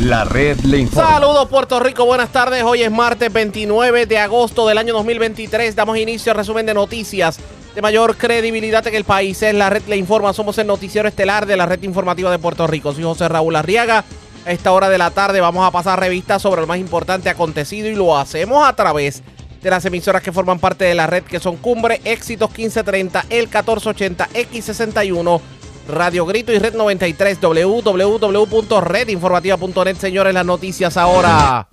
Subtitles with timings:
[0.00, 1.10] La red le informa.
[1.10, 2.62] Saludos Puerto Rico, buenas tardes.
[2.62, 5.74] Hoy es martes 29 de agosto del año 2023.
[5.74, 7.40] Damos inicio al resumen de noticias
[7.74, 9.42] de mayor credibilidad en el país.
[9.42, 10.32] Es la red le informa.
[10.32, 12.92] Somos el noticiero estelar de la red informativa de Puerto Rico.
[12.92, 14.04] Soy José Raúl Arriaga.
[14.46, 17.88] A esta hora de la tarde vamos a pasar revistas sobre lo más importante acontecido
[17.88, 19.24] y lo hacemos a través
[19.60, 23.46] de las emisoras que forman parte de la red que son Cumbre, Éxitos 1530, El
[23.48, 25.40] 1480, X61
[25.88, 29.96] Radio Grito y Red 93, www.redinformativa.net.
[29.96, 31.66] Señores, las noticias ahora.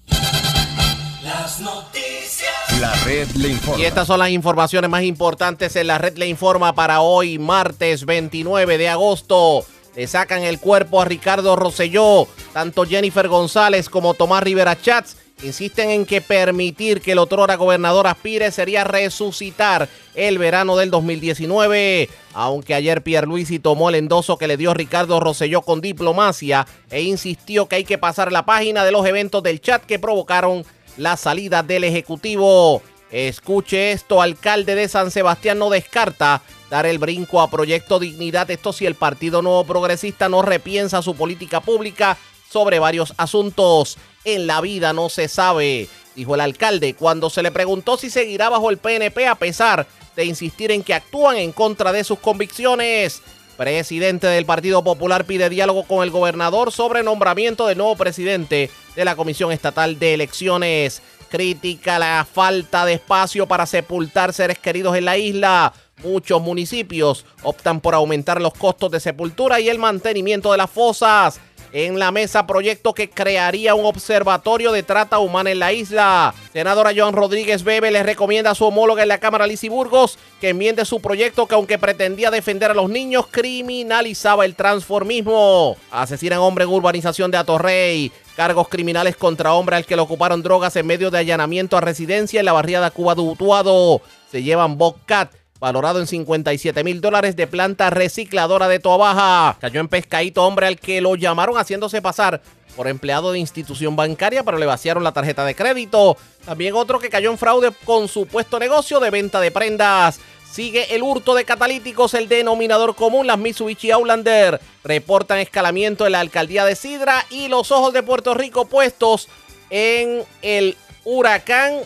[1.22, 2.80] Las noticias.
[2.80, 3.82] La red le informa.
[3.82, 8.06] Y estas son las informaciones más importantes en la red le informa para hoy, martes
[8.06, 9.66] 29 de agosto.
[9.96, 12.30] Le sacan el cuerpo a Ricardo Rosselló.
[12.54, 18.08] Tanto Jennifer González como Tomás Rivera Chats insisten en que permitir que el otrora gobernador
[18.08, 22.10] aspire sería resucitar el verano del 2019.
[22.34, 27.68] Aunque ayer Pierluisi tomó el endoso que le dio Ricardo Rosselló con diplomacia e insistió
[27.68, 30.66] que hay que pasar la página de los eventos del chat que provocaron
[30.98, 32.82] la salida del Ejecutivo.
[33.12, 38.50] Escuche esto, alcalde de San Sebastián no descarta dar el brinco a Proyecto Dignidad.
[38.50, 42.18] Esto si el Partido Nuevo Progresista no repiensa su política pública
[42.50, 43.98] sobre varios asuntos.
[44.26, 48.50] En la vida no se sabe, dijo el alcalde cuando se le preguntó si seguirá
[48.50, 53.22] bajo el PNP a pesar de insistir en que actúan en contra de sus convicciones.
[53.56, 59.06] Presidente del Partido Popular pide diálogo con el gobernador sobre nombramiento del nuevo presidente de
[59.06, 61.04] la Comisión Estatal de Elecciones.
[61.30, 65.72] Critica la falta de espacio para sepultar seres queridos en la isla.
[66.04, 71.40] Muchos municipios optan por aumentar los costos de sepultura y el mantenimiento de las fosas.
[71.78, 76.34] En la mesa proyecto que crearía un observatorio de trata humana en la isla.
[76.54, 80.52] Senadora Joan Rodríguez Bebe le recomienda a su homóloga en la Cámara Lizy Burgos que
[80.52, 85.76] enmiende su proyecto que aunque pretendía defender a los niños, criminalizaba el transformismo.
[85.92, 88.10] Asesinan hombre en urbanización de Atorrey.
[88.38, 92.40] Cargos criminales contra hombre al que le ocuparon drogas en medio de allanamiento a residencia
[92.40, 94.02] en la barriada Cuba de Utuado.
[94.32, 95.30] Se llevan Bobcat
[95.60, 100.80] valorado en 57 mil dólares de planta recicladora de Toa Cayó en pescadito hombre al
[100.80, 102.42] que lo llamaron haciéndose pasar
[102.76, 106.18] por empleado de institución bancaria, pero le vaciaron la tarjeta de crédito.
[106.46, 110.20] También otro que cayó en fraude con supuesto negocio de venta de prendas.
[110.52, 114.60] Sigue el hurto de catalíticos, el denominador común, las Mitsubishi Outlander.
[114.84, 119.30] Reportan escalamiento en la alcaldía de Sidra y los ojos de Puerto Rico puestos
[119.70, 121.80] en el huracán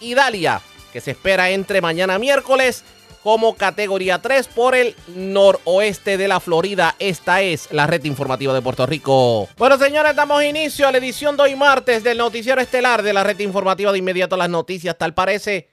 [0.00, 0.60] Idalia,
[0.92, 2.84] que se espera entre mañana miércoles
[3.22, 6.96] como categoría 3 por el noroeste de la Florida.
[6.98, 9.48] Esta es la red informativa de Puerto Rico.
[9.56, 13.24] Bueno, señores, damos inicio a la edición de hoy martes del noticiero estelar de la
[13.24, 14.96] red informativa de inmediato las noticias.
[14.96, 15.68] Tal parece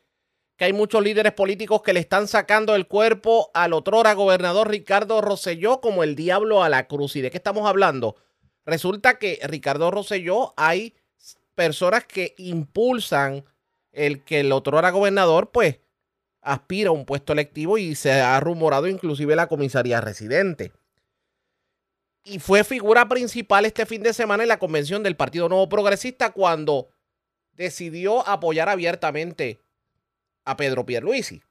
[0.58, 5.22] que hay muchos líderes políticos que le están sacando el cuerpo al otrora gobernador Ricardo
[5.22, 7.16] Rosselló como el diablo a la cruz.
[7.16, 8.16] ¿Y de qué estamos hablando?
[8.66, 10.96] Resulta que Ricardo Rosselló hay
[11.56, 13.46] personas que impulsan
[13.92, 15.80] el que el otrora gobernador pues
[16.48, 20.72] aspira a un puesto electivo y se ha rumorado inclusive la comisaría residente.
[22.24, 26.32] Y fue figura principal este fin de semana en la convención del Partido Nuevo Progresista
[26.32, 26.90] cuando
[27.54, 29.62] decidió apoyar abiertamente
[30.46, 31.42] a Pedro Pierluisi.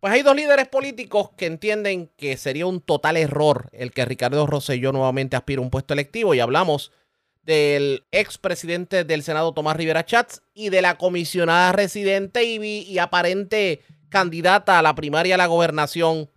[0.00, 4.46] Pues hay dos líderes políticos que entienden que sería un total error el que Ricardo
[4.46, 6.92] Rosselló nuevamente aspire a un puesto electivo y hablamos
[7.42, 13.82] del expresidente del Senado Tomás Rivera Chats y de la comisionada residente y, y, aparente
[14.08, 16.30] candidata a la primaria a la gobernación,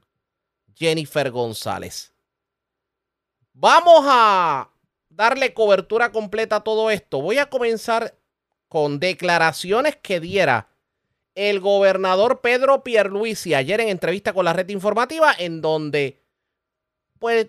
[0.75, 2.13] Jennifer González.
[3.53, 4.69] Vamos a
[5.09, 7.22] darle cobertura completa a todo esto.
[7.22, 8.17] Voy a comenzar
[8.67, 10.67] con declaraciones que diera
[11.35, 16.22] el gobernador Pedro Pierluisi ayer en entrevista con la red informativa en donde
[17.19, 17.47] pues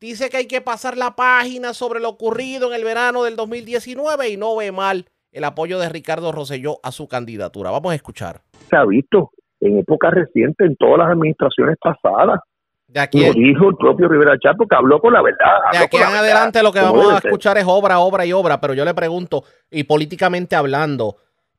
[0.00, 4.30] dice que hay que pasar la página sobre lo ocurrido en el verano del 2019
[4.30, 7.70] y no ve mal el apoyo de Ricardo Rosselló a su candidatura.
[7.70, 8.40] Vamos a escuchar.
[8.70, 12.40] Se ha visto en época reciente en todas las administraciones pasadas.
[12.86, 15.58] De aquí, Lo dijo el propio Rivera Chat porque habló con la verdad.
[15.72, 18.72] de aquí en adelante lo que vamos a escuchar es obra, obra y obra, pero
[18.72, 21.16] yo le pregunto, y políticamente hablando,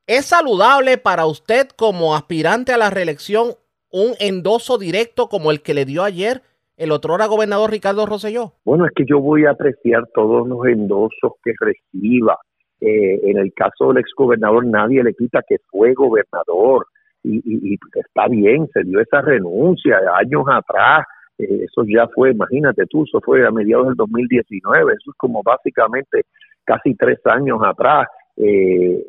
[0.07, 3.53] ¿es saludable para usted como aspirante a la reelección
[3.92, 6.42] un endoso directo como el que le dio ayer
[6.80, 8.54] el otro era gobernador Ricardo Rosselló?
[8.64, 12.38] Bueno, es que yo voy a apreciar todos los endosos que reciba.
[12.80, 16.88] Eh, en el caso del exgobernador, nadie le quita que fue gobernador
[17.24, 21.06] y, y, y está bien, se dio esa renuncia años atrás.
[21.38, 25.44] Eh, eso ya fue, imagínate tú, eso fue a mediados del 2019, eso es como
[25.44, 26.22] básicamente
[26.64, 28.08] casi tres años atrás.
[28.38, 29.04] Eh,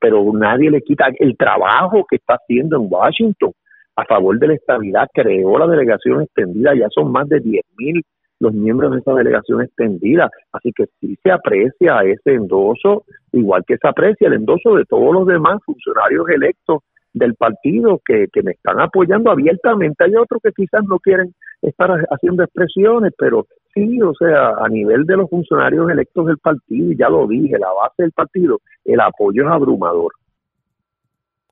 [0.00, 3.52] pero nadie le quita el trabajo que está haciendo en Washington
[3.96, 8.02] a favor de la estabilidad, creó la delegación extendida, ya son más de 10 mil
[8.40, 10.30] los miembros de esa delegación extendida.
[10.52, 15.14] Así que sí se aprecia ese endoso, igual que se aprecia el endoso de todos
[15.14, 16.82] los demás funcionarios electos
[17.12, 20.04] del partido que, que me están apoyando abiertamente.
[20.04, 21.32] Hay otros que quizás no quieren
[21.62, 26.92] estar haciendo expresiones, pero sí, o sea, a nivel de los funcionarios electos del partido,
[26.98, 30.12] ya lo dije, la base del partido, el apoyo es abrumador.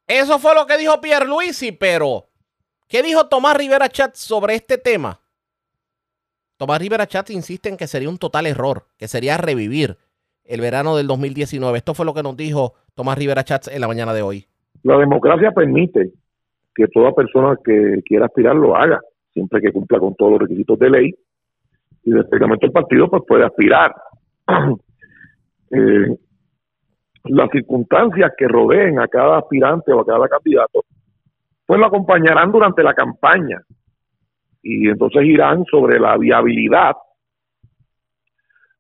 [0.08, 2.24] Eso fue lo que dijo Pierre Luisi, pero
[2.88, 5.20] ¿qué dijo Tomás Rivera Chat sobre este tema?
[6.56, 9.96] Tomás Rivera Chat insiste en que sería un total error, que sería revivir
[10.44, 11.78] el verano del 2019.
[11.78, 14.46] Esto fue lo que nos dijo Tomás Rivera Chat en la mañana de hoy.
[14.82, 16.12] La democracia permite
[16.74, 19.00] que toda persona que quiera aspirar lo haga,
[19.32, 21.14] siempre que cumpla con todos los requisitos de ley.
[22.04, 23.94] Y del reglamento del partido, pues puede aspirar.
[25.74, 26.18] Eh,
[27.24, 30.84] las circunstancias que rodeen a cada aspirante o a cada candidato,
[31.72, 33.58] pues lo acompañarán durante la campaña.
[34.62, 36.94] Y entonces irán sobre la viabilidad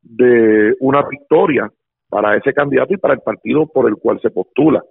[0.02, 1.72] de una victoria
[2.10, 4.84] para ese candidato y para el partido por el cual se postula.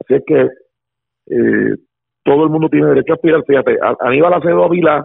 [0.00, 0.48] Así es que
[1.26, 1.74] eh,
[2.22, 3.42] todo el mundo tiene derecho a aspirar.
[3.44, 5.04] Fíjate, Aníbal Acedo Avila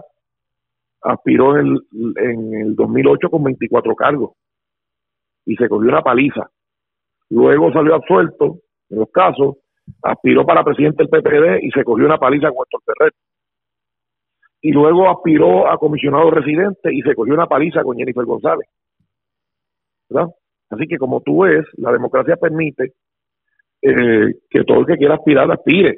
[1.02, 4.30] aspiró en el, en el 2008 con 24 cargos
[5.44, 6.48] y se cogió una paliza.
[7.30, 8.60] Luego salió absuelto
[8.90, 9.56] en los casos,
[10.02, 13.12] aspiró para presidente del PPD y se cogió una paliza con Héctor Ferrer.
[14.60, 18.68] Y luego aspiró a comisionado residente y se cogió una paliza con Jennifer González.
[20.08, 20.28] ¿verdad?
[20.70, 22.92] Así que como tú ves, la democracia permite
[23.82, 25.96] eh, que todo el que quiera aspirar aspire.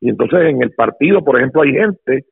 [0.00, 2.26] Y entonces en el partido, por ejemplo, hay gente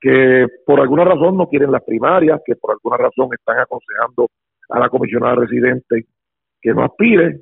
[0.00, 4.28] que por alguna razón no quieren las primarias, que por alguna razón están aconsejando
[4.68, 6.06] a la comisionada residente
[6.60, 7.40] que no aspire,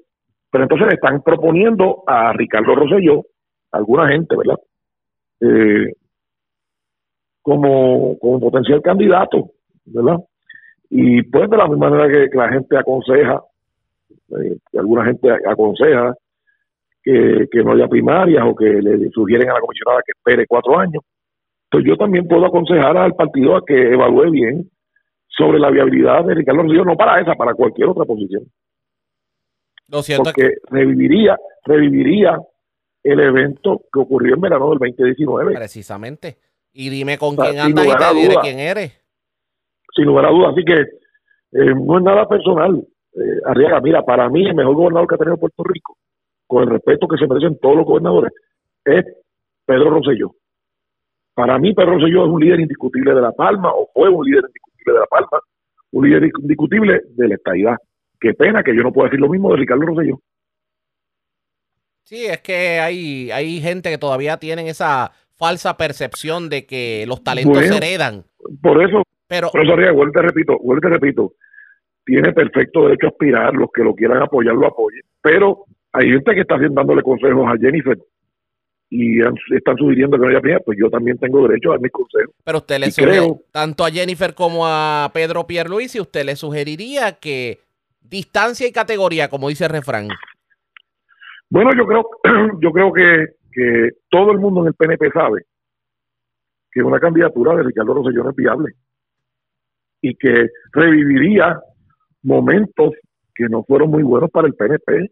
[0.51, 3.25] pero entonces le están proponiendo a Ricardo Rosselló,
[3.73, 4.59] alguna gente, ¿verdad?
[5.41, 5.93] Eh,
[7.43, 9.51] como, como potencial candidato,
[9.85, 10.19] ¿verdad?
[10.91, 13.43] Y pues de la misma manera que, la gente aconseja,
[14.31, 16.15] eh, que alguna gente aconseja
[17.03, 21.03] que, no haya primarias o que le sugieren a la comisionada que espere cuatro años.
[21.71, 24.71] Pues yo también puedo aconsejar al partido a que evalúe bien
[25.29, 28.45] sobre la viabilidad de Ricardo Rosselló, no para esa, para cualquier otra posición.
[29.89, 32.39] Lo cierto porque reviviría, reviviría
[33.03, 35.55] el evento que ocurrió en verano del 2019.
[35.55, 36.39] Precisamente.
[36.73, 39.01] Y dime con quién andas y te diré quién eres.
[39.95, 40.53] Sin lugar a dudas.
[40.53, 42.77] Así que eh, no es nada personal.
[43.15, 45.97] Eh, Arriaga, mira, para mí el mejor gobernador que ha tenido Puerto Rico
[46.47, 48.33] con el respeto que se merecen todos los gobernadores,
[48.85, 49.05] es
[49.65, 50.33] Pedro Rosselló.
[51.35, 54.45] Para mí, Pedro Rosselló es un líder indiscutible de La Palma, o fue un líder
[54.47, 55.41] indiscutible de La Palma,
[55.93, 57.77] un líder indiscutible de la estadidad.
[58.21, 60.21] Qué pena que yo no pueda decir lo mismo de Ricardo Rosselló.
[62.05, 67.23] Sí, es que hay, hay gente que todavía tienen esa falsa percepción de que los
[67.25, 68.25] talentos se heredan.
[68.63, 71.33] Por eso, pero, por eso, vuelvo te repito, vuelvo te repito,
[72.05, 76.35] tiene perfecto derecho a aspirar, los que lo quieran apoyar lo apoyen, pero hay gente
[76.35, 77.99] que está dándole consejos a Jennifer
[78.89, 81.91] y están sugiriendo que no haya primera, pues yo también tengo derecho a dar mis
[81.91, 82.33] consejos.
[82.45, 87.66] Pero usted le sugiere, tanto a Jennifer como a Pedro Pierluisi, usted le sugeriría que
[88.09, 90.09] distancia y categoría, como dice el refrán.
[91.49, 92.05] Bueno, yo creo,
[92.61, 95.43] yo creo que, que todo el mundo en el PNP sabe
[96.71, 98.73] que una candidatura de Ricardo Rosselló no es viable
[100.03, 101.59] y que reviviría
[102.23, 102.93] momentos
[103.35, 105.11] que no fueron muy buenos para el PNP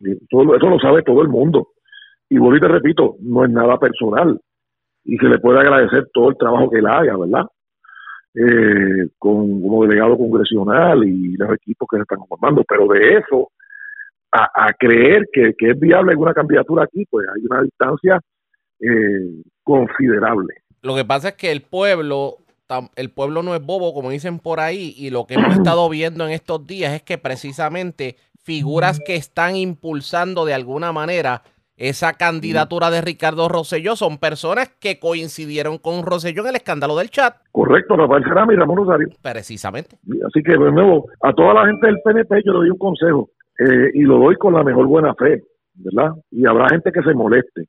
[0.00, 1.68] eso lo sabe todo el mundo.
[2.28, 4.40] Y vuelvo y te repito, no es nada personal.
[5.04, 7.46] Y se le puede agradecer todo el trabajo que él haga, ¿verdad?
[8.38, 12.62] Eh, con, como delegado congresional y los equipos que se están formando.
[12.68, 13.50] Pero de eso
[14.30, 18.20] a, creer que, es viable alguna candidatura aquí, pues hay una distancia
[18.80, 20.54] eh, considerable.
[20.82, 22.36] Lo que pasa es que el pueblo
[22.96, 26.26] el pueblo no es bobo, como dicen por ahí, y lo que hemos estado viendo
[26.26, 31.42] en estos días es que precisamente figuras que están impulsando de alguna manera
[31.76, 37.10] esa candidatura de Ricardo Rosselló son personas que coincidieron con Rosselló en el escándalo del
[37.10, 37.36] chat.
[37.52, 39.08] Correcto, Rafael Cerami y Ramón Rosario.
[39.22, 39.96] Precisamente.
[40.26, 43.30] Así que, de nuevo, a toda la gente del PNP yo le doy un consejo
[43.58, 45.42] eh, y lo doy con la mejor buena fe,
[45.74, 46.12] ¿verdad?
[46.30, 47.68] Y habrá gente que se moleste.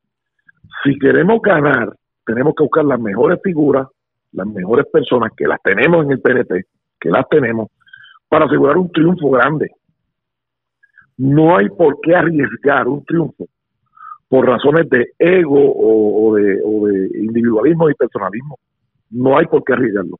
[0.83, 1.93] Si queremos ganar,
[2.25, 3.87] tenemos que buscar las mejores figuras,
[4.31, 6.63] las mejores personas que las tenemos en el PNP,
[6.99, 7.69] que las tenemos,
[8.29, 9.71] para asegurar un triunfo grande
[11.17, 13.47] no hay por qué arriesgar un triunfo
[14.27, 16.59] por razones de ego o, de,
[17.19, 18.59] individualismo y personalismo.
[19.09, 20.19] No hay por qué arriesgarlo.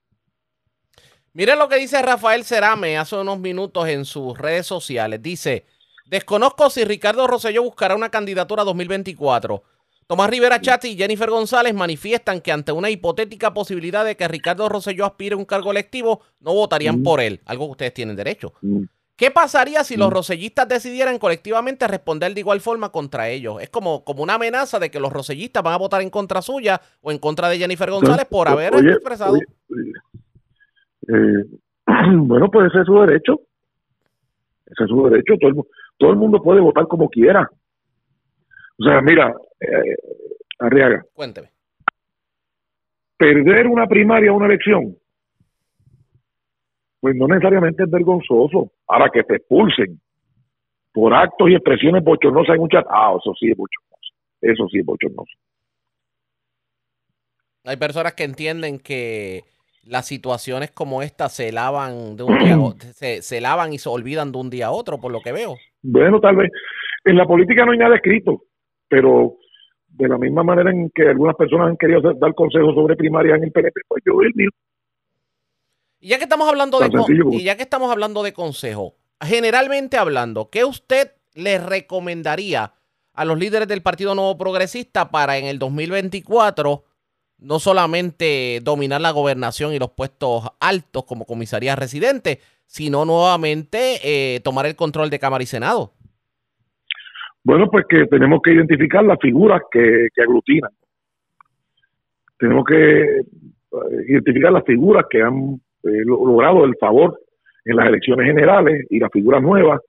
[1.33, 5.21] Miren lo que dice Rafael Cerame hace unos minutos en sus redes sociales.
[5.21, 5.65] Dice,
[6.05, 9.61] desconozco si Ricardo Rosselló buscará una candidatura 2024,
[10.07, 14.69] Tomás Rivera Chat y Jennifer González manifiestan que ante una hipotética posibilidad de que Ricardo
[14.69, 17.03] Rosselló aspire a un cargo electivo, no votarían Mm.
[17.03, 18.53] por él, algo que ustedes tienen derecho.
[18.61, 18.83] Mm.
[19.17, 20.13] ¿Qué pasaría si los Mm.
[20.13, 23.59] rosellistas decidieran colectivamente responder de igual forma contra ellos?
[23.61, 26.79] Es como, como una amenaza de que los rosellistas van a votar en contra suya
[27.01, 29.33] o en contra de Jennifer González por haber Oye, expresado.
[29.33, 29.91] oye, oye,
[31.07, 31.45] eh,
[32.17, 33.41] bueno, pues ese es su derecho.
[34.67, 35.33] Ese es su derecho.
[35.39, 35.65] Todo el, mu-
[35.97, 37.49] todo el mundo puede votar como quiera.
[38.79, 39.95] O sea, mira, eh,
[40.59, 41.51] Arriaga, Cuénteme.
[43.17, 44.95] perder una primaria o una elección,
[46.99, 48.71] pues no necesariamente es vergonzoso.
[48.87, 49.99] Ahora que te expulsen
[50.93, 54.13] por actos y expresiones bochornosas en un chat, ah, eso sí es bochornoso.
[54.41, 55.37] Eso sí es bochornoso.
[57.65, 59.41] Hay personas que entienden que
[59.83, 63.77] las situaciones como esta se lavan de un día a otro, se, se lavan y
[63.77, 65.55] se olvidan de un día a otro, por lo que veo.
[65.81, 66.51] Bueno, tal vez.
[67.05, 68.43] En la política no hay nada escrito,
[68.89, 69.37] pero
[69.87, 73.45] de la misma manera en que algunas personas han querido dar consejos sobre primaria en
[73.45, 74.49] el PNP, pues yo el mío.
[75.99, 79.97] Y ya que estamos hablando de sencillo y ya que estamos hablando de consejo, generalmente
[79.97, 82.73] hablando, ¿qué usted le recomendaría
[83.13, 86.83] a los líderes del Partido Nuevo Progresista para en el 2024
[87.39, 94.39] no solamente dominar la gobernación y los puestos altos como comisaría residente, sino nuevamente eh,
[94.41, 95.93] tomar el control de Cámara y Senado?
[97.43, 100.71] Bueno, pues que tenemos que identificar las figuras que, que aglutinan.
[102.37, 103.23] Tenemos que eh,
[104.09, 105.59] identificar las figuras que han
[106.05, 107.19] lo- logrado el favor
[107.65, 109.79] en las elecciones generales y las figuras nuevas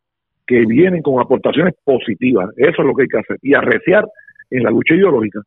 [0.47, 2.49] que vienen con aportaciones positivas.
[2.57, 3.39] Eso es lo que hay que hacer.
[3.43, 4.07] Y arreciar
[4.51, 5.41] en la lucha ideológica.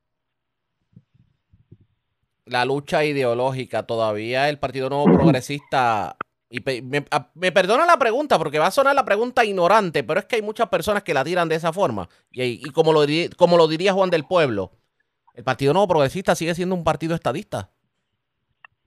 [2.46, 6.18] la lucha ideológica todavía el Partido Nuevo Progresista
[6.50, 10.36] y me, perdona la pregunta porque va a sonar la pregunta ignorante, pero es que
[10.36, 13.02] hay muchas personas que la tiran de esa forma y, y como lo
[13.38, 14.72] como lo diría Juan del Pueblo,
[15.34, 17.70] el Partido Nuevo Progresista sigue siendo un partido estadista.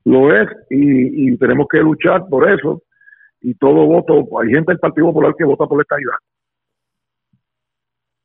[0.05, 2.83] Lo es y, y tenemos que luchar por eso.
[3.41, 6.15] Y todo voto, hay gente del Partido Popular que vota por la estabilidad.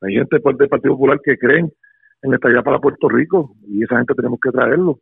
[0.02, 1.72] Hay gente del Partido Popular que creen
[2.22, 5.00] en la estabilidad para Puerto Rico y esa gente tenemos que traerlo.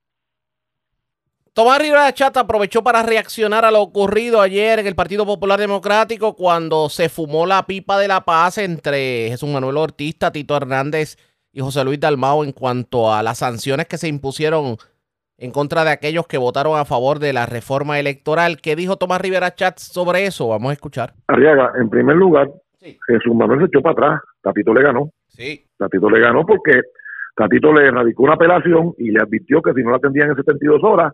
[1.53, 6.35] Tomás Rivera Chata aprovechó para reaccionar a lo ocurrido ayer en el Partido Popular Democrático
[6.35, 11.17] cuando se fumó la pipa de la paz entre Jesús Manuel Ortiz, Tito Hernández
[11.51, 14.77] y José Luis Dalmao en cuanto a las sanciones que se impusieron
[15.37, 18.59] en contra de aquellos que votaron a favor de la reforma electoral.
[18.61, 20.47] ¿Qué dijo Tomás Rivera Chat sobre eso?
[20.47, 21.13] Vamos a escuchar.
[21.27, 22.97] Arriaga, en primer lugar, Sí.
[23.07, 24.21] Jesús Manuel se echó para atrás.
[24.41, 25.09] Tatito le ganó.
[25.29, 25.65] Sí.
[25.77, 26.81] Tatito le ganó porque
[27.35, 30.83] Tatito le radicó una apelación y le advirtió que si no la atendían en 72
[30.83, 31.11] horas,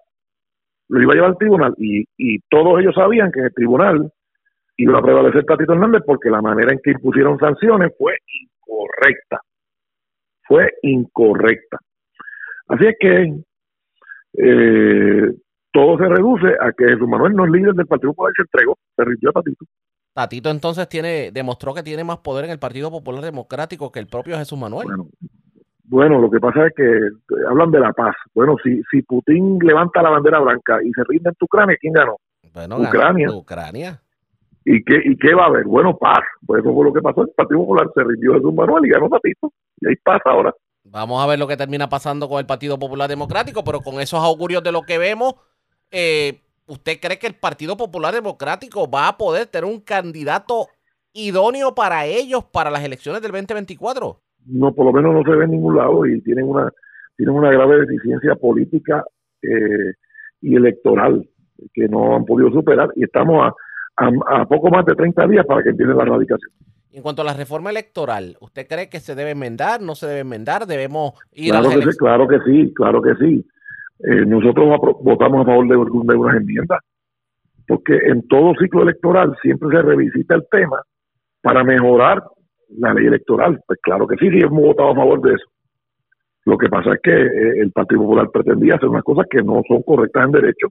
[0.90, 1.74] lo iba a llevar al tribunal.
[1.78, 4.12] Y, y todos ellos sabían que en el tribunal
[4.76, 9.40] iba a prevalecer Tatito Hernández porque la manera en que impusieron sanciones fue incorrecta.
[10.46, 11.78] Fue incorrecta.
[12.68, 13.34] Así es que
[14.34, 15.32] eh,
[15.72, 18.78] todo se reduce a que Jesús Manuel no es líder del Partido Popular, se entregó,
[18.96, 19.66] se rindió a Tatito.
[20.14, 24.08] Tatito entonces tiene, demostró que tiene más poder en el Partido Popular Democrático que el
[24.08, 24.86] propio Jesús Manuel.
[24.88, 25.08] Bueno,
[25.86, 27.12] bueno, lo que pasa es que eh,
[27.50, 28.16] hablan de la paz.
[28.34, 32.18] Bueno, si, si Putin levanta la bandera blanca y se rinde en Ucrania, ¿quién ganó?
[32.54, 33.28] Bueno, Ucrania.
[33.28, 34.02] ganó Ucrania.
[34.66, 35.66] ¿Y qué, ¿Y qué va a haber?
[35.66, 36.22] Bueno, paz.
[36.46, 37.24] Pues eso fue lo que pasó.
[37.24, 39.52] El Partido Popular se rindió Jesús Manuel y ganó Tatito.
[39.82, 40.54] Y hay paz ahora.
[40.86, 44.20] Vamos a ver lo que termina pasando con el Partido Popular Democrático, pero con esos
[44.20, 45.36] augurios de lo que vemos,
[45.92, 50.68] eh, ¿usted cree que el Partido Popular Democrático va a poder tener un candidato
[51.14, 54.20] idóneo para ellos para las elecciones del 2024?
[54.46, 56.70] No, por lo menos no se ve en ningún lado y tienen una,
[57.16, 59.06] tienen una grave deficiencia política
[59.42, 59.94] eh,
[60.42, 61.30] y electoral
[61.74, 63.54] que no han podido superar y estamos
[63.96, 64.10] a,
[64.42, 66.52] a, poco más de 30 días para que empiece la erradicación.
[66.94, 70.20] En cuanto a la reforma electoral, ¿usted cree que se debe enmendar, no se debe
[70.20, 70.68] enmendar?
[70.68, 73.46] ¿Debemos ir Claro a las que sí, claro que sí, claro que sí.
[74.00, 76.80] Eh, nosotros votamos a favor de, de unas enmiendas,
[77.68, 80.84] porque en todo ciclo electoral siempre se revisita el tema
[81.42, 82.24] para mejorar
[82.78, 83.60] la ley electoral.
[83.66, 85.46] Pues claro que sí, sí hemos votado a favor de eso.
[86.46, 89.64] Lo que pasa es que eh, el Partido Popular pretendía hacer unas cosas que no
[89.68, 90.68] son correctas en derecho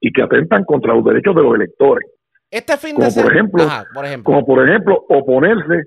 [0.00, 2.08] y que atentan contra los derechos de los electores,
[2.54, 4.24] Este fin Como de por ejemplo- Ajá, por ejemplo.
[4.32, 5.82] como por ejemplo oponerse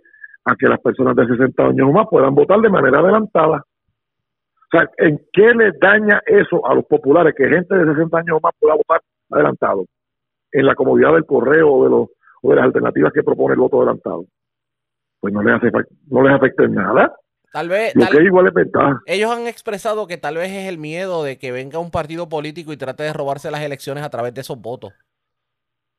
[0.45, 3.63] a que las personas de 60 años o más puedan votar de manera adelantada.
[3.63, 8.37] O sea, ¿en qué les daña eso a los populares que gente de 60 años
[8.37, 9.85] o más pueda votar adelantado?
[10.51, 12.07] En la comodidad del correo o de, los,
[12.41, 14.25] o de las alternativas que propone el voto adelantado.
[15.19, 15.71] Pues no les, hace,
[16.09, 17.13] no les afecta en nada.
[17.51, 18.99] Tal vez, Lo tal- que es igual es ventaja.
[19.05, 22.71] ellos han expresado que tal vez es el miedo de que venga un partido político
[22.73, 24.93] y trate de robarse las elecciones a través de esos votos.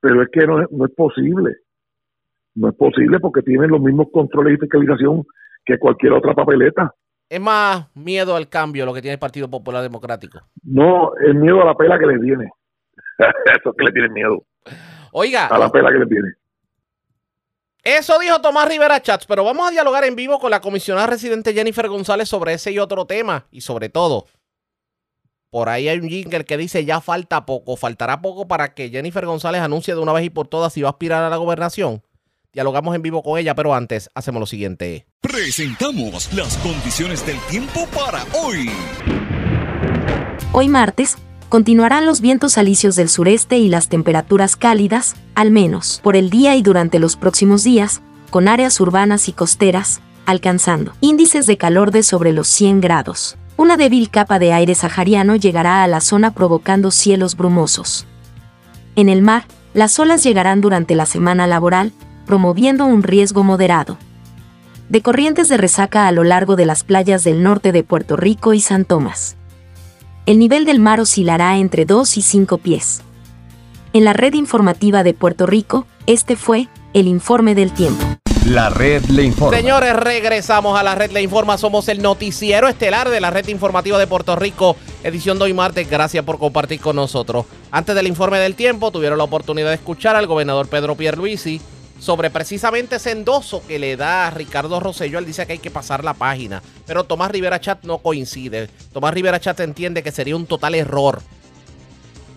[0.00, 1.56] Pero es que no es, no es posible.
[2.54, 5.24] No es posible porque tienen los mismos controles y fiscalización
[5.64, 6.94] que cualquier otra papeleta.
[7.28, 10.40] es más miedo al cambio lo que tiene el Partido Popular Democrático.
[10.62, 12.50] No, el miedo a la pela que le tiene.
[13.18, 14.44] Eso es que le tiene miedo.
[15.12, 16.28] Oiga, A la pela que le tiene.
[17.82, 21.54] eso dijo Tomás Rivera Chats, pero vamos a dialogar en vivo con la comisionada residente
[21.54, 23.46] Jennifer González sobre ese y otro tema.
[23.50, 24.26] Y sobre todo,
[25.50, 29.24] por ahí hay un jingle que dice ya falta poco, faltará poco para que Jennifer
[29.24, 32.02] González anuncie de una vez y por todas si va a aspirar a la gobernación.
[32.52, 35.06] Dialogamos en vivo con ella, pero antes hacemos lo siguiente.
[35.20, 38.70] Presentamos las condiciones del tiempo para hoy.
[40.52, 46.16] Hoy martes, continuarán los vientos alisios del sureste y las temperaturas cálidas, al menos por
[46.16, 48.00] el día y durante los próximos días,
[48.30, 53.38] con áreas urbanas y costeras, alcanzando índices de calor de sobre los 100 grados.
[53.58, 58.06] Una débil capa de aire sahariano llegará a la zona provocando cielos brumosos.
[58.96, 61.92] En el mar, las olas llegarán durante la semana laboral,
[62.24, 63.98] promoviendo un riesgo moderado.
[64.88, 68.54] De corrientes de resaca a lo largo de las playas del norte de Puerto Rico
[68.54, 69.36] y San Tomás
[70.28, 73.00] el nivel del mar oscilará entre 2 y 5 pies.
[73.94, 78.04] En la red informativa de Puerto Rico, este fue el informe del tiempo.
[78.46, 79.56] La red le informa.
[79.56, 81.58] Señores, regresamos a la red Le Informa.
[81.58, 85.88] Somos el noticiero estelar de la red informativa de Puerto Rico, edición de hoy martes.
[85.90, 87.46] Gracias por compartir con nosotros.
[87.70, 91.60] Antes del informe del tiempo, tuvieron la oportunidad de escuchar al gobernador Pedro Pierluisi
[91.98, 95.18] sobre precisamente ese endoso que le da a Ricardo Rosselló.
[95.18, 96.62] Él dice que hay que pasar la página.
[96.86, 98.68] Pero Tomás Rivera Chat no coincide.
[98.92, 101.20] Tomás Rivera Chat entiende que sería un total error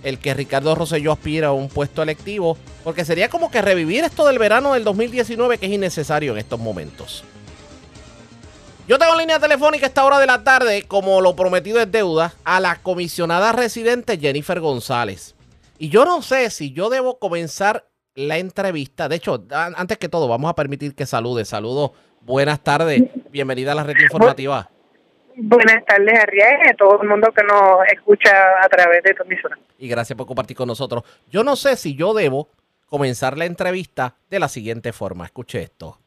[0.04, 4.26] el que Ricardo Rosselló aspira a un puesto electivo, porque sería como que revivir esto
[4.26, 7.24] del verano del 2019 que es innecesario en estos momentos.
[8.88, 11.92] Yo tengo en línea telefónica a esta hora de la tarde, como lo prometido es
[11.92, 15.36] deuda, a la comisionada residente Jennifer González.
[15.78, 19.08] Y yo no sé si yo debo comenzar la entrevista.
[19.08, 21.46] De hecho, antes que todo, vamos a permitir que salude.
[21.46, 21.92] Saludos,
[22.22, 24.70] buenas tardes, bienvenida a la red informativa.
[25.38, 29.58] Buenas tardes, y a todo el mundo que nos escucha a través de tu emisora.
[29.78, 31.04] y gracias por compartir con nosotros.
[31.30, 32.50] Yo no sé si yo debo
[32.88, 35.26] comenzar la entrevista de la siguiente forma.
[35.26, 35.98] Escuche esto.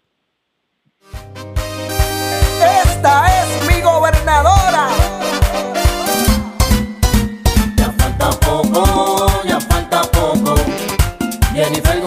[2.84, 4.88] Esta es mi gobernadora.
[7.76, 10.54] Ya falta poco, ya falta poco.
[11.54, 12.03] Jennifer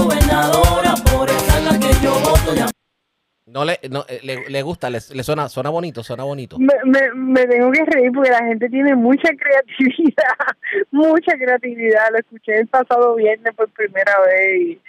[3.48, 6.60] No le, no, eh, le, le gusta, le, le suena, suena bonito, suena bonito.
[6.60, 10.36] Me, me, me tengo que reír porque la gente tiene mucha creatividad,
[10.92, 12.12] mucha creatividad.
[12.12, 14.82] Lo escuché el pasado viernes por primera vez y,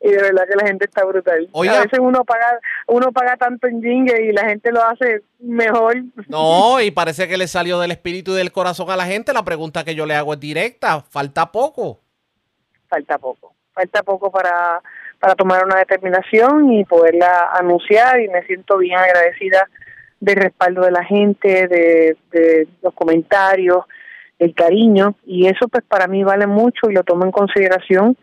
[0.00, 1.46] y de verdad que la gente está brutal.
[1.52, 1.76] Oiga.
[1.76, 5.96] A veces uno paga uno paga tanto en jingle y la gente lo hace mejor.
[6.28, 9.34] No, y parece que le salió del espíritu y del corazón a la gente.
[9.34, 11.02] La pregunta que yo le hago es directa.
[11.02, 12.00] Falta poco.
[12.88, 13.52] falta poco.
[13.74, 14.80] Falta poco para,
[15.20, 19.68] para tomar una determinación y poderla anunciar y me siento bien agradecida
[20.20, 23.84] del respaldo de la gente, de, los comentarios,
[24.38, 28.16] el cariño y eso pues para mí vale mucho y lo tomo en consideración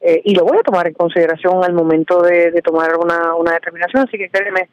[0.00, 3.52] eh, y lo voy a tomar en consideración al momento de, de tomar una, una
[3.52, 4.68] determinación, así que créeme,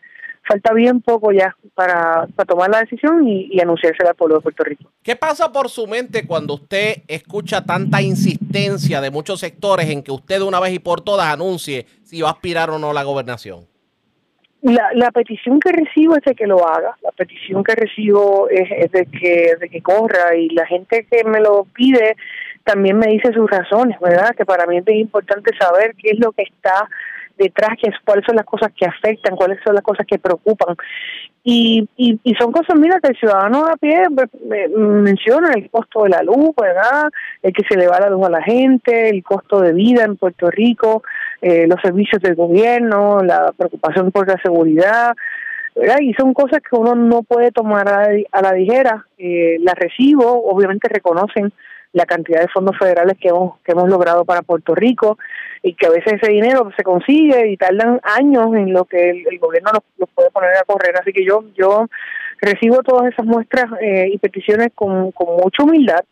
[0.52, 4.42] falta bien poco ya para, para tomar la decisión y, y anunciársela al pueblo de
[4.42, 4.92] Puerto Rico.
[5.02, 10.12] ¿Qué pasa por su mente cuando usted escucha tanta insistencia de muchos sectores en que
[10.12, 12.94] usted de una vez y por todas anuncie si va a aspirar o no a
[12.94, 13.66] la gobernación?
[14.62, 18.70] La, la petición que recibo es de que lo haga, la petición que recibo es,
[18.70, 22.16] es de que de que corra y la gente que me lo pide
[22.64, 24.36] también me dice sus razones, ¿verdad?
[24.36, 26.88] Que para mí es bien importante saber qué es lo que está
[27.38, 30.76] detrás, qué es, cuáles son las cosas que afectan, cuáles son las cosas que preocupan.
[31.44, 36.04] Y, y, son cosas, mira, que el ciudadano a pie pues, me- menciona el costo
[36.04, 37.10] de la luz, ¿verdad?
[37.42, 40.18] El que se le va la luz a la gente, el costo de vida en
[40.18, 41.02] Puerto Rico,
[41.42, 45.16] eh, los servicios del gobierno, la preocupación por la seguridad,
[45.76, 45.98] ¿verdad?
[46.02, 49.08] Y son cosas que uno no puede tomar a, a la ligera.
[49.18, 51.52] Eh, las recibo, obviamente reconocen
[51.94, 55.18] la cantidad de fondos federales que hemos, que hemos logrado para Puerto Rico
[55.62, 59.40] y que a veces ese dinero se consigue y tardan años en lo que el,
[59.40, 60.96] gobierno los, los puede poner a correr.
[61.00, 61.88] Así que yo yo
[62.40, 66.04] recibo todas esas muestras eh, y peticiones con, con mucha humildad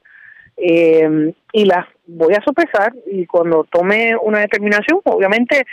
[0.57, 5.65] eh, y las voy a sopesar y cuando tome una determinación, obviamente,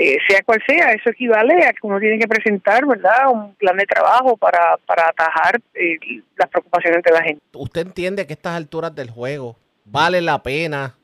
[0.00, 3.76] eh, sea cual sea, eso equivale a que uno tiene que presentar, ¿verdad?, un plan
[3.76, 5.98] de trabajo para, para atajar eh,
[6.36, 7.42] las preocupaciones de la gente.
[7.52, 10.94] ¿Usted entiende que a estas alturas del juego vale la pena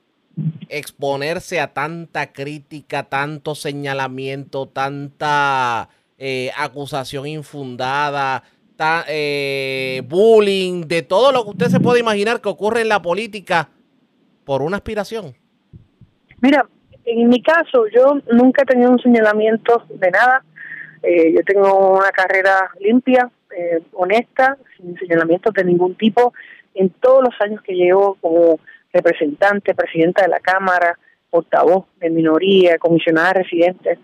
[0.69, 8.45] exponerse a tanta crítica, tanto señalamiento, tanta eh, acusación infundada,
[8.77, 9.05] ta-
[10.05, 13.71] bullying, de todo lo que usted se puede imaginar que ocurre en la política
[14.45, 15.35] por una aspiración?
[16.41, 16.69] Mira,
[17.05, 20.45] en mi caso, yo nunca he tenido un señalamiento de nada.
[21.03, 26.33] Eh, yo tengo una carrera limpia, eh, honesta, sin señalamientos de ningún tipo,
[26.75, 28.59] en todos los años que llevo como
[28.93, 30.99] representante, presidenta de la Cámara,
[31.31, 33.99] portavoz de minoría, comisionada residente.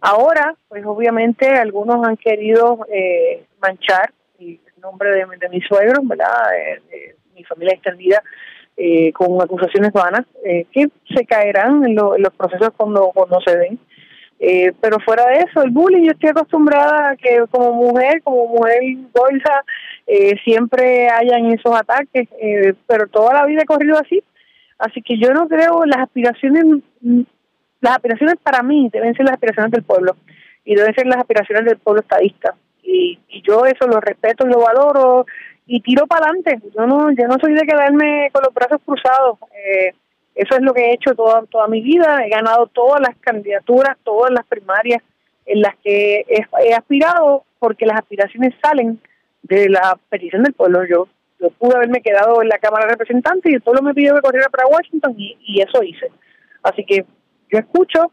[0.00, 6.54] Ahora, pues obviamente algunos han querido eh, manchar el nombre de, de mi suegro, ¿verdad?
[6.54, 8.22] Eh, de mi familia extendida,
[8.76, 13.40] eh, con acusaciones vanas, eh, que se caerán en, lo- en los procesos cuando, cuando
[13.40, 13.78] se den.
[14.40, 18.46] Eh, pero fuera de eso, el bullying, yo estoy acostumbrada a que como mujer, como
[18.48, 18.80] mujer
[19.12, 19.64] bolsa,
[20.06, 24.22] eh, siempre hayan esos ataques, eh, pero toda la vida he corrido así.
[24.78, 26.64] Así que yo no creo las aspiraciones,
[27.80, 30.16] las aspiraciones para mí deben ser las aspiraciones del pueblo
[30.64, 32.54] y deben ser las aspiraciones del pueblo estadista.
[32.82, 35.26] Y, y yo eso lo respeto y lo valoro
[35.66, 36.60] y tiro para adelante.
[36.74, 39.38] Yo no, yo no soy de quedarme con los brazos cruzados.
[39.52, 39.94] Eh,
[40.34, 42.24] eso es lo que he hecho toda, toda mi vida.
[42.24, 45.02] He ganado todas las candidaturas, todas las primarias
[45.46, 49.00] en las que he, aspirado porque las aspiraciones salen
[49.42, 50.84] de la petición del pueblo.
[50.86, 51.08] Yo,
[51.40, 54.22] yo pude haberme quedado en la Cámara de Representantes y el pueblo me pidió que
[54.22, 56.10] corriera para Washington y, y eso hice.
[56.62, 57.04] Así que
[57.50, 58.10] yo escucho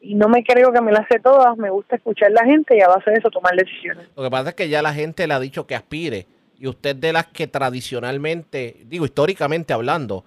[0.00, 1.56] y no me creo que me las sé todas.
[1.58, 4.08] Me gusta escuchar a la gente y a base de eso tomar decisiones.
[4.16, 6.26] Lo que pasa es que ya la gente le ha dicho que aspire.
[6.58, 10.24] Y usted de las que tradicionalmente, digo históricamente hablando,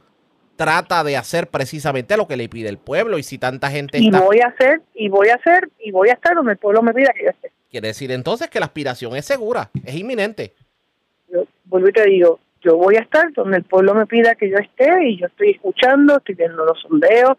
[0.55, 3.17] trata de hacer precisamente lo que le pide el pueblo.
[3.17, 4.21] Y si tanta gente Y está...
[4.21, 6.93] voy a hacer, y voy a hacer, y voy a estar donde el pueblo me
[6.93, 7.51] pida que yo esté.
[7.69, 10.53] Quiere decir entonces que la aspiración es segura, es inminente.
[11.31, 14.49] yo vuelvo y te digo, yo voy a estar donde el pueblo me pida que
[14.49, 17.37] yo esté y yo estoy escuchando, estoy viendo los sondeos,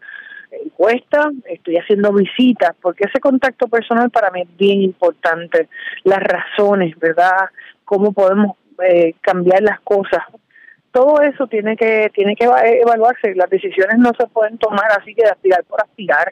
[0.51, 5.69] encuestas, estoy haciendo visitas, porque ese contacto personal para mí es bien importante,
[6.03, 7.49] las razones, ¿verdad?
[7.85, 10.21] Cómo podemos eh, cambiar las cosas.
[10.91, 15.15] Todo eso tiene que tiene que eva- evaluarse, las decisiones no se pueden tomar así
[15.15, 16.31] que de aspirar por aspirar.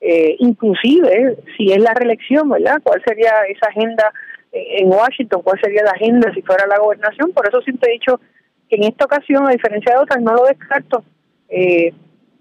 [0.00, 2.80] Eh, inclusive, si es la reelección, ¿verdad?
[2.82, 4.12] ¿Cuál sería esa agenda
[4.52, 5.42] eh, en Washington?
[5.42, 7.32] ¿Cuál sería la agenda si fuera la gobernación?
[7.32, 8.20] Por eso siempre he dicho
[8.68, 11.04] que en esta ocasión, a diferencia de otras, no lo descarto,
[11.48, 11.92] eh,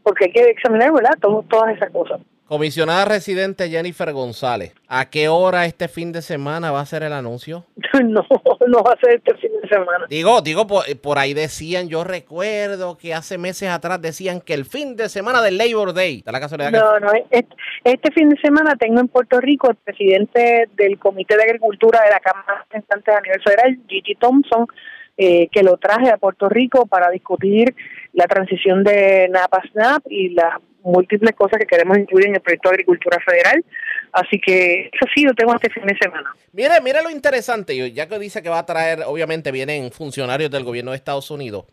[0.04, 1.18] porque hay que examinar, ¿verdad?
[1.22, 2.20] Todo- todas esas cosas.
[2.52, 7.14] Comisionada residente Jennifer González, ¿a qué hora este fin de semana va a ser el
[7.14, 7.66] anuncio?
[8.04, 8.28] no,
[8.68, 10.06] no va a ser este fin de semana.
[10.10, 14.66] Digo, digo, por, por ahí decían, yo recuerdo que hace meses atrás decían que el
[14.66, 16.24] fin de semana del Labor Day.
[16.26, 19.70] Da la casualidad que No, no, este, este fin de semana tengo en Puerto Rico
[19.70, 24.16] el presidente del Comité de Agricultura de la Cámara de Representantes a nivel federal, Gigi
[24.16, 24.68] Thompson,
[25.18, 27.76] eh, que lo traje a Puerto Rico para discutir
[28.14, 32.76] la transición de NAPA-SNAP y las múltiples cosas que queremos incluir en el proyecto de
[32.76, 33.64] Agricultura Federal.
[34.12, 36.34] Así que eso sí lo tengo este fin de semana.
[36.54, 40.64] Mire, mire lo interesante, ya que dice que va a traer, obviamente vienen funcionarios del
[40.64, 41.66] gobierno de Estados Unidos.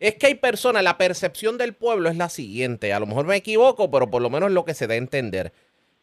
[0.00, 3.36] Es que hay personas, la percepción del pueblo es la siguiente, a lo mejor me
[3.36, 5.52] equivoco, pero por lo menos lo que se da a entender.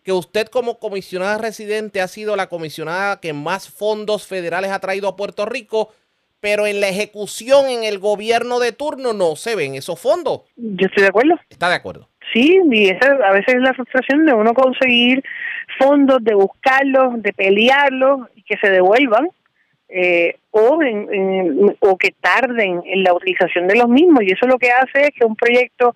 [0.04, 5.10] Que usted como comisionada residente ha sido la comisionada que más fondos federales ha traído
[5.10, 5.92] a Puerto Rico,
[6.40, 10.42] pero en la ejecución en el gobierno de turno no se ven esos fondos.
[10.56, 11.36] Yo estoy de acuerdo.
[11.50, 12.08] ¿Está de acuerdo?
[12.34, 15.24] Sí, y esa a veces es la frustración de uno conseguir
[15.80, 19.30] fondos, de buscarlos, de pelearlos y que se devuelvan,
[19.92, 24.22] eh, o, en- en- o que tarden en la utilización de los mismos.
[24.24, 25.94] Y eso lo que hace es que un proyecto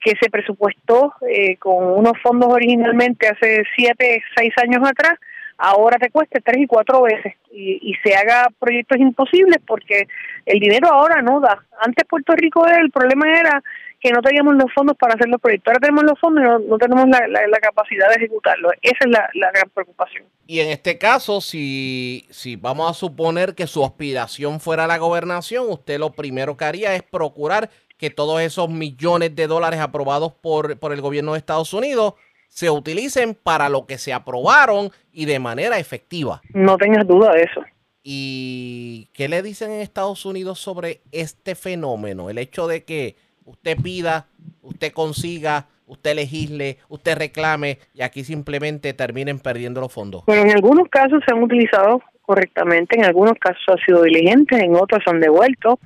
[0.00, 5.14] que se presupuestó eh, con unos fondos originalmente hace siete, seis años atrás,
[5.58, 10.08] ahora te cueste tres y cuatro veces y, se haga proyectos imposibles porque
[10.46, 11.64] el dinero ahora no da.
[11.80, 13.62] Antes Puerto Rico el problema era
[14.00, 15.70] que no teníamos los fondos para hacer los proyectos.
[15.70, 18.72] Ahora tenemos los fondos y no, tenemos la capacidad de ejecutarlos.
[18.82, 20.24] Esa es la, la gran preocupación.
[20.46, 25.66] Y en este caso, si, si vamos a suponer que su aspiración fuera la gobernación,
[25.68, 30.78] usted lo primero que haría es procurar que todos esos millones de dólares aprobados por,
[30.78, 32.14] por el gobierno de Estados Unidos
[32.52, 36.42] se utilicen para lo que se aprobaron y de manera efectiva.
[36.52, 37.62] No tengas duda de eso.
[38.02, 42.28] ¿Y qué le dicen en Estados Unidos sobre este fenómeno?
[42.28, 44.26] El hecho de que usted pida,
[44.60, 50.24] usted consiga, usted legisle, usted reclame y aquí simplemente terminen perdiendo los fondos.
[50.26, 54.76] Bueno, en algunos casos se han utilizado correctamente, en algunos casos han sido diligentes, en
[54.76, 55.78] otros han devuelto,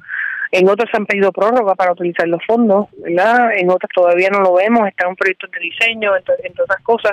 [0.53, 3.51] en otros se han pedido prórroga para utilizar los fondos, ¿verdad?
[3.57, 7.13] En otras todavía no lo vemos, están proyectos de diseño, entre, entre otras cosas.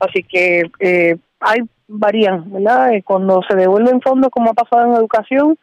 [0.00, 2.94] Así que eh, hay varían, ¿verdad?
[2.94, 5.58] Eh, Cuando se devuelven fondos, como ha pasado en educación,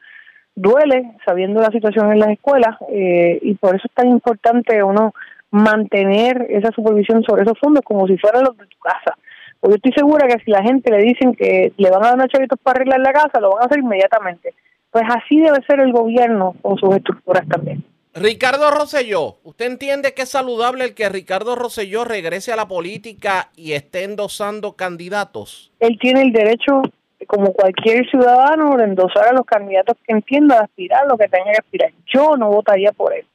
[0.55, 5.13] duele sabiendo la situación en las escuelas eh, y por eso es tan importante uno
[5.51, 9.17] mantener esa supervisión sobre esos fondos como si fueran los de tu casa.
[9.59, 12.15] Porque yo estoy segura que si la gente le dicen que le van a dar
[12.15, 14.53] unos chavitos para arreglar la casa, lo van a hacer inmediatamente.
[14.91, 17.83] Pues así debe ser el gobierno con sus estructuras también.
[18.15, 23.49] Ricardo Rosselló, ¿usted entiende que es saludable el que Ricardo Rosselló regrese a la política
[23.55, 25.71] y esté endosando candidatos?
[25.79, 26.81] Él tiene el derecho
[27.27, 31.51] como cualquier ciudadano, de endosar a los candidatos que entienda de aspirar lo que tenga
[31.51, 31.91] que aspirar.
[32.07, 33.25] Yo no votaría por él.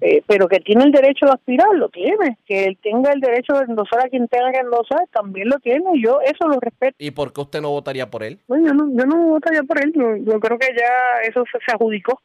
[0.00, 2.36] Eh, pero que tiene el derecho de aspirar, lo tiene.
[2.46, 5.84] Que él tenga el derecho de endosar a quien tenga que endosar, también lo tiene.
[6.02, 6.94] Yo eso lo respeto.
[6.98, 8.38] ¿Y por qué usted no votaría por él?
[8.46, 9.92] Bueno, yo no, yo no votaría por él.
[9.94, 12.20] Yo, yo creo que ya eso se, se adjudicó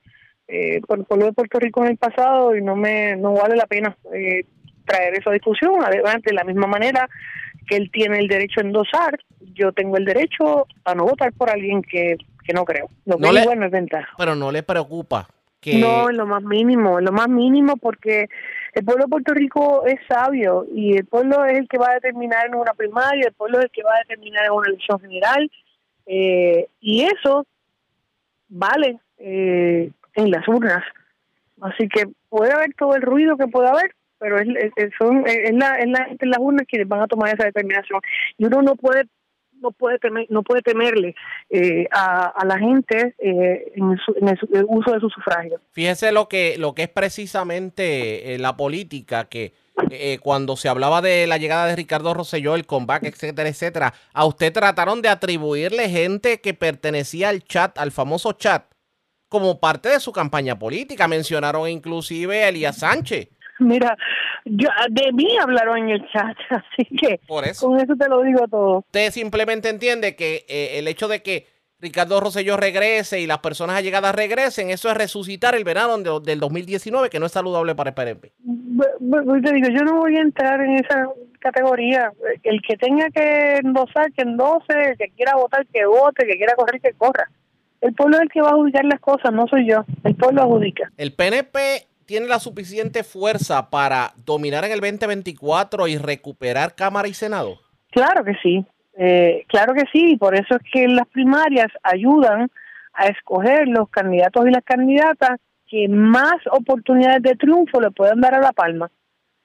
[0.50, 3.56] eh, por el pueblo de Puerto Rico en el pasado y no me no vale
[3.56, 4.44] la pena eh,
[4.86, 5.76] traer esa discusión.
[5.82, 7.08] Además, de la misma manera
[7.70, 9.18] que él tiene el derecho a endosar,
[9.54, 12.90] yo tengo el derecho a no votar por alguien que, que no creo.
[13.06, 14.10] Lo que No le- bueno es ventaja.
[14.18, 15.28] Pero no le preocupa
[15.80, 18.28] No, en lo más mínimo, en lo más mínimo, porque
[18.74, 21.94] el pueblo de Puerto Rico es sabio y el pueblo es el que va a
[21.96, 25.00] determinar en una primaria, el pueblo es el que va a determinar en una elección
[25.00, 25.52] general,
[26.08, 27.46] eh, y eso
[28.50, 30.84] vale eh, en las urnas.
[31.62, 35.78] Así que puede haber todo el ruido que pueda haber, pero es- son, es la,
[35.78, 38.02] es la gente en las urnas quienes van a tomar esa determinación.
[38.38, 39.06] Y uno no puede
[39.62, 41.16] no puede temer, no puede temerle
[41.50, 45.62] eh, a, a la gente eh, en, su- en el, uso de su sufragio.
[45.72, 49.54] Fíjese lo que, lo que es precisamente eh, la política, que
[49.90, 54.26] eh, cuando se hablaba de la llegada de Ricardo Rosselló, el comeback, etcétera, etcétera, a
[54.26, 58.66] usted trataron de atribuirle gente que pertenecía al chat, al famoso chat,
[59.30, 61.08] como parte de su campaña política.
[61.08, 63.30] Mencionaron inclusive a Elías Sánchez.
[63.62, 63.96] Mira,
[64.46, 67.68] yo, de mí hablaron en el chat, así que Por eso.
[67.68, 68.80] con eso te lo digo todo.
[68.80, 71.48] Usted simplemente entiende que eh, el hecho de que
[71.80, 76.40] Ricardo Rosselló regrese y las personas allegadas regresen, eso es resucitar el verano de- del
[76.40, 78.32] 2019, que no es saludable para el PNP.
[79.44, 81.08] Te digo, yo no voy a entrar en esa
[81.40, 82.12] categoría.
[82.44, 86.38] El que tenga que endosar, que endose, el que quiera votar, que vote, el que
[86.38, 87.30] quiera correr, que corra.
[87.82, 89.84] El pueblo es el que va a adjudicar las cosas, no soy yo.
[90.04, 90.92] El pueblo adjudica.
[90.98, 97.14] ¿El PNP tiene la suficiente fuerza para dominar en el 2024 y recuperar Cámara y
[97.14, 97.62] Senado?
[97.90, 98.66] Claro que sí,
[98.98, 102.52] eh, claro que sí, por eso es que las primarias ayudan
[102.96, 108.36] a escoger los candidatos y las candidatas que más oportunidades de triunfo le puedan dar
[108.36, 108.92] a la palma.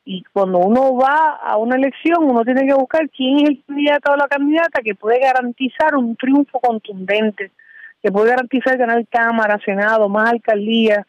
[0.05, 4.13] Y cuando uno va a una elección, uno tiene que buscar quién es el candidato
[4.13, 7.53] o la candidata que puede garantizar un triunfo contundente,
[8.03, 11.07] que puede garantizar ganar Cámara, Senado, más alcaldías,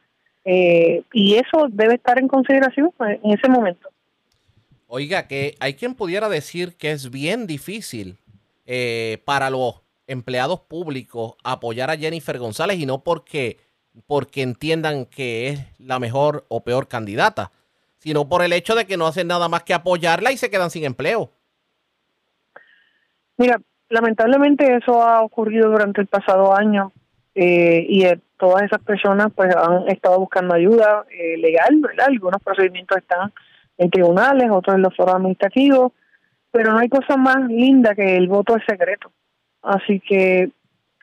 [0.50, 3.90] eh, y eso debe estar en consideración en ese momento.
[4.88, 8.18] Oiga, que hay quien pudiera decir que es bien difícil
[8.66, 13.58] eh, para los empleados públicos apoyar a Jennifer González y no porque,
[14.08, 17.52] porque entiendan que es la mejor o peor candidata,
[17.98, 20.70] sino por el hecho de que no hacen nada más que apoyarla y se quedan
[20.70, 21.30] sin empleo.
[23.36, 26.94] Mira, lamentablemente eso ha ocurrido durante el pasado año
[27.40, 32.08] eh, y eh, todas esas personas pues han estado buscando ayuda eh, legal, ¿verdad?
[32.08, 33.32] Algunos procedimientos están
[33.78, 35.92] en tribunales, otros en los foros administrativos,
[36.50, 39.12] pero no hay cosa más linda que el voto es secreto.
[39.62, 40.50] Así que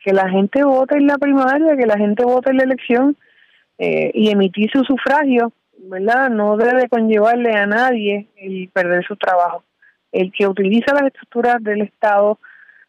[0.05, 3.16] que la gente vote en la primaria, que la gente vote en la elección
[3.79, 6.31] eh, y emitir su sufragio, ¿verdad?
[6.31, 9.62] No debe conllevarle a nadie el perder su trabajo.
[10.11, 12.38] El que utiliza las estructuras del Estado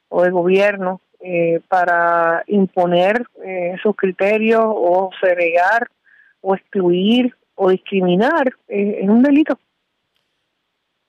[0.09, 5.89] o del gobierno eh, para imponer eh, sus criterios o segregar
[6.41, 9.57] o excluir o discriminar eh, es un delito.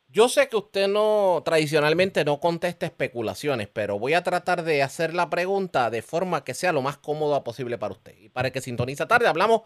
[0.08, 5.12] Yo sé que usted no tradicionalmente no contesta especulaciones, pero voy a tratar de hacer
[5.12, 8.14] la pregunta de forma que sea lo más cómoda posible para usted.
[8.18, 9.64] Y para que sintoniza tarde, hablamos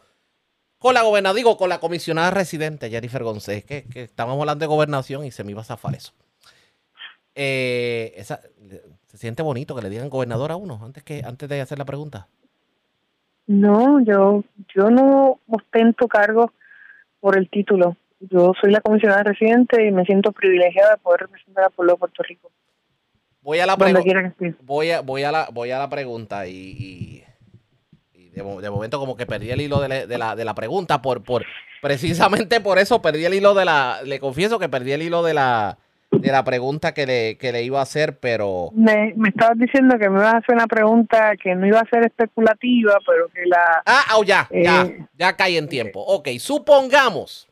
[0.78, 4.66] con la gobernadora, digo, con la comisionada residente, Jennifer González, que, que estábamos hablando de
[4.66, 6.12] gobernación y se me iba a zafar eso.
[7.36, 8.24] Eh,
[9.10, 11.84] se siente bonito que le digan gobernador a uno antes, que, antes de hacer la
[11.84, 12.28] pregunta.
[13.46, 14.44] No, yo
[14.74, 16.52] yo no ostento cargo
[17.18, 17.96] por el título.
[18.20, 21.98] Yo soy la comisionada residente y me siento privilegiada de poder representar al pueblo de
[21.98, 22.50] Puerto Rico.
[23.42, 24.34] Voy a la pregunta.
[24.62, 27.24] voy a, voy a la, voy a la pregunta y, y-
[28.14, 30.54] y de, de momento como que perdí el hilo de la, de la, de la
[30.54, 31.44] pregunta por, por
[31.82, 35.34] precisamente por eso perdí el hilo de la, le confieso que perdí el hilo de
[35.34, 35.78] la,
[36.10, 39.96] de la pregunta que le, que le iba a hacer, pero Me, me estabas diciendo
[39.98, 43.46] que me ibas a hacer una pregunta que no iba a ser especulativa, pero que
[43.46, 43.82] la...
[43.86, 46.00] ah, ah, ya, ya, Eh, ya caí en tiempo.
[46.00, 47.48] Ok, supongamos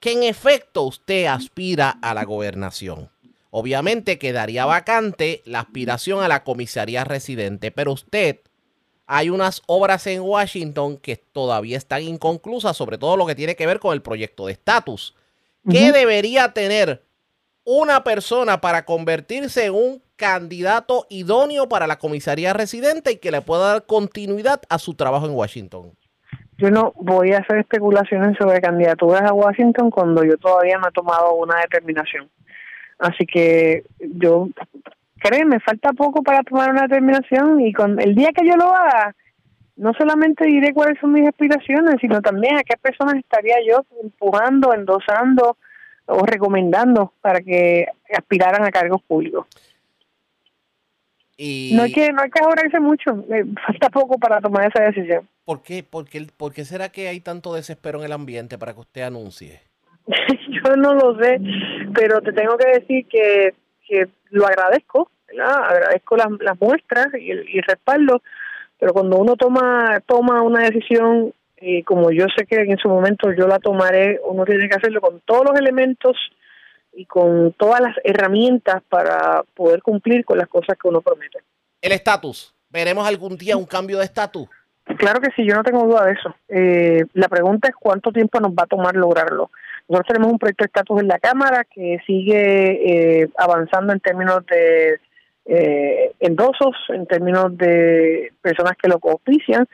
[0.00, 3.10] que en efecto usted aspira a la gobernación.
[3.50, 8.40] Obviamente quedaría vacante la aspiración a la comisaría residente, pero usted
[9.06, 13.66] hay unas obras en Washington que todavía están inconclusas, sobre todo lo que tiene que
[13.66, 15.14] ver con el proyecto de estatus.
[15.68, 17.05] ¿Qué debería tener
[17.66, 23.42] una persona para convertirse en un candidato idóneo para la comisaría residente y que le
[23.42, 25.90] pueda dar continuidad a su trabajo en Washington?
[26.58, 30.92] Yo no voy a hacer especulaciones sobre candidaturas a Washington cuando yo todavía no he
[30.92, 32.30] tomado una determinación.
[32.98, 34.48] Así que yo
[35.18, 39.14] créeme, falta poco para tomar una determinación y con el día que yo lo haga,
[39.74, 44.72] no solamente diré cuáles son mis aspiraciones, sino también a qué personas estaría yo empujando,
[44.72, 45.58] endosando
[46.06, 49.46] o recomendando para que aspiraran a cargos públicos.
[51.36, 54.84] Y No hay que no hay que ahorrarse mucho, eh, falta poco para tomar esa
[54.84, 55.28] decisión.
[55.44, 58.74] ¿por, qué, por, qué, ¿Por qué será que hay tanto desespero en el ambiente para
[58.74, 59.60] que usted anuncie?
[60.06, 61.40] yo no lo sé,
[61.94, 63.54] pero te tengo que decir que,
[63.86, 65.64] que lo agradezco, ¿verdad?
[65.64, 68.22] agradezco las, las muestras y el, y el respaldo,
[68.78, 73.32] pero cuando uno toma toma una decisión, eh, como yo sé que en su momento
[73.32, 76.16] yo la tomaré, uno tiene que hacerlo con todos los elementos
[76.92, 81.38] y con todas las herramientas para poder cumplir con las cosas que uno promete.
[81.80, 82.54] El estatus.
[82.70, 84.48] ¿Veremos algún día un cambio de estatus?
[84.98, 86.34] Claro que sí, yo no tengo duda de eso.
[86.48, 89.50] Eh, la pregunta es cuánto tiempo nos va a tomar lograrlo.
[89.88, 94.44] Nosotros tenemos un proyecto de estatus en la Cámara que sigue eh, avanzando en términos
[94.46, 95.00] de
[95.46, 99.66] eh, endosos, en términos de personas que lo auspician,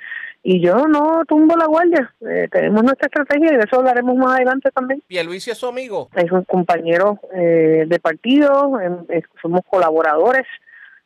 [0.42, 2.14] y yo no tumbo la guardia.
[2.20, 5.02] Eh, tenemos nuestra estrategia y de eso hablaremos más adelante también.
[5.06, 6.10] Pierluisi es su amigo.
[6.14, 10.46] Es un compañero eh, de partido, em, eh, somos colaboradores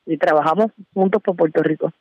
[0.06, 1.92] y trabajamos juntos por Puerto Rico.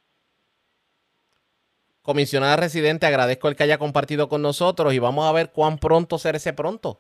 [2.02, 6.18] Comisionada residente, agradezco el que haya compartido con nosotros y vamos a ver cuán pronto
[6.20, 7.00] será ese pronto.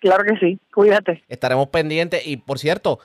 [0.00, 1.22] Claro que sí, cuídate.
[1.28, 3.00] Estaremos pendientes y por cierto,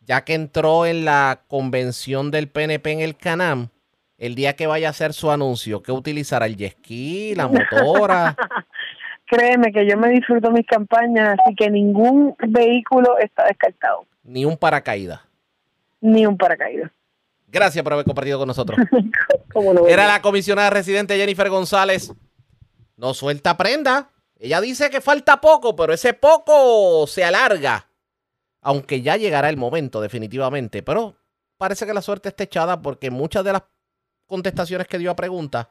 [0.00, 3.70] ya que entró en la convención del PNP en el Canam,
[4.18, 6.46] el día que vaya a hacer su anuncio, ¿qué utilizará?
[6.46, 8.36] ¿El jet ski, la motora?
[9.26, 14.56] Créeme que yo me disfruto mis campañas, así que ningún vehículo está descartado, Ni un
[14.56, 15.20] paracaídas.
[16.00, 16.90] ni un paracaídas.
[17.48, 18.78] Gracias por haber compartido con nosotros.
[19.88, 22.12] Era la comisionada residente Jennifer González.
[22.96, 24.10] No suelta prenda.
[24.38, 27.88] Ella dice que falta poco, pero ese poco se alarga.
[28.60, 30.82] Aunque ya llegará el momento, definitivamente.
[30.82, 31.16] Pero
[31.56, 33.62] parece que la suerte está echada porque muchas de las
[34.26, 35.68] contestaciones que dio a preguntas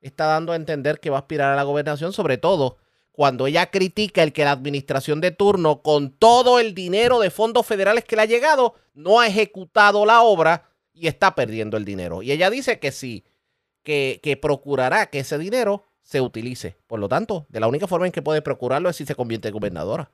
[0.00, 2.78] está dando a entender que va a aspirar a la gobernación, sobre todo
[3.12, 7.66] cuando ella critica el que la administración de turno, con todo el dinero de fondos
[7.66, 12.22] federales que le ha llegado, no ha ejecutado la obra y está perdiendo el dinero.
[12.22, 13.24] Y ella dice que sí,
[13.82, 16.78] que, que procurará que ese dinero se utilice.
[16.86, 19.48] Por lo tanto, de la única forma en que puede procurarlo es si se convierte
[19.48, 20.10] en gobernadora.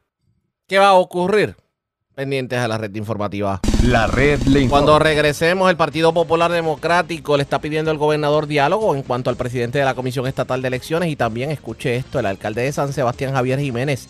[0.67, 1.57] ¿Qué va a ocurrir?
[2.19, 3.61] Pendientes a la red informativa.
[3.85, 4.71] La red le informa.
[4.71, 9.37] Cuando regresemos, el Partido Popular Democrático le está pidiendo al gobernador diálogo en cuanto al
[9.37, 12.93] presidente de la Comisión Estatal de Elecciones y también escuche esto, el alcalde de San
[12.93, 14.09] Sebastián, Javier Jiménez,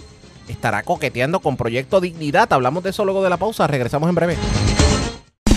[0.48, 2.50] estará coqueteando con Proyecto Dignidad.
[2.50, 4.36] Hablamos de eso luego de la pausa, regresamos en breve.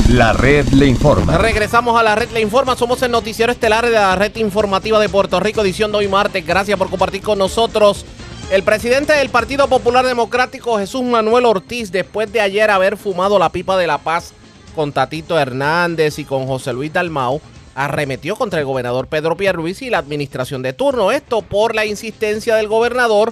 [0.09, 1.37] La red le informa.
[1.37, 5.07] Regresamos a la red Le Informa, somos el noticiero estelar de la red informativa de
[5.07, 6.45] Puerto Rico, edición de hoy martes.
[6.45, 8.05] Gracias por compartir con nosotros.
[8.51, 13.49] El presidente del Partido Popular Democrático, Jesús Manuel Ortiz, después de ayer haber fumado la
[13.49, 14.33] pipa de la paz
[14.75, 17.39] con Tatito Hernández y con José Luis Dalmau,
[17.75, 21.13] arremetió contra el gobernador Pedro Pierluisi y la administración de turno.
[21.13, 23.31] Esto por la insistencia del gobernador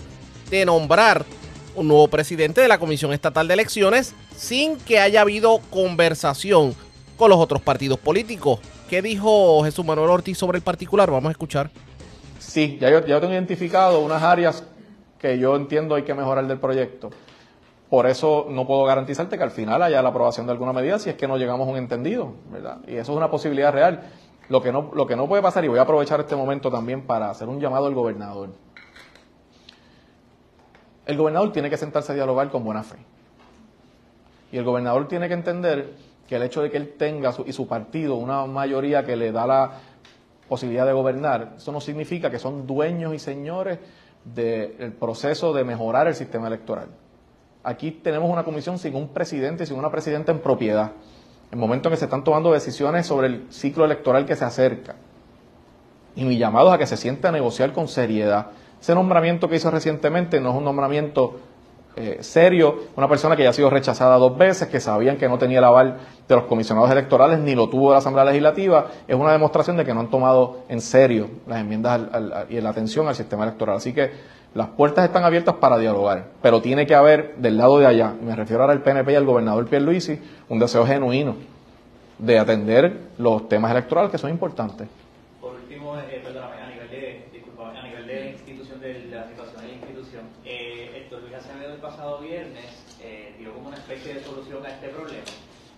[0.50, 1.26] de nombrar
[1.76, 6.74] un nuevo presidente de la Comisión Estatal de Elecciones sin que haya habido conversación
[7.18, 8.62] con los otros partidos políticos.
[8.90, 11.12] ¿Qué dijo Jesús Manuel Ortiz sobre el particular?
[11.12, 11.72] Vamos a escuchar.
[12.40, 14.64] Sí, ya yo, ya tengo identificado unas áreas
[15.20, 17.10] que yo entiendo hay que mejorar del proyecto.
[17.90, 21.10] Por eso no puedo garantizarte que al final haya la aprobación de alguna medida si
[21.10, 22.78] es que no llegamos a un entendido, ¿verdad?
[22.88, 24.02] Y eso es una posibilidad real.
[24.48, 27.02] Lo que no, lo que no puede pasar, y voy a aprovechar este momento también
[27.02, 28.50] para hacer un llamado al gobernador.
[31.06, 32.98] El gobernador tiene que sentarse a dialogar con buena fe.
[34.52, 35.94] Y el gobernador tiene que entender
[36.28, 39.32] que el hecho de que él tenga su- y su partido una mayoría que le
[39.32, 39.72] da la
[40.48, 43.80] posibilidad de gobernar, eso no significa que son dueños y señores
[44.26, 46.90] del proceso de mejorar el sistema electoral.
[47.64, 50.92] Aquí tenemos una comisión sin un presidente y sin una presidenta en propiedad.
[51.52, 54.46] En el momento en que se están tomando decisiones sobre el ciclo electoral que se
[54.46, 54.96] acerca.
[56.16, 58.48] Y mi llamado es a que se siente a negociar con seriedad.
[58.80, 61.40] Ese nombramiento que hizo recientemente no es un nombramiento
[62.00, 65.38] eh, serio, una persona que ya ha sido rechazada dos veces, que sabían que no
[65.38, 69.16] tenía el aval de los comisionados electorales, ni lo tuvo de la Asamblea Legislativa, es
[69.16, 73.08] una demostración de que no han tomado en serio las enmiendas al- y la atención
[73.08, 73.76] al sistema electoral.
[73.78, 74.12] Así que
[74.56, 78.36] las puertas están abiertas para dialogar, pero tiene que haber del lado de allá, me
[78.36, 80.20] refiero ahora al PNP y al gobernador Pierluisi,
[80.50, 81.36] un deseo genuino
[82.18, 84.88] de atender los temas electorales que son importantes.
[85.40, 89.28] Por último, eh, a nivel de, disculpa, a nivel de la institución, de, de la
[89.28, 91.80] situación de la institución, eh, Héctor Luis Acevedo el
[92.20, 92.66] pasado viernes
[93.02, 95.24] eh, dio como una especie de solución a este problema.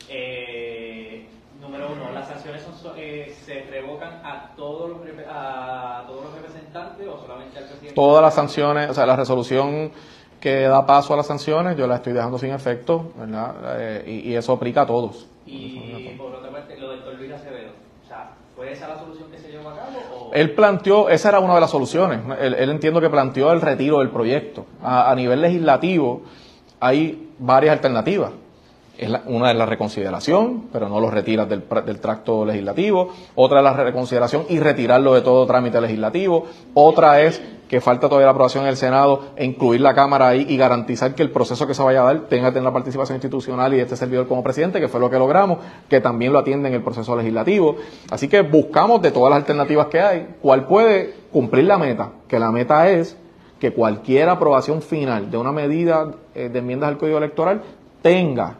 [0.10, 1.26] Eh,
[1.62, 6.34] número uno, las sanciones son, so- eh, se revocan a todos, los, a todos los
[6.36, 7.94] representantes o solamente al presidente.
[7.96, 9.92] Todas las sanciones, o sea, la resolución
[10.40, 13.56] que da paso a las sanciones, yo las estoy dejando sin efecto, ¿verdad?
[13.80, 15.28] Eh, y, y eso aplica a todos.
[15.46, 17.72] Y por otra parte, lo del doctor Luis Acevedo,
[18.04, 20.00] o sea, ¿fue esa la solución que se llevó a cabo?
[20.16, 20.21] O...
[20.32, 24.10] Él planteó, esa era una de las soluciones, él, entiendo que planteó el retiro del
[24.10, 24.66] proyecto.
[24.84, 26.24] A nivel legislativo
[26.80, 28.32] hay varias alternativas.
[29.02, 33.10] Es una es la reconsideración, pero no lo retiras del, del tracto legislativo.
[33.34, 36.46] Otra es la reconsideración y retirarlo de todo trámite legislativo.
[36.76, 40.46] Otra es que falta todavía la aprobación en el Senado e incluir la Cámara ahí
[40.48, 43.80] y garantizar que el proceso que se vaya a dar tenga la participación institucional y
[43.80, 45.58] este servidor como presidente, que fue lo que logramos,
[45.90, 47.78] que también lo atiende en el proceso legislativo.
[48.12, 52.38] Así que buscamos de todas las alternativas que hay, cuál puede cumplir la meta, que
[52.38, 53.18] la meta es
[53.60, 57.64] que cualquier aprobación final de una medida eh, de enmiendas al Código Electoral
[58.04, 58.58] tenga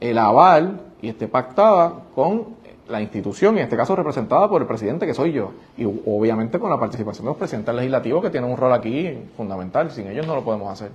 [0.00, 4.66] el aval y esté pactada con la institución, y en este caso representada por el
[4.66, 8.50] presidente que soy yo, y obviamente con la participación de los presidentes legislativos que tienen
[8.50, 10.90] un rol aquí fundamental, sin ellos no lo podemos hacer.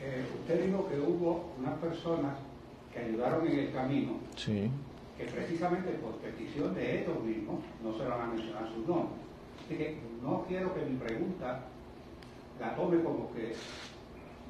[0.00, 2.34] Eh, usted dijo que hubo unas personas
[2.92, 4.70] que ayudaron en el camino, Sí.
[5.18, 9.18] que precisamente por petición de ellos mismos no se van a mencionar sus nombres.
[9.66, 11.60] Así que no quiero que mi pregunta
[12.60, 13.54] la tome como que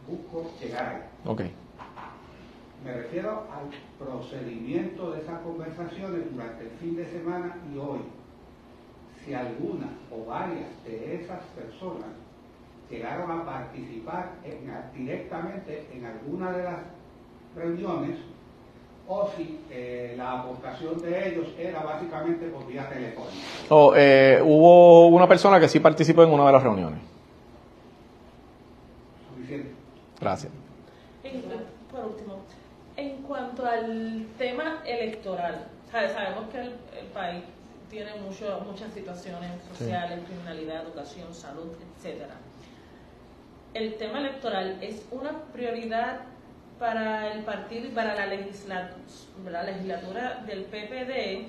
[0.06, 1.30] busco llegar ahí.
[1.30, 1.42] Ok.
[2.84, 3.70] Me refiero al
[4.04, 8.00] procedimiento de esas conversaciones durante el fin de semana y hoy.
[9.24, 12.08] Si alguna o varias de esas personas
[12.90, 16.78] llegaron a participar en- directamente en alguna de las
[17.56, 18.18] reuniones
[19.06, 23.32] o si eh, la aportación de ellos era básicamente por vía telefónica.
[23.68, 27.00] Oh, eh, hubo una persona que sí participó en una de las reuniones.
[29.34, 29.70] Suficiente.
[30.20, 30.52] Gracias.
[31.90, 32.36] Por último,
[32.96, 36.68] en cuanto al tema electoral, sabe- sabemos que el,
[37.00, 37.42] el país
[37.90, 42.34] tiene mucho, muchas situaciones sociales, criminalidad, educación, salud, etcétera.
[43.74, 46.20] El tema electoral es una prioridad
[46.78, 48.96] para el partido y para la legislatura,
[49.50, 51.48] la legislatura del PPD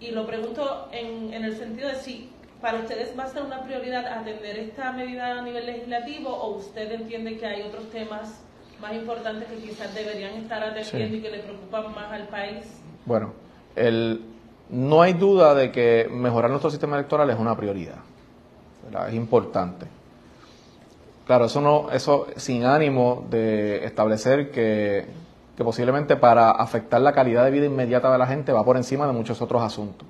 [0.00, 3.62] y lo pregunto en, en el sentido de si para ustedes va a ser una
[3.62, 8.40] prioridad atender esta medida a nivel legislativo o usted entiende que hay otros temas
[8.80, 11.16] más importantes que quizás deberían estar atendiendo Sí.
[11.16, 12.66] y que le preocupan más al país.
[13.04, 13.32] Bueno,
[13.74, 14.22] el,
[14.70, 17.96] no hay duda de que mejorar nuestro sistema electoral es una prioridad.
[18.84, 19.08] ¿verdad?
[19.08, 19.86] Es importante.
[21.26, 25.04] Claro, eso no, eso sin ánimo de establecer que,
[25.56, 29.06] que posiblemente para afectar la calidad de vida inmediata de la gente va por encima
[29.08, 30.06] de muchos otros asuntos.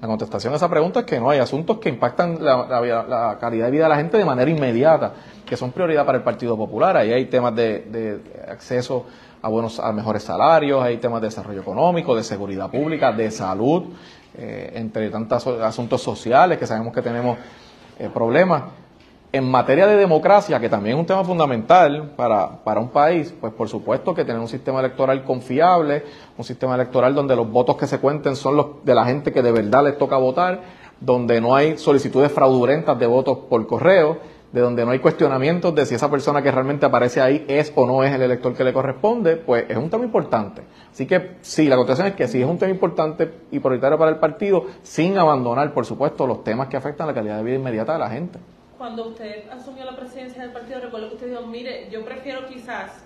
[0.00, 3.70] La contestación a esa pregunta es que no hay asuntos que impactan la, calidad de
[3.70, 5.12] vida de la gente de manera inmediata,
[5.44, 6.96] que son prioridad para el Partido Popular.
[6.96, 8.20] Ahí hay temas de, de
[8.50, 9.04] acceso
[9.42, 13.84] a buenos, a mejores salarios, hay temas de desarrollo económico, de seguridad pública, de salud,
[14.36, 17.38] eh, entre tantos asuntos sociales que sabemos que tenemos
[17.98, 18.62] eh, problemas.
[19.32, 23.52] En materia de democracia, que también es un tema fundamental para, para un país, pues
[23.52, 26.02] por supuesto que tener un sistema electoral confiable,
[26.36, 29.40] un sistema electoral donde los votos que se cuenten son los de la gente que
[29.40, 30.60] de verdad les toca votar,
[30.98, 34.18] donde no hay solicitudes fraudulentas de votos por correo,
[34.50, 37.86] de donde no hay cuestionamientos de si esa persona que realmente aparece ahí es o
[37.86, 40.62] no es el elector que le corresponde, pues es un tema importante.
[40.90, 44.10] Así que sí, la contestación es que sí es un tema importante y prioritario para
[44.10, 47.92] el partido, sin abandonar, por supuesto, los temas que afectan la calidad de vida inmediata
[47.92, 48.40] de la gente.
[48.80, 53.04] Cuando usted asumió la presidencia del partido, recuerdo que usted dijo, mire, yo prefiero quizás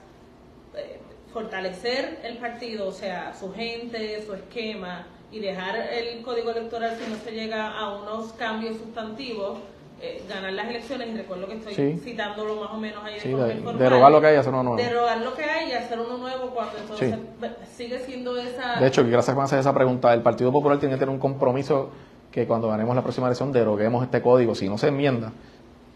[0.76, 1.00] eh,
[1.32, 7.10] fortalecer el partido, o sea, su gente, su esquema, y dejar el código electoral si
[7.10, 9.58] no se llega a unos cambios sustantivos,
[10.00, 12.00] eh, ganar las elecciones, y recuerdo que estoy Sí.
[12.04, 14.76] citándolo más o menos ahí Sí, de- derogar lo que hay y hacer uno nuevo.
[14.76, 17.46] Derogar lo que hay y hacer uno nuevo cuando entonces Sí.
[17.74, 18.78] sigue siendo esa...
[18.78, 21.90] De hecho, gracias por hacer esa pregunta, el Partido Popular tiene que tener un compromiso
[22.30, 25.32] que cuando ganemos la próxima elección deroguemos este código, si no se enmienda,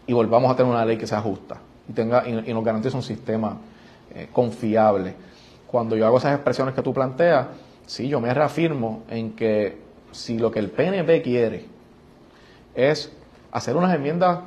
[0.09, 2.95] y volvamos a tener una ley que sea justa y, tenga, y, y nos garantice
[2.95, 3.57] un sistema
[4.15, 5.13] eh, confiable.
[5.67, 7.45] Cuando yo hago esas expresiones que tú planteas,
[7.85, 9.77] sí, yo me reafirmo en que
[10.11, 11.65] si lo que el PNP quiere
[12.73, 13.15] es
[13.51, 14.39] hacer unas enmiendas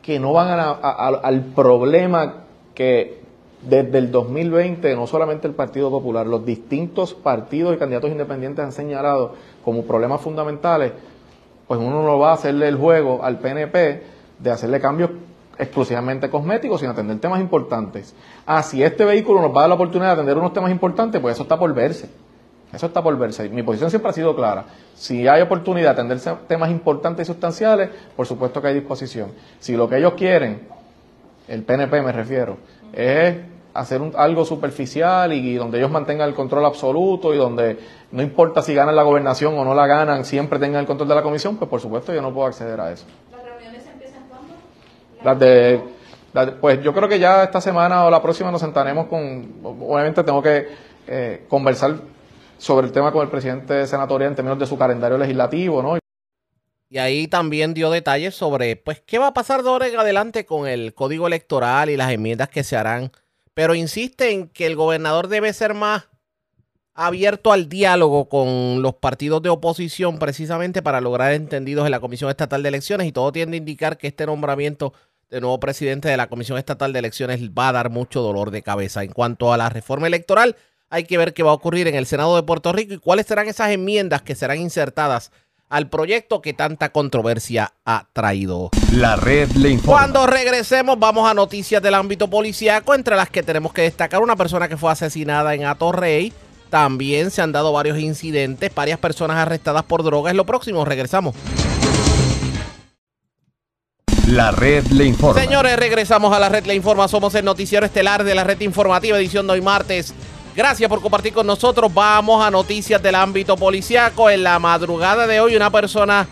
[0.00, 3.20] que no van al problema que
[3.60, 8.72] desde el 2020 no solamente el Partido Popular, los distintos partidos y candidatos independientes han
[8.72, 10.92] señalado como problemas fundamentales,
[11.68, 15.10] pues uno no va a hacerle el juego al PNP de hacerle cambios
[15.58, 18.14] exclusivamente cosméticos sin atender temas importantes.
[18.46, 21.20] Ah, si este vehículo nos va a dar la oportunidad de atender unos temas importantes,
[21.20, 22.08] pues eso está por verse.
[22.72, 23.48] Eso está por verse.
[23.48, 24.64] Mi posición siempre ha sido clara.
[24.94, 29.32] Si hay oportunidad de atender temas importantes y sustanciales, por supuesto que hay disposición.
[29.58, 30.68] Si lo que ellos quieren,
[31.48, 32.58] el PNP me refiero,
[32.92, 33.36] es
[33.74, 37.78] hacer un- algo superficial y, donde ellos mantengan el control absoluto y donde
[38.12, 41.14] no importa si ganan la gobernación o no la ganan, siempre tengan el control de
[41.16, 43.04] la comisión, pues por supuesto yo no puedo acceder a eso.
[45.24, 45.84] ¿Las cuándo?
[46.32, 49.60] Las de Pues yo creo que ya esta semana o la próxima nos sentaremos con,
[49.62, 50.68] obviamente tengo que
[51.06, 51.96] eh, conversar
[52.58, 55.98] sobre el tema con el presidente senatorial en términos de su calendario legislativo, ¿no?
[56.92, 60.44] Y ahí también dio detalles sobre, pues, qué va a pasar de ahora en adelante
[60.44, 63.12] con el código electoral y las enmiendas que se harán.
[63.54, 66.08] Pero insiste en que el gobernador debe ser más
[66.94, 72.28] abierto al diálogo con los partidos de oposición precisamente para lograr entendidos en la Comisión
[72.28, 74.92] Estatal de Elecciones y todo tiende a indicar que este nombramiento
[75.30, 78.62] de nuevo presidente de la Comisión Estatal de Elecciones va a dar mucho dolor de
[78.62, 79.04] cabeza.
[79.04, 80.56] En cuanto a la reforma electoral,
[80.90, 83.26] hay que ver qué va a ocurrir en el Senado de Puerto Rico y cuáles
[83.26, 85.30] serán esas enmiendas que serán insertadas
[85.68, 88.70] al proyecto que tanta controversia ha traído.
[88.92, 90.00] La red le informa.
[90.00, 94.34] Cuando regresemos vamos a noticias del ámbito policíaco, entre las que tenemos que destacar una
[94.34, 96.32] persona que fue asesinada en Atorrey.
[96.70, 100.32] También se han dado varios incidentes, varias personas arrestadas por drogas.
[100.32, 101.36] Es lo próximo, regresamos.
[104.30, 105.40] La red le informa.
[105.40, 107.08] Señores, regresamos a la red le informa.
[107.08, 110.14] Somos el noticiero estelar de la red informativa, edición de hoy martes
[110.56, 111.92] Gracias por compartir con nosotros.
[111.94, 114.30] Vamos a noticias del ámbito policiaco.
[114.30, 116.26] En la madrugada de hoy una persona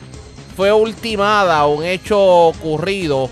[0.56, 3.30] fue ultimada, un hecho ocurrido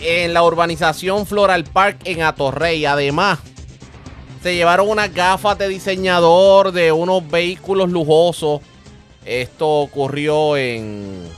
[0.00, 2.84] en la urbanización Floral Park en Atorrey.
[2.84, 3.38] Además,
[4.42, 8.60] se llevaron unas gafas de diseñador de unos vehículos lujosos.
[9.24, 11.28] Esto ocurrió en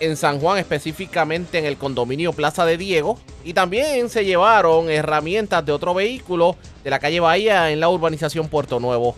[0.00, 3.18] en San Juan, específicamente en el condominio Plaza de Diego.
[3.44, 8.48] Y también se llevaron herramientas de otro vehículo de la calle Bahía en la urbanización
[8.48, 9.16] Puerto Nuevo.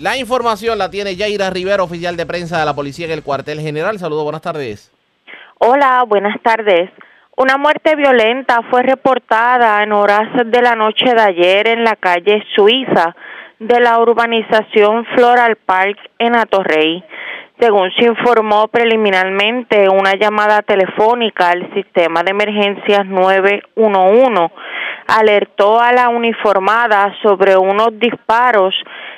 [0.00, 3.60] La información la tiene Yaira Rivera, oficial de prensa de la policía en el cuartel
[3.60, 3.98] general.
[3.98, 4.90] Saludos, buenas tardes.
[5.58, 6.90] Hola, buenas tardes.
[7.36, 12.44] Una muerte violenta fue reportada en horas de la noche de ayer en la calle
[12.54, 13.14] Suiza
[13.58, 17.04] de la urbanización Floral Park en Atorrey.
[17.64, 24.52] Según se informó preliminarmente, una llamada telefónica al sistema de emergencias 911
[25.06, 28.74] alertó a la uniformada sobre unos disparos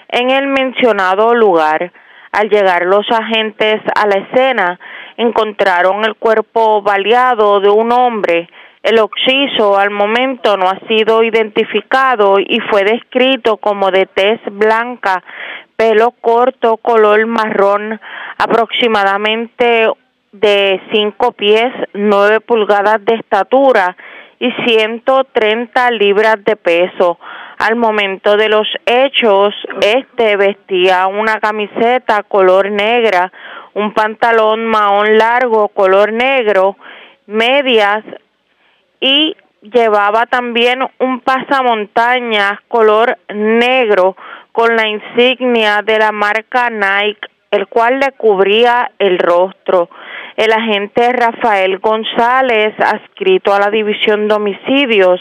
[0.08, 1.90] en el mencionado lugar.
[2.30, 4.78] Al llegar los agentes a la escena,
[5.16, 8.48] encontraron el cuerpo baleado de un hombre.
[8.80, 15.24] El occiso al momento no ha sido identificado y fue descrito como de tez blanca,
[15.76, 18.00] pelo corto, color marrón,
[18.38, 19.88] aproximadamente
[20.32, 23.96] de 5 pies, 9 pulgadas de estatura
[24.38, 27.18] y 130 libras de peso.
[27.58, 33.32] Al momento de los hechos, este vestía una camiseta color negra,
[33.74, 36.76] un pantalón mahón largo color negro,
[37.26, 38.04] medias
[39.00, 44.16] y llevaba también un pasamontañas color negro
[44.56, 49.90] con la insignia de la marca Nike, el cual le cubría el rostro.
[50.34, 55.20] El agente Rafael González, adscrito a la División de Homicidios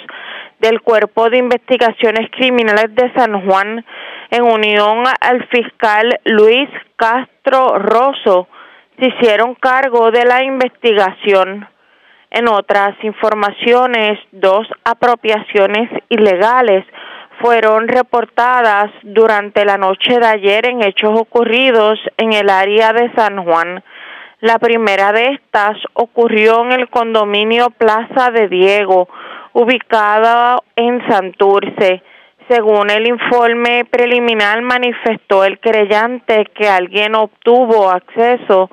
[0.59, 3.85] del Cuerpo de Investigaciones Criminales de San Juan,
[4.31, 8.47] en unión al fiscal Luis Castro Rosso,
[8.97, 11.67] se hicieron cargo de la investigación.
[12.31, 16.85] En otras informaciones, dos apropiaciones ilegales
[17.41, 23.43] fueron reportadas durante la noche de ayer en hechos ocurridos en el área de San
[23.43, 23.83] Juan.
[24.41, 29.07] La primera de estas ocurrió en el condominio Plaza de Diego,
[29.53, 32.03] ubicado en Santurce.
[32.47, 38.69] Según el informe preliminar, manifestó el creyente que alguien obtuvo acceso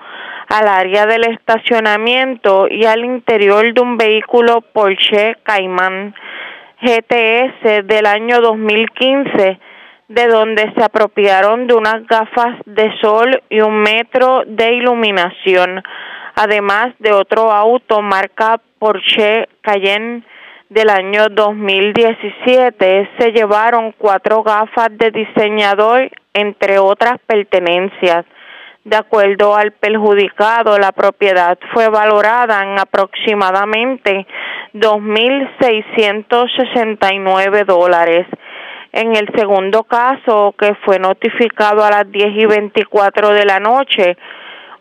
[0.48, 6.14] al área del estacionamiento y al interior de un vehículo Porsche Cayman
[6.82, 9.58] GTS del año 2015,
[10.08, 15.80] de donde se apropiaron de unas gafas de sol y un metro de iluminación,
[16.34, 20.24] además de otro auto marca Porsche Cayenne
[20.70, 28.24] del año 2017, se llevaron cuatro gafas de diseñador, entre otras pertenencias.
[28.84, 34.26] De acuerdo al perjudicado, la propiedad fue valorada en aproximadamente
[34.74, 38.26] 2.669 dólares.
[38.92, 44.16] En el segundo caso, que fue notificado a las 10 y 24 de la noche,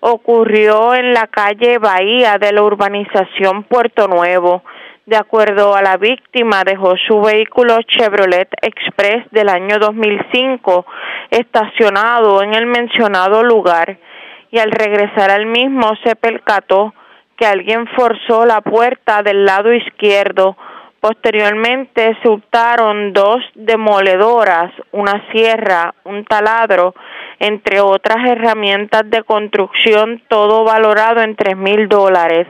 [0.01, 4.63] ocurrió en la calle Bahía de la urbanización Puerto Nuevo.
[5.05, 10.85] De acuerdo a la víctima, dejó su vehículo Chevrolet Express del año 2005
[11.29, 13.97] estacionado en el mencionado lugar
[14.51, 16.93] y al regresar al mismo se percató
[17.41, 20.55] que alguien forzó la puerta del lado izquierdo.
[20.99, 26.93] Posteriormente se hurtaron dos demoledoras, una sierra, un taladro,
[27.39, 32.45] entre otras herramientas de construcción, todo valorado en tres mil dólares.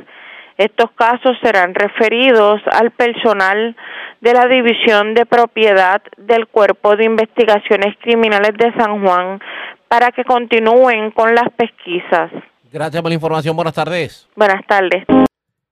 [0.58, 3.78] Estos casos serán referidos al personal
[4.20, 9.39] de la División de Propiedad del Cuerpo de Investigaciones Criminales de San Juan
[9.88, 12.30] para que continúen con las pesquisas.
[12.72, 13.56] Gracias por la información.
[13.56, 14.28] Buenas tardes.
[14.36, 15.04] Buenas tardes.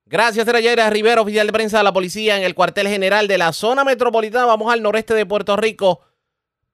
[0.05, 3.37] Gracias, era Yaira Rivera, oficial de prensa de la policía en el cuartel general de
[3.37, 4.45] la zona metropolitana.
[4.45, 6.01] Vamos al noreste de Puerto Rico.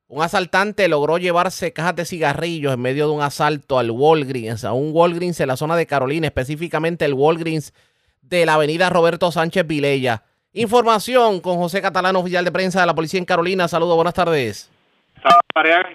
[0.08, 4.72] Un asaltante logró llevarse cajas de cigarrillos en medio de un asalto al Walgreens, a
[4.72, 7.74] un Walgreens en la zona de Carolina, específicamente el Walgreens
[8.22, 10.24] de la avenida Roberto Sánchez Vilella.
[10.54, 13.68] Información con José Catalán, oficial de prensa de la policía en Carolina.
[13.68, 14.72] Saludos, buenas tardes.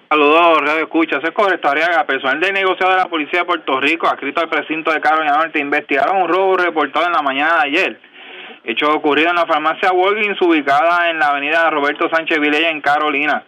[0.08, 1.18] Saludos, Radio Escucha.
[1.22, 2.04] Es correcto, Ariaga.
[2.04, 5.60] Personal de negociado de la Policía de Puerto Rico, adscrito al precinto de Carolina Norte,
[5.60, 8.00] investigaron un robo reportado en la mañana de ayer.
[8.64, 13.44] Hecho ocurrido en la farmacia Walgreens, ubicada en la avenida Roberto Sánchez Vilella, en Carolina.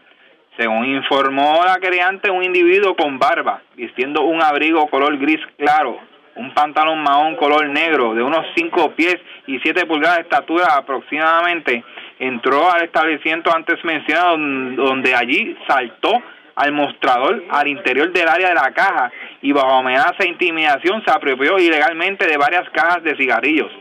[0.58, 5.98] Según informó la querellante, un individuo con barba, vistiendo un abrigo color gris claro,
[6.36, 9.16] un pantalón mahón color negro de unos 5 pies
[9.46, 11.82] y 7 pulgadas de estatura aproximadamente,
[12.22, 16.22] entró al establecimiento antes mencionado, donde allí saltó
[16.54, 19.10] al mostrador al interior del área de la caja
[19.40, 23.72] y bajo amenaza e intimidación se apropió ilegalmente de varias cajas de cigarrillos.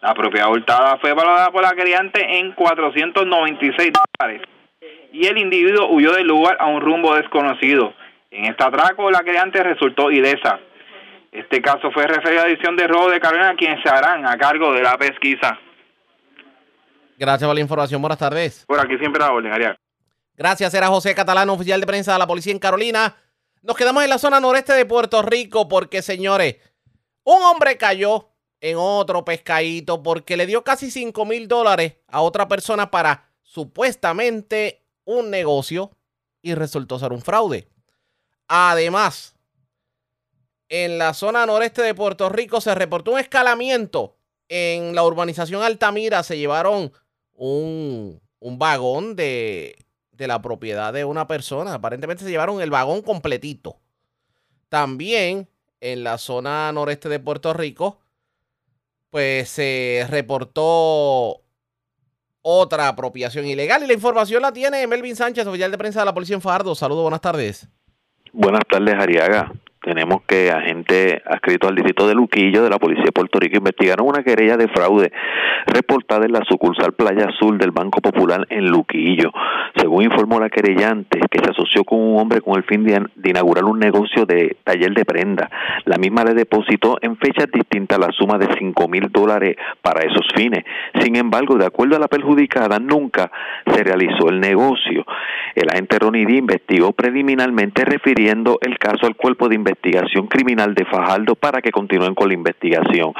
[0.00, 4.42] La propiedad hurtada fue valorada por la queriante en 496 dólares
[5.12, 7.94] y el individuo huyó del lugar a un rumbo desconocido.
[8.30, 10.60] En este atraco la queriante resultó ilesa.
[11.32, 14.36] Este caso fue referido a la edición de robo de Carolina, quienes se harán a
[14.36, 15.58] cargo de la pesquisa.
[17.18, 18.00] Gracias por la información.
[18.00, 18.64] Buenas tardes.
[18.66, 19.76] Por aquí siempre la orden, Ariel.
[20.34, 20.72] Gracias.
[20.74, 23.16] Era José Catalán, oficial de prensa de la policía en Carolina.
[23.62, 26.56] Nos quedamos en la zona noreste de Puerto Rico porque, señores,
[27.24, 32.48] un hombre cayó en otro pescadito porque le dio casi 5 mil dólares a otra
[32.48, 35.90] persona para supuestamente un negocio
[36.40, 37.68] y resultó ser un fraude.
[38.48, 39.36] Además,
[40.68, 44.16] en la zona noreste de Puerto Rico se reportó un escalamiento
[44.52, 46.22] en la urbanización Altamira.
[46.22, 46.92] Se llevaron
[47.32, 49.76] un, vagón de,
[50.12, 51.74] de la propiedad de una persona.
[51.74, 53.78] Aparentemente se llevaron el vagón completito.
[54.68, 55.48] También
[55.80, 57.98] en la zona noreste de Puerto Rico,
[59.08, 61.40] pues se reportó
[62.42, 63.82] otra apropiación ilegal.
[63.82, 66.74] Y la información la tiene Melvin Sánchez, oficial de prensa de la policía en Fardo.
[66.74, 67.68] Saludos, buenas tardes.
[68.32, 69.50] Buenas tardes, Ariaga
[69.82, 74.06] tenemos que agentes adscritos al distrito de Luquillo de la Policía de Puerto Rico investigaron
[74.06, 75.12] una querella de fraude
[75.66, 79.32] reportada en la sucursal Playa Azul del Banco Popular en Luquillo.
[79.76, 83.64] Según informó la querellante, que se asoció con un hombre con el fin de, inaugurar
[83.64, 85.50] un negocio de taller de prenda.
[85.84, 90.26] La misma le depositó en fechas distintas la suma de cinco mil dólares para esos
[90.34, 90.64] fines.
[91.00, 93.32] Sin embargo, de acuerdo a la perjudicada, nunca
[93.66, 95.04] se realizó el negocio.
[95.56, 100.74] El agente Ronnie D investigó preliminarmente refiriendo el caso al cuerpo de investigación investigación criminal
[100.74, 103.12] de Fajardo para que continúen con la investigación.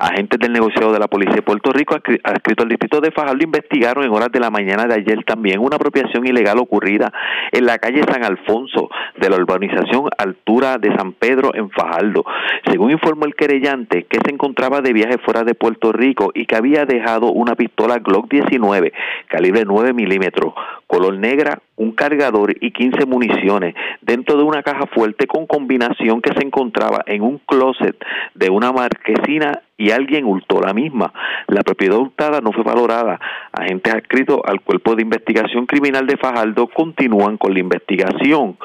[0.00, 4.04] Agentes del negociado de la Policía de Puerto Rico, adscrito al distrito de Fajardo, investigaron
[4.04, 7.12] en horas de la mañana de ayer también una apropiación ilegal ocurrida
[7.50, 12.24] en la calle San Alfonso de la urbanización Altura de San Pedro en Fajardo.
[12.70, 16.54] Según informó el querellante, que se encontraba de viaje fuera de Puerto Rico y que
[16.54, 18.92] había dejado una pistola Glock 19
[19.26, 20.54] calibre 9 milímetros,
[20.86, 26.34] color negra, un cargador y 15 municiones dentro de una caja fuerte con combinación que
[26.34, 27.96] se encontraba en un closet
[28.34, 31.12] de una marquesina y alguien hurtó la misma.
[31.46, 33.20] La propiedad hurtada no fue valorada.
[33.52, 38.58] Agentes adscritos al Cuerpo de Investigación Criminal de Fajardo continúan con la investigación.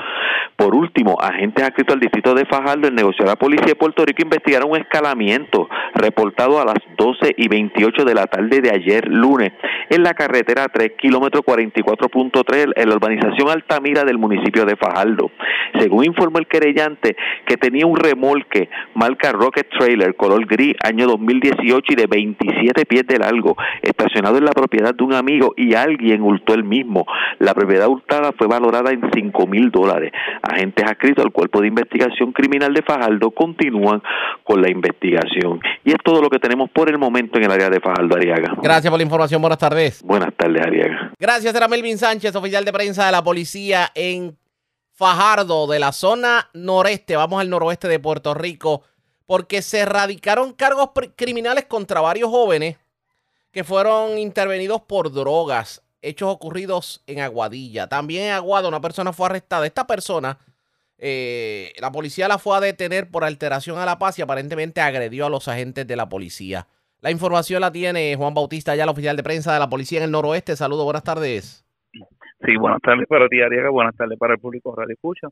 [0.55, 4.03] Por último, agentes adscritos al Distrito de Fajardo, el negocio de la Policía de Puerto
[4.03, 9.07] Rico investigaron un escalamiento reportado a las 12 y 28 de la tarde de ayer
[9.07, 9.53] lunes
[9.89, 15.31] en la carretera 3 kilómetro 44.3 en la urbanización Altamira del municipio de Fajardo.
[15.79, 21.81] Según informó el querellante, que tenía un remolque marca Rocket Trailer color gris año 2018
[21.89, 26.21] y de 27 pies de largo, estacionado en la propiedad de un amigo y alguien
[26.21, 27.05] hurtó el mismo.
[27.39, 30.11] La propiedad hurtada fue valorada en 5 mil dólares.
[30.41, 34.01] Agentes adscritos al Cuerpo de Investigación Criminal de Fajardo continúan
[34.43, 35.59] con la investigación.
[35.83, 38.55] Y es todo lo que tenemos por el momento en el área de Fajardo, Ariaga.
[38.61, 39.41] Gracias por la información.
[39.41, 40.03] Buenas tardes.
[40.03, 41.11] Buenas tardes, Ariaga.
[41.19, 44.37] Gracias, era Melvin Sánchez, oficial de prensa de la policía en
[44.91, 47.15] Fajardo, de la zona noreste.
[47.15, 48.83] Vamos al noroeste de Puerto Rico
[49.25, 52.77] porque se erradicaron cargos criminales contra varios jóvenes
[53.51, 57.87] que fueron intervenidos por drogas, hechos ocurridos en Aguadilla.
[57.87, 59.65] También en Aguada una persona fue arrestada.
[59.65, 60.37] Esta persona,
[60.97, 65.25] eh, la policía la fue a detener por alteración a la paz y aparentemente agredió
[65.25, 66.67] a los agentes de la policía.
[66.99, 70.05] La información la tiene Juan Bautista, ya el oficial de prensa de la policía en
[70.05, 70.55] el noroeste.
[70.55, 71.65] Saludos, buenas tardes.
[72.45, 73.69] Sí, buenas tardes para ti, Ariaga.
[73.69, 75.29] Buenas tardes para el público Radio Escucha.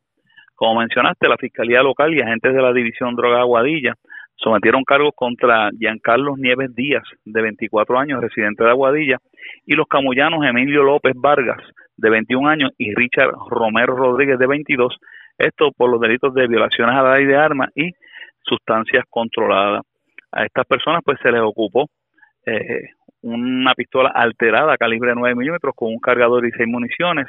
[0.56, 3.96] Como mencionaste, la Fiscalía Local y agentes de la División Droga Aguadilla
[4.38, 9.18] sometieron cargos contra Giancarlos Nieves Díaz, de 24 años, residente de Aguadilla,
[9.66, 11.62] y los camullanos Emilio López Vargas,
[11.98, 14.98] de 21 años, y Richard Romero Rodríguez, de 22,
[15.38, 17.92] esto por los delitos de violaciones a la ley de armas y
[18.42, 19.82] sustancias controladas.
[20.32, 21.88] A estas personas pues se les ocupó
[22.46, 22.90] eh,
[23.22, 27.28] una pistola alterada calibre 9 milímetros con un cargador y seis municiones,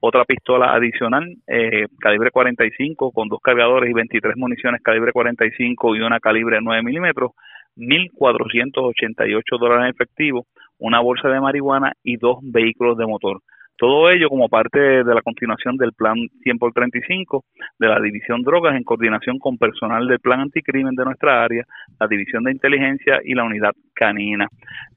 [0.00, 6.00] otra pistola adicional eh, calibre 45 con dos cargadores y 23 municiones calibre 45 y
[6.00, 7.32] una calibre 9 milímetros,
[7.76, 10.46] 1.488 dólares en efectivo,
[10.78, 13.40] una bolsa de marihuana y dos vehículos de motor.
[13.76, 17.44] Todo ello como parte de la continuación del Plan 100 por 35
[17.78, 21.64] de la División Drogas en coordinación con personal del Plan Anticrimen de nuestra área,
[21.98, 24.46] la División de Inteligencia y la Unidad Canina,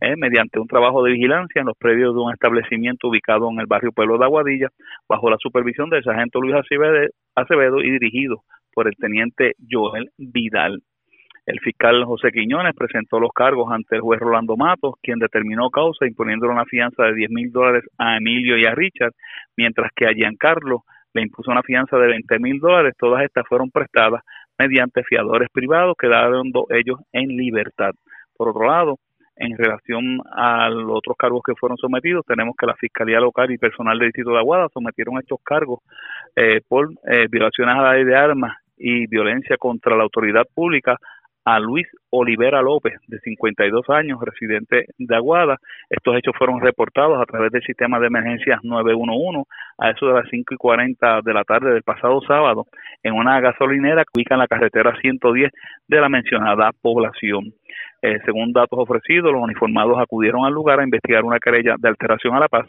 [0.01, 3.65] eh, mediante un trabajo de vigilancia en los predios de un establecimiento ubicado en el
[3.65, 4.69] barrio Pueblo de Aguadilla,
[5.09, 6.55] bajo la supervisión del sargento Luis
[7.35, 10.81] Acevedo y dirigido por el teniente Joel Vidal.
[11.45, 16.07] El fiscal José Quiñones presentó los cargos ante el juez Rolando Matos, quien determinó causa
[16.07, 19.13] imponiéndole una fianza de 10 mil dólares a Emilio y a Richard,
[19.55, 20.83] mientras que a Giancarlo
[21.13, 22.93] le impuso una fianza de 20 mil dólares.
[22.97, 24.23] Todas estas fueron prestadas
[24.57, 27.91] mediante fiadores privados, quedando ellos en libertad.
[28.35, 28.97] Por otro lado,
[29.35, 33.57] en relación a los otros cargos que fueron sometidos, tenemos que la Fiscalía Local y
[33.57, 35.79] personal del Distrito de Aguada sometieron estos cargos
[36.35, 40.97] eh, por eh, violaciones a la ley de armas y violencia contra la autoridad pública
[41.45, 45.57] a Luis Olivera López, de 52 años, residente de Aguada.
[45.89, 50.29] Estos hechos fueron reportados a través del sistema de emergencias 911 a eso de las
[50.29, 52.65] 5 y 40 de la tarde del pasado sábado
[53.03, 55.51] en una gasolinera que ubica en la carretera 110
[55.87, 57.53] de la mencionada población.
[58.01, 62.35] Eh, según datos ofrecidos, los uniformados acudieron al lugar a investigar una querella de alteración
[62.35, 62.67] a la paz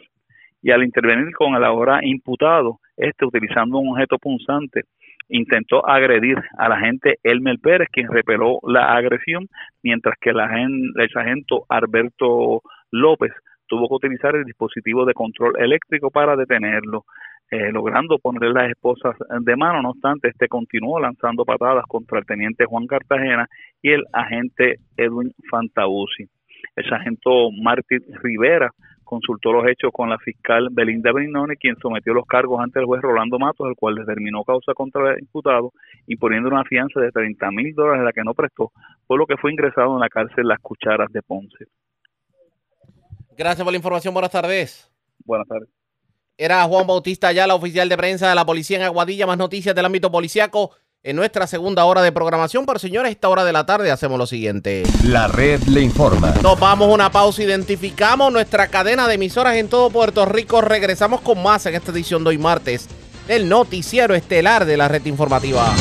[0.61, 4.83] y al intervenir con el ahora imputado, este utilizando un objeto punzante,
[5.29, 9.47] intentó agredir al agente Elmer Pérez, quien repeló la agresión,
[9.83, 10.39] mientras que el,
[10.95, 12.61] el sargento Alberto
[12.91, 13.33] López
[13.67, 17.03] tuvo que utilizar el dispositivo de control eléctrico para detenerlo,
[17.51, 19.81] eh, logrando ponerle las esposas de mano.
[19.81, 23.47] No obstante, este continuó lanzando patadas contra el teniente Juan Cartagena
[23.81, 26.27] y el agente Edwin Fantauzzi.
[26.75, 28.71] El sargento Martín Rivera
[29.07, 33.01] consultó los hechos con la fiscal Belinda Brignone, quien sometió los cargos ante el juez
[33.01, 35.71] Rolando Matos, el cual determinó causa contra el imputado,
[36.05, 38.71] imponiendo una fianza de 30 mil dólares, la que no prestó,
[39.07, 41.65] por lo que fue ingresado en la cárcel Las Cucharas de Ponce.
[43.35, 44.13] Gracias por la información.
[44.13, 44.91] Buenas tardes.
[45.25, 45.69] Buenas tardes.
[46.37, 49.25] Era Juan Bautista la oficial de prensa de la policía en Aguadilla.
[49.25, 50.71] Más noticias del ámbito policiaco
[51.03, 52.65] en nuestra segunda hora de programación.
[52.65, 54.83] Pero señores, esta hora de la tarde hacemos lo siguiente.
[55.03, 56.33] La red le informa.
[56.41, 60.61] Nos vamos a una pausa, identificamos nuestra cadena de emisoras en todo Puerto Rico.
[60.61, 62.87] Regresamos con más en esta edición de hoy martes
[63.27, 65.73] del noticiero estelar de la red informativa.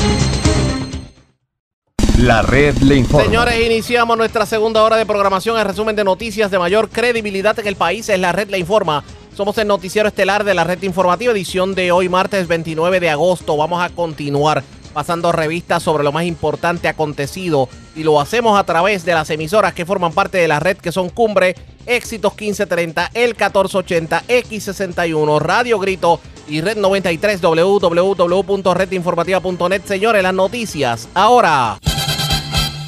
[2.18, 3.26] La red le informa.
[3.26, 5.58] Señores, iniciamos nuestra segunda hora de programación.
[5.58, 9.04] El resumen de noticias de mayor credibilidad en el país es la red le informa.
[9.36, 13.54] Somos el noticiero estelar de la red informativa, edición de hoy martes 29 de agosto.
[13.58, 14.64] Vamos a continuar
[14.96, 19.74] pasando revistas sobre lo más importante acontecido y lo hacemos a través de las emisoras
[19.74, 25.78] que forman parte de la red que son Cumbre, Éxitos 1530, El 1480, X61, Radio
[25.78, 26.18] Grito
[26.48, 29.82] y Red 93 www.redinformativa.net.
[29.84, 31.78] Señores, las noticias ahora.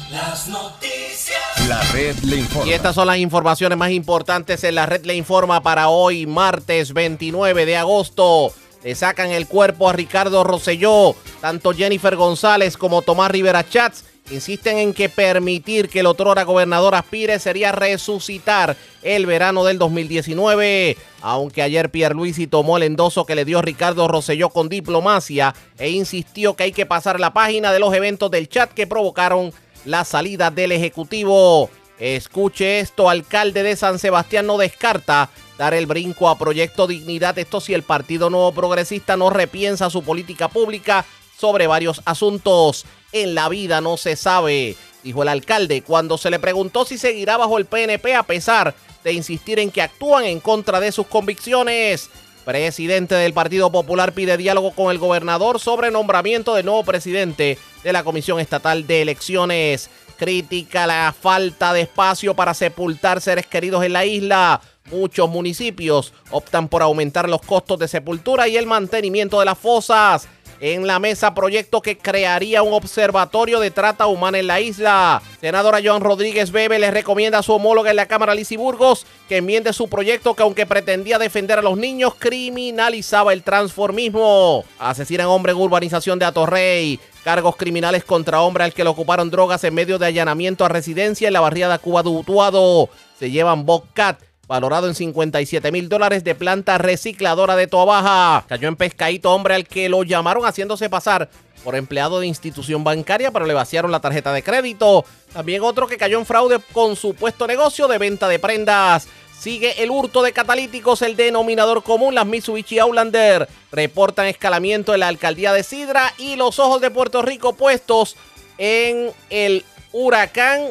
[0.09, 1.37] Las noticias.
[1.67, 2.67] La red le informa.
[2.67, 6.91] Y estas son las informaciones más importantes en la red le informa para hoy, martes
[6.91, 8.51] 29 de agosto.
[8.83, 11.15] Le sacan el cuerpo a Ricardo Rosselló.
[11.41, 16.95] Tanto Jennifer González como Tomás Rivera Chats insisten en que permitir que el otrora gobernador
[16.95, 20.97] aspire sería resucitar el verano del 2019.
[21.21, 26.55] Aunque ayer Pierluisi tomó el endoso que le dio Ricardo Rosselló con diplomacia e insistió
[26.55, 29.51] que hay que pasar la página de los eventos del chat que provocaron
[29.85, 31.69] la salida del Ejecutivo.
[31.99, 35.29] Escuche esto, alcalde de San Sebastián no descarta
[35.59, 37.37] dar el brinco a Proyecto Dignidad.
[37.37, 41.05] Esto si el Partido Nuevo Progresista no repiensa su política pública
[41.37, 42.85] sobre varios asuntos.
[43.11, 47.35] En la vida no se sabe, dijo el alcalde cuando se le preguntó si seguirá
[47.35, 52.09] bajo el PNP a pesar de insistir en que actúan en contra de sus convicciones.
[52.45, 57.93] Presidente del Partido Popular pide diálogo con el gobernador sobre nombramiento del nuevo presidente de
[57.93, 59.89] la Comisión Estatal de Elecciones.
[60.17, 64.61] Critica la falta de espacio para sepultar seres queridos en la isla.
[64.91, 70.27] Muchos municipios optan por aumentar los costos de sepultura y el mantenimiento de las fosas.
[70.61, 75.21] en la mesa proyecto que crearía un observatorio de trata humana en la isla.
[75.39, 79.37] Senadora Joan Rodríguez Bebe le recomienda a su homóloga en la Cámara Lizy Burgos que
[79.37, 84.65] enmiende su proyecto que aunque pretendía defender a los niños, criminalizaba el transformismo.
[84.79, 86.99] Asesinan hombre en urbanización de Atorrey.
[87.23, 91.27] Cargos criminales contra hombre al que le ocuparon drogas en medio de allanamiento a residencia
[91.27, 92.89] en la barriada Cuba de Utuado.
[93.17, 98.45] Se llevan Bobcat valorado en 57 mil dólares de planta recicladora de Toa Baja.
[98.49, 101.29] Cayó en pescadito hombre al que lo llamaron haciéndose pasar
[101.63, 105.05] por empleado de institución bancaria, pero le vaciaron la tarjeta de crédito.
[105.33, 109.07] También otro que cayó en fraude con supuesto negocio de venta de prendas.
[109.39, 113.47] Sigue el hurto de catalíticos, el denominador común, las Mitsubishi Outlander.
[113.71, 118.17] Reportan escalamiento en la alcaldía de Sidra y los ojos de Puerto Rico puestos
[118.57, 120.63] en el huracán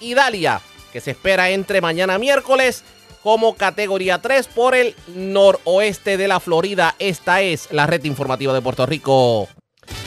[0.00, 0.60] Idalia,
[0.92, 2.84] que se espera entre mañana miércoles
[3.26, 6.94] como categoría 3 por el noroeste de la Florida.
[7.00, 9.48] Esta es la red informativa de Puerto Rico.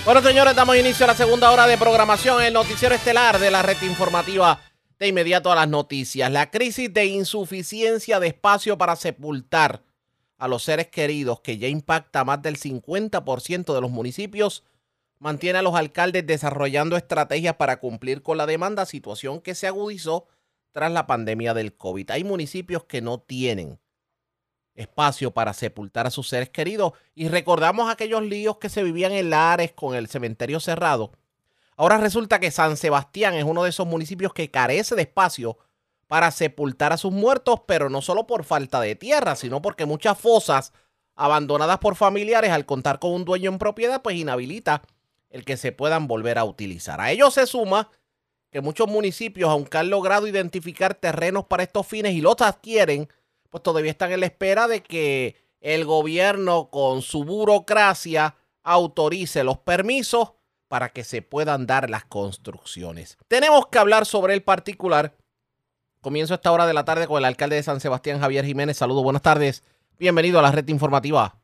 [0.06, 3.62] Bueno, señores, damos inicio a la segunda hora de programación, el noticiero estelar de la
[3.62, 4.62] red informativa.
[4.98, 6.32] De inmediato a las noticias.
[6.32, 9.84] La crisis de insuficiencia de espacio para sepultar
[10.38, 14.64] a los seres queridos, que ya impacta más del 50% de los municipios,
[15.18, 20.26] mantiene a los alcaldes desarrollando estrategias para cumplir con la demanda, situación que se agudizó
[20.80, 22.10] tras la pandemia del COVID.
[22.12, 23.82] Hay municipios que no tienen
[24.76, 29.30] espacio para sepultar a sus seres queridos y recordamos aquellos líos que se vivían en
[29.30, 31.12] Lares con el cementerio cerrado.
[31.76, 35.58] Ahora resulta que San Sebastián es uno de esos municipios que carece de espacio
[36.08, 40.18] para sepultar a sus muertos, pero no solo por falta de tierra, sino porque muchas
[40.18, 40.72] fosas
[41.14, 44.84] abandonadas por familiares al contar con un dueño en propiedad, pues inhabilita
[45.30, 47.02] el que se puedan volver a utilizar.
[47.02, 47.90] A ello se suma
[48.52, 53.08] que muchos municipios, aunque han logrado identificar terrenos para estos fines y los adquieren,
[53.50, 59.60] pues todavía están en la espera de que el gobierno con su burocracia autorice los
[59.60, 60.34] permisos
[60.68, 63.18] para que se puedan dar las construcciones.
[63.28, 65.16] Tenemos que hablar sobre el particular.
[66.02, 68.78] Comienzo esta hora de la tarde con el alcalde de San Sebastián, Javier Jiménez.
[68.78, 69.64] Saludos, buenas tardes.
[69.98, 71.40] Bienvenido a la red informativa.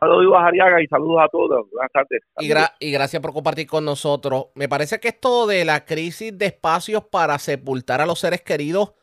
[0.00, 1.70] Saludos a Ariaga y saludos a todos.
[1.70, 2.20] Buenas tardes.
[2.40, 4.46] Y, y, gracias por compartir con nosotros.
[4.56, 8.94] Me parece que esto de la crisis de espacios para sepultar a los seres queridos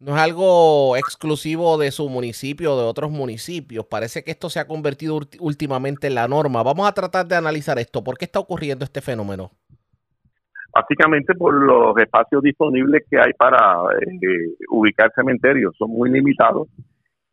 [0.00, 3.84] no es algo exclusivo de su municipio o de otros municipios.
[3.84, 6.62] Parece que esto se ha convertido últimamente en la norma.
[6.62, 8.02] Vamos a tratar de analizar esto.
[8.02, 9.50] ¿Por qué está ocurriendo este fenómeno?
[10.72, 13.58] Básicamente por los espacios disponibles que hay para
[14.00, 15.74] eh, ubicar cementerios.
[15.76, 16.68] Son muy limitados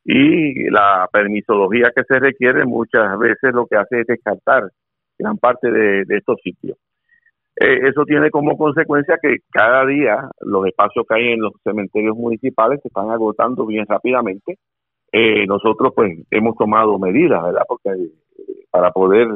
[0.10, 4.72] y la permisología que se requiere muchas veces lo que hace es descartar
[5.20, 6.78] gran parte de, estos sitios.
[7.58, 12.16] Eh, eso tiene como consecuencia que cada día los espacios que hay en los cementerios
[12.16, 14.58] municipales se están agotando bien rápidamente.
[15.12, 17.64] Eh, nosotros pues hemos tomado medidas, ¿verdad?
[17.68, 19.28] Porque eh, para poder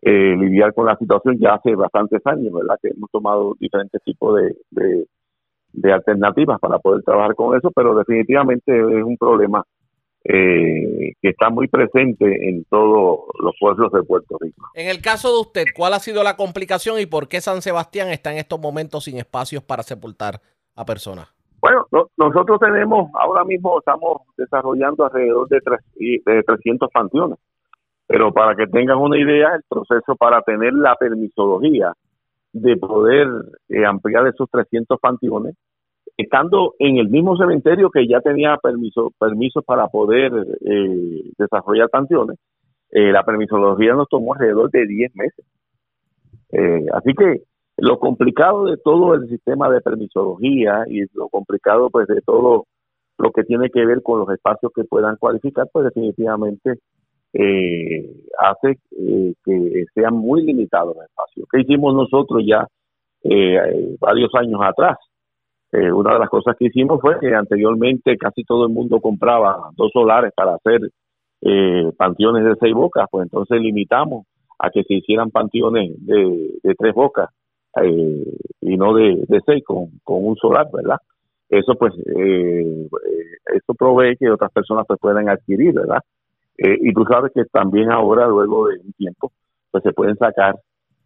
[0.00, 2.78] lidiar con la situación ya hace bastantes años, ¿verdad?
[2.80, 4.40] Que hemos tomado diferentes tipos
[4.70, 5.06] de,
[5.72, 9.64] de alternativas para poder trabajar con eso, pero definitivamente es un problema
[10.24, 14.68] eh, que está muy presente en todos los pueblos de Puerto Rico.
[14.74, 18.08] En el caso de usted, ¿cuál ha sido la complicación y por qué San Sebastián
[18.08, 20.40] está en estos momentos sin espacios para sepultar
[20.76, 21.28] a personas?
[21.60, 25.60] Bueno, nosotros tenemos, ahora mismo estamos desarrollando alrededor de,
[26.24, 27.38] de 300 panteones,
[28.06, 31.92] pero para que tengan una idea, el proceso para tener la permisología
[32.52, 33.28] de poder
[33.68, 35.54] eh, ampliar esos 300 panteones
[36.18, 42.38] estando en el mismo cementerio que ya tenía permiso permisos para poder eh, desarrollar canciones,
[42.90, 45.46] eh, la permisología nos tomó alrededor de 10 meses.
[46.50, 47.42] Eh, así que
[47.76, 52.66] lo complicado de todo el sistema de permisología y lo complicado pues de todo
[53.18, 56.80] lo que tiene que ver con los espacios que puedan cualificar, pues definitivamente
[58.38, 58.78] hace
[59.44, 61.46] que sean muy limitados los espacios.
[61.52, 62.66] ¿Qué hicimos nosotros ya
[64.00, 64.96] varios años atrás?
[65.70, 69.70] Eh, una de las cosas que hicimos fue que anteriormente casi todo el mundo compraba
[69.76, 70.80] dos solares para hacer
[71.42, 74.26] eh, panteones de seis bocas, pues entonces limitamos
[74.58, 77.28] a que se hicieran panteones de, tres bocas
[77.82, 78.24] eh,
[78.62, 80.96] y no de, seis con, un solar, ¿verdad?
[81.50, 86.00] Eso pues, eso provee que otras personas pues puedan adquirir, ¿verdad?
[86.60, 89.30] y tú sabes que también ahora, luego de un tiempo,
[89.70, 90.56] pues se pueden sacar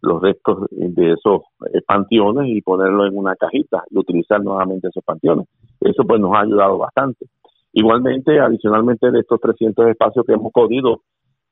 [0.03, 1.43] los restos de esos
[1.73, 5.47] eh, panteones y ponerlo en una cajita y utilizar nuevamente esos panteones.
[5.79, 7.25] Eso pues nos ha ayudado bastante.
[7.71, 11.01] Igualmente, adicionalmente de estos 300 espacios que hemos podido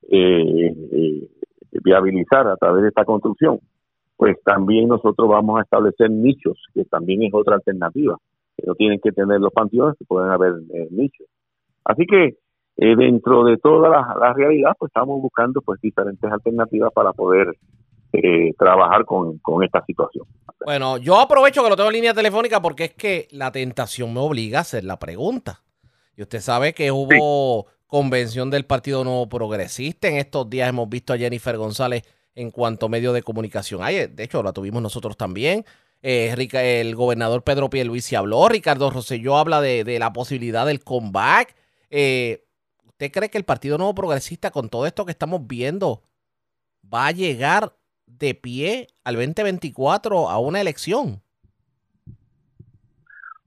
[0.10, 1.30] eh, eh,
[1.84, 3.60] viabilizar a través de esta construcción,
[4.18, 8.18] pues también nosotros vamos a establecer nichos, que también es otra alternativa,
[8.58, 10.56] que no tienen que tener los panteones, que pueden haber
[10.91, 11.26] nichos.
[11.86, 12.36] Así que
[12.78, 17.56] eh, dentro de toda la, la realidad, pues estamos buscando pues diferentes alternativas para poder
[18.14, 20.26] eh, trabajar con, con esta situación.
[20.64, 24.20] Bueno, yo aprovecho que lo tengo en línea telefónica porque es que la tentación me
[24.20, 25.64] obliga a hacer la pregunta.
[26.16, 30.07] Y usted sabe que hubo convención del Partido Nuevo Progresista.
[30.07, 32.03] En estos días hemos visto a Jennifer González
[32.36, 33.82] en cuanto a medio de comunicación.
[33.84, 35.66] Ay, de hecho, la tuvimos nosotros también.
[36.01, 41.55] Eh, el gobernador Pedro Pierluisi habló, Ricardo Rosselló habla de, de la posibilidad del comeback.
[41.89, 42.45] Eh,
[42.86, 46.03] ¿Usted cree que el Partido Nuevo Progresista, con todo esto que estamos viendo,
[46.91, 47.76] va a llegar
[48.20, 51.22] de pie al 2024 a una elección?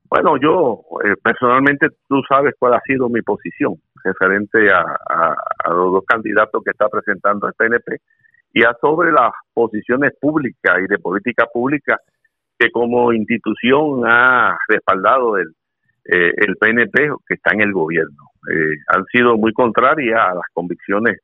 [0.08, 5.92] Bueno, yo eh, personalmente tú sabes cuál ha sido mi posición referente a, a- los
[5.92, 7.96] dos candidatos que está presentando el PNP
[8.52, 11.98] y a sobre las posiciones públicas y de política pública
[12.58, 15.48] que como institución ha respaldado el,
[16.04, 18.30] eh, el PNP que está en el gobierno.
[18.52, 21.18] Eh, han sido muy contrarias a las convicciones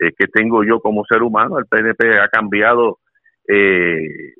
[0.00, 1.58] eh, que tengo yo como ser humano.
[1.58, 2.98] El PNP ha cambiado
[3.48, 4.34] eh,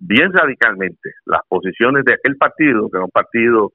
[0.00, 3.72] bien radicalmente las posiciones de aquel partido, que era un partido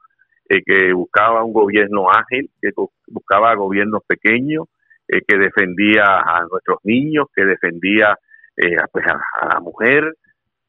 [0.49, 4.65] eh, que buscaba un gobierno ágil, que bu- buscaba gobiernos pequeños,
[5.07, 8.17] eh, que defendía a nuestros niños, que defendía
[8.57, 10.13] eh, pues, a- la mujer,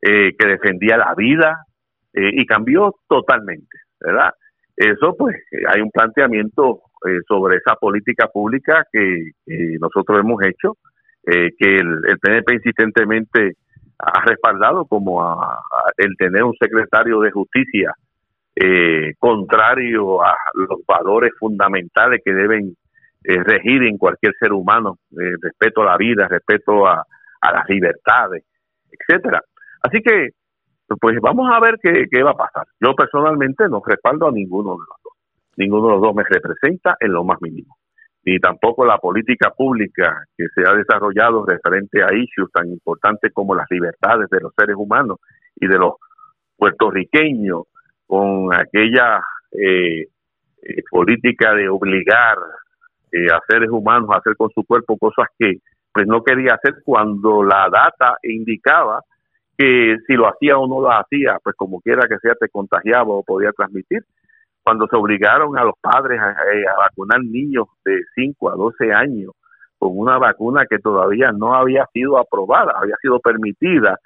[0.00, 1.64] que defendía la vida,
[2.12, 4.32] y cambió totalmente, ¿verdad?
[4.76, 5.36] Eso, pues,
[5.68, 9.30] hay un planteamiento eh, sobre esa política pública que,
[9.80, 10.76] nosotros hemos hecho,
[11.26, 13.56] eh, que el, el PNP insistentemente
[13.98, 15.60] ha respaldado como a-
[15.96, 17.94] el tener un secretario de justicia
[18.54, 22.76] eh, contrario a los valores fundamentales que deben
[23.24, 27.06] eh, regir en cualquier ser humano, eh, respeto a la vida, respeto a,
[27.42, 28.44] las libertades,
[28.90, 29.42] etcétera.
[29.82, 30.28] Así que,
[31.00, 32.66] pues vamos a ver qué, qué va a pasar.
[32.80, 35.01] Yo personalmente no respaldo a ninguno de los.
[35.56, 37.76] Ninguno de los dos me representa en lo más mínimo.
[38.24, 43.54] Ni tampoco la política pública que se ha desarrollado referente a issues tan importantes como
[43.54, 45.18] las libertades de los seres humanos
[45.56, 45.94] y de los
[46.56, 47.64] puertorriqueños
[48.06, 50.06] con aquella eh,
[50.62, 52.38] eh, política de obligar
[53.10, 55.58] eh, a seres humanos a hacer con su cuerpo cosas que
[55.92, 59.02] pues no quería hacer cuando la data indicaba
[59.58, 63.08] que si lo hacía o no lo hacía, pues como quiera que sea te contagiaba
[63.08, 64.02] o podía transmitir.
[64.62, 68.92] Cuando se obligaron a los padres a, eh, a vacunar niños de 5 a 12
[68.92, 69.32] años
[69.78, 73.98] con una vacuna que todavía no había sido aprobada, había sido permitida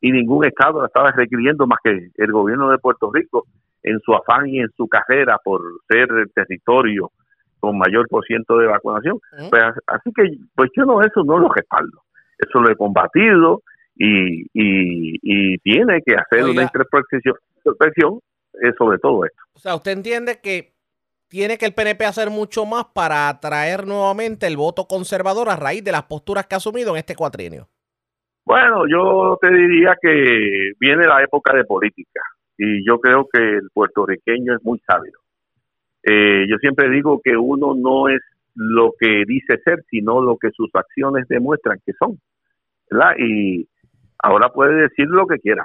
[0.00, 3.46] y ningún estado la estaba requiriendo más que el gobierno de Puerto Rico
[3.82, 7.10] en su afán y en su carrera por ser el territorio
[7.58, 9.18] con mayor por ciento de vacunación.
[9.50, 12.02] Pues, así que pues yo no eso no lo respaldo.
[12.38, 13.62] Eso lo he combatido
[13.96, 16.52] y, y, y tiene que hacer Oiga.
[16.52, 18.20] una introspección
[18.62, 19.42] eh, sobre todo esto.
[19.54, 20.74] O sea, usted entiende que
[21.28, 25.82] tiene que el PNP hacer mucho más para atraer nuevamente el voto conservador a raíz
[25.82, 27.68] de las posturas que ha asumido en este cuatrienio.
[28.44, 32.20] Bueno, yo te diría que viene la época de política
[32.58, 35.18] y yo creo que el puertorriqueño es muy sabio.
[36.02, 38.20] Eh, yo siempre digo que uno no es
[38.54, 42.18] lo que dice ser, sino lo que sus acciones demuestran que son.
[42.90, 43.14] ¿verdad?
[43.18, 43.66] Y
[44.22, 45.64] ahora puede decir lo que quiera,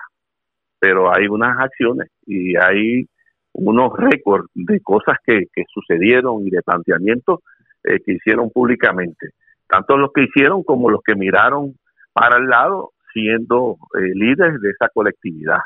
[0.79, 3.05] pero hay unas acciones y hay
[3.53, 7.39] unos récords de cosas que, que sucedieron y de planteamientos
[7.83, 9.29] eh, que hicieron públicamente,
[9.67, 11.75] tanto los que hicieron como los que miraron
[12.13, 15.59] para el lado siendo eh, líderes de esa colectividad,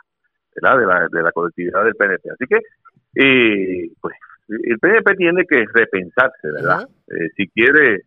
[0.55, 0.79] ¿verdad?
[0.79, 2.29] De la, de la colectividad del PNP.
[2.31, 2.59] Así que,
[3.15, 4.15] eh, pues,
[4.47, 6.87] el PNP tiene que repensarse, ¿verdad?
[7.07, 8.01] Eh, si quiere,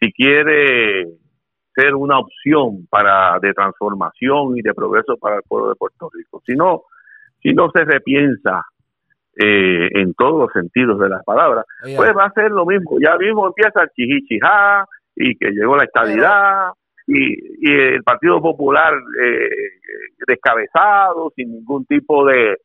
[0.00, 1.06] si quiere
[1.74, 6.42] ser una opción para de transformación y de progreso para el pueblo de Puerto Rico.
[6.46, 6.82] Si no,
[7.42, 8.62] si no se repiensa
[9.36, 11.96] eh, en todos los sentidos de las palabras, Oiga.
[11.96, 12.98] pues va a ser lo mismo.
[13.00, 16.72] Ya mismo empieza el chihichijá y que llegó la estabilidad
[17.06, 18.92] y, y el Partido Popular
[19.22, 19.48] eh,
[20.26, 22.58] descabezado, sin ningún tipo de,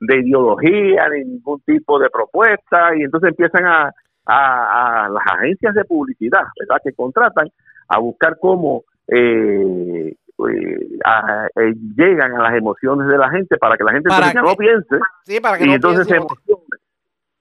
[0.00, 3.92] de ideología, ni ningún tipo de propuesta, y entonces empiezan a,
[4.28, 7.48] a, a las agencias de publicidad, ¿verdad?, que contratan
[7.88, 13.76] a buscar cómo eh, eh, a- eh, llegan a las emociones de la gente para
[13.76, 16.16] que la gente Para que- no piense Sí, para que y no entonces piense se
[16.16, 16.76] emocione.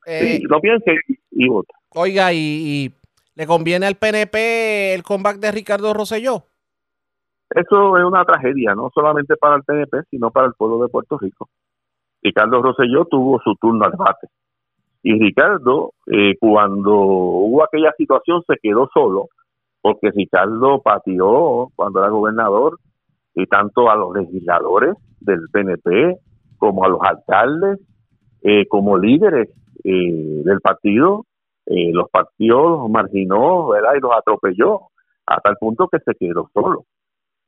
[0.05, 1.73] Eh, Sí, no piense y, y vote.
[1.93, 2.93] Oiga, y, y
[3.35, 6.45] le conviene al PNP el comeback de Ricardo Rosselló.
[7.49, 11.17] Eso es una tragedia, no solamente para el PNP, sino para el pueblo de Puerto
[11.19, 11.49] Rico.
[12.21, 14.27] Ricardo Rosselló tuvo su turno al debate.
[15.03, 19.29] Y Ricardo, eh, cuando hubo aquella situación, se quedó solo,
[19.81, 22.79] porque Ricardo pateó cuando era gobernador,
[23.35, 26.17] y tanto a los legisladores del PNP,
[26.57, 27.79] como a los alcaldes,
[28.41, 29.49] eh, como líderes
[29.83, 31.25] eh, del partido,
[31.67, 33.95] eh, los partió, los marginó, ¿verdad?
[33.95, 34.87] Y los atropelló
[35.25, 36.85] a tal punto que se quedó solo.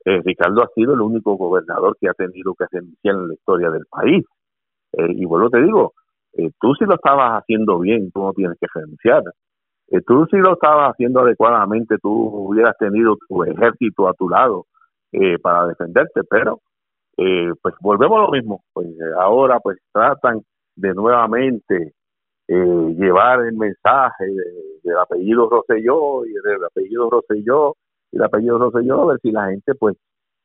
[0.04, 3.70] Eh, Ricardo ha sido el único gobernador que ha tenido que renunciar en la historia
[3.70, 4.24] del país.
[4.92, 5.94] Eh, y vuelvo te digo,
[6.34, 9.22] eh, tú si lo estabas haciendo bien, tú no tienes que renunciar.
[9.88, 14.66] Eh, tú si lo estabas haciendo adecuadamente, tú hubieras tenido tu ejército a tu lado
[15.12, 16.60] eh, para defenderte, pero
[17.18, 18.62] eh, pues volvemos a lo mismo.
[18.72, 20.42] Pues eh, ahora pues tratan
[20.76, 21.94] de nuevamente
[22.48, 27.74] eh, llevar el mensaje de- del apellido Rosselló y del apellido Rosselló
[28.12, 29.96] y el apellido Rosselló, a ver si la gente pues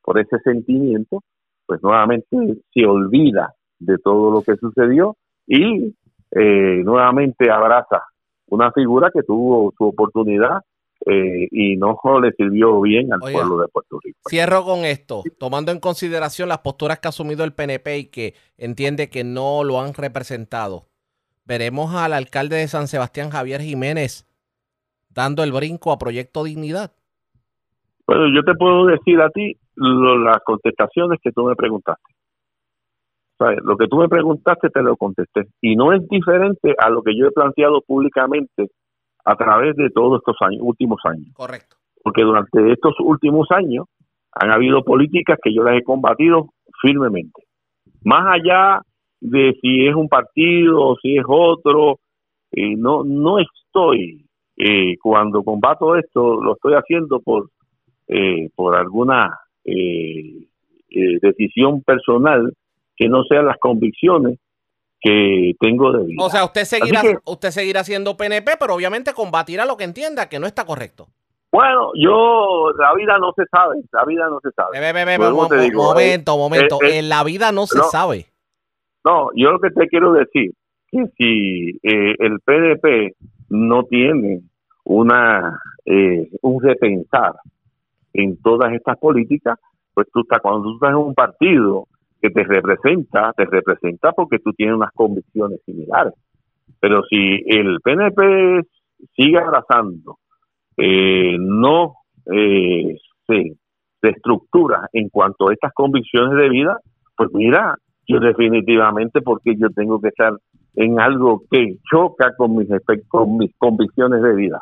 [0.03, 1.21] por ese sentimiento
[1.67, 2.27] pues nuevamente
[2.73, 5.15] se olvida de todo lo que sucedió
[5.47, 5.93] y
[6.31, 8.03] eh, nuevamente abraza
[8.47, 10.61] una figura que tuvo su oportunidad
[11.05, 13.39] eh, y no le sirvió bien al Oiga.
[13.39, 14.19] pueblo de Puerto Rico.
[14.29, 18.33] Cierro con esto, tomando en consideración las posturas que ha asumido el PNP y que
[18.57, 20.85] entiende que no lo han representado.
[21.45, 24.27] Veremos al alcalde de San Sebastián, Javier Jiménez,
[25.09, 26.91] dando el brinco a Proyecto Dignidad.
[28.07, 32.03] Bueno, yo te puedo decir a ti lo- las contestaciones que tú me preguntaste.
[33.37, 33.59] ¿Sabes?
[33.63, 35.47] Lo que tú me preguntaste te lo contesté.
[35.61, 38.69] Y no es diferente a lo que yo he planteado públicamente
[39.25, 41.33] a través de todos estos años, últimos años.
[41.33, 41.75] Correcto.
[42.01, 43.85] Porque durante estos últimos años
[44.31, 46.49] han habido políticas que yo las he combatido
[46.81, 47.43] firmemente.
[48.03, 48.81] Más allá
[49.19, 51.99] de si es un partido o si es otro,
[52.51, 54.25] eh, no, no estoy,
[54.57, 57.49] eh, cuando combato esto, lo estoy haciendo por,
[58.07, 60.45] eh, por alguna eh,
[60.89, 62.53] eh, decisión personal
[62.95, 64.39] que no sean las convicciones
[65.01, 66.23] que tengo de vida.
[66.23, 70.29] O sea, usted seguirá, que- usted seguirá siendo PNP, pero obviamente combatirá lo que entienda
[70.29, 71.07] que no está correcto.
[71.51, 74.77] Bueno, yo, la vida no se sabe, la vida no se sabe.
[75.31, 76.79] Mo- te mo- digo, momento, eh, momento.
[76.81, 77.83] eh, eh, en la vida no se no.
[77.85, 78.25] sabe.
[79.05, 80.51] No, yo lo que te quiero decir
[80.91, 83.15] que si eh, el PDP
[83.49, 84.41] no tiene
[84.83, 87.33] una eh, un repensar
[88.13, 89.59] en todas estas políticas,
[89.93, 91.87] pues tú estás cuando tú estás en un partido
[92.25, 96.13] que te representa, te representa porque tú tienes unas convicciones similares.
[96.79, 98.61] Pero si el PNP
[99.15, 100.17] sigue abrazando,
[100.77, 101.95] eh, no
[102.31, 102.97] eh,
[103.27, 103.57] se,
[104.01, 106.79] se estructura en cuanto a estas convicciones de vida,
[107.15, 107.75] pues mira,
[108.07, 110.33] yo definitivamente porque yo tengo que estar
[110.75, 112.67] en algo que choca con mis
[113.07, 114.61] con mis convicciones de vida.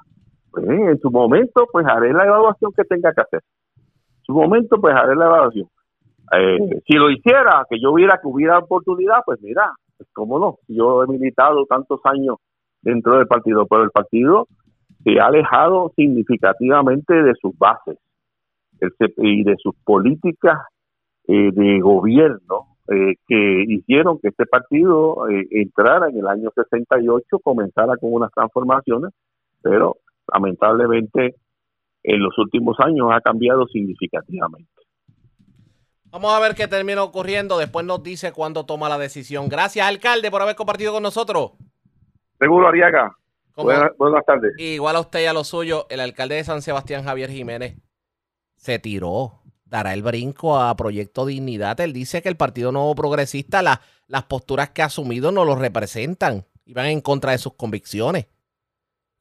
[0.52, 3.42] Pues en su momento pues haré la evaluación que tenga que hacer.
[3.76, 5.68] En su momento pues haré la evaluación.
[6.32, 10.58] Eh, si lo hiciera, que yo viera que hubiera oportunidad, pues mira, pues cómo no.
[10.68, 12.38] Yo he militado tantos años
[12.82, 14.48] dentro del partido, pero el partido
[15.04, 17.98] se ha alejado significativamente de sus bases
[19.18, 20.60] y de sus políticas
[21.28, 27.40] eh, de gobierno eh, que hicieron que este partido eh, entrara en el año 68,
[27.40, 29.12] comenzara con unas transformaciones,
[29.62, 29.98] pero
[30.34, 31.36] lamentablemente
[32.04, 34.83] en los últimos años ha cambiado significativamente.
[36.14, 37.58] Vamos a ver qué termina ocurriendo.
[37.58, 39.50] Después nos dice cuándo toma la decisión.
[39.50, 41.54] Gracias, alcalde, por haber compartido con nosotros.
[42.40, 43.18] Seguro, Ariaga.
[43.56, 44.54] Buenas, buenas tardes.
[44.60, 47.78] Igual a usted y a lo suyo, el alcalde de San Sebastián, Javier Jiménez,
[48.56, 49.42] se tiró.
[49.66, 51.80] Dará el brinco a Proyecto Dignidad.
[51.80, 55.56] Él dice que el Partido Nuevo Progresista, la- las posturas que ha asumido no lo
[55.56, 58.28] representan y van en contra de sus convicciones.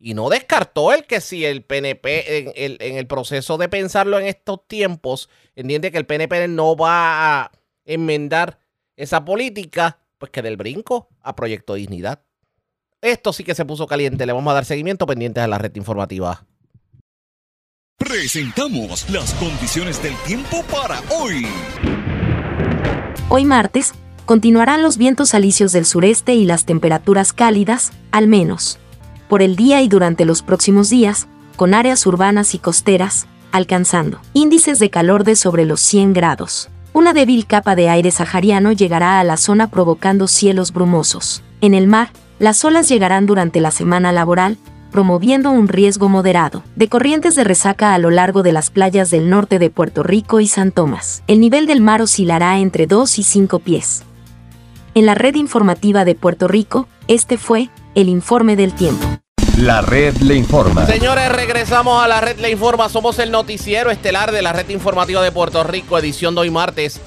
[0.05, 4.19] Y no descartó el que si el PNP, en el, en el proceso de pensarlo
[4.19, 7.53] en estos tiempos, entiende que el PNP no va a
[7.85, 8.59] enmendar
[8.97, 12.25] esa política, pues que del brinco a Proyecto Dignidad.
[13.01, 14.27] Esto sí que se puso caliente.
[14.27, 16.45] Le vamos a dar seguimiento pendientes a la red informativa.
[17.97, 21.47] Presentamos las condiciones del tiempo para hoy.
[23.29, 23.93] Hoy martes,
[24.27, 28.81] continuarán los vientos alisios del sureste y las temperaturas cálidas, al menos
[29.29, 34.79] por el día y durante los próximos días, con áreas urbanas y costeras, alcanzando índices
[34.79, 36.69] de calor de sobre los 100 grados.
[36.95, 41.43] Una débil capa de aire sahariano llegará a la zona provocando cielos brumosos.
[41.61, 44.59] En el mar, las olas llegarán durante la semana laboral,
[44.91, 49.31] promoviendo un riesgo moderado de corrientes de resaca a lo largo de las playas del
[49.31, 51.23] norte de Puerto Rico y San Tomás.
[51.27, 54.03] El nivel del mar oscilará entre 2 y 5 pies.
[54.95, 59.07] En la red informativa de Puerto Rico, este fue el informe del tiempo.
[59.59, 60.87] La red le informa.
[60.87, 62.89] Señores, regresamos a la red Le Informa.
[62.89, 67.01] Somos el noticiero estelar de la red informativa de Puerto Rico, edición de hoy martes.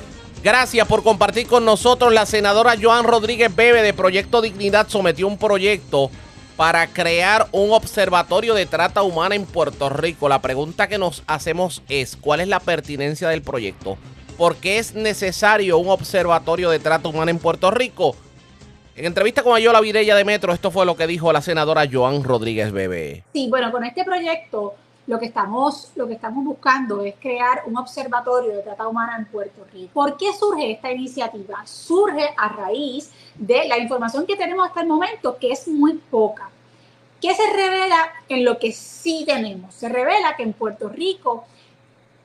[0.43, 2.13] Gracias por compartir con nosotros.
[2.13, 6.11] La senadora Joan Rodríguez Bebe de Proyecto Dignidad sometió un proyecto
[6.55, 10.29] para crear un observatorio de trata humana en Puerto Rico.
[10.29, 13.97] La pregunta que nos hacemos es, ¿cuál es la pertinencia del proyecto?
[14.37, 18.15] ¿Por qué es necesario un observatorio de trata humana en Puerto Rico?
[18.97, 22.23] En entrevista con Ayola Virella de Metro, esto fue lo que dijo la senadora Joan
[22.23, 23.25] Rodríguez Bebe.
[23.33, 24.75] Sí, bueno, con este proyecto
[25.07, 29.25] lo que estamos, lo que estamos buscando es crear un observatorio de trata humana en
[29.25, 29.91] Puerto Rico.
[29.93, 31.67] ¿Por qué surge esta iniciativa?
[31.67, 36.49] Surge a raíz de la información que tenemos hasta el momento, que es muy poca.
[37.19, 39.75] ¿Qué se revela en lo que sí tenemos?
[39.75, 41.43] Se revela que en Puerto Rico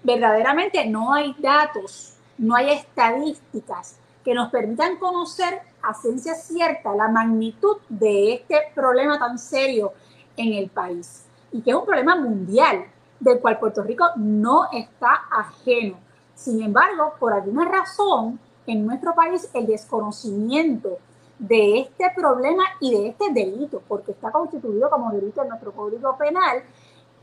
[0.04, 7.08] verdaderamente no hay datos, no hay estadísticas que nos permitan conocer a ciencia cierta la
[7.08, 9.92] magnitud de este problema tan serio
[10.36, 12.84] en el país y que es un problema mundial
[13.18, 15.98] del cual Puerto Rico no está ajeno.
[16.34, 20.98] Sin embargo, por alguna razón, en nuestro país el desconocimiento
[21.38, 26.16] de este problema y de este delito, porque está constituido como delito en nuestro Código
[26.16, 26.62] Penal,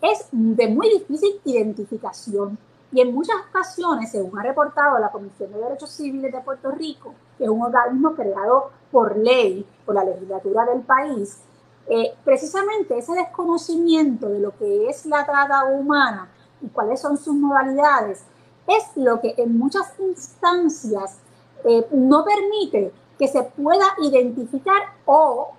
[0.02, 2.58] es de muy difícil identificación.
[2.92, 7.14] Y en muchas ocasiones, según ha reportado la Comisión de Derechos Civiles de Puerto Rico,
[7.38, 11.40] que es un organismo creado por ley, por la legislatura del país,
[11.90, 16.30] eh, precisamente ese desconocimiento de lo que es la trata humana
[16.62, 18.26] y cuáles son sus modalidades
[18.68, 21.20] es lo que en muchas instancias
[21.64, 25.52] eh, no permite que se pueda identificar o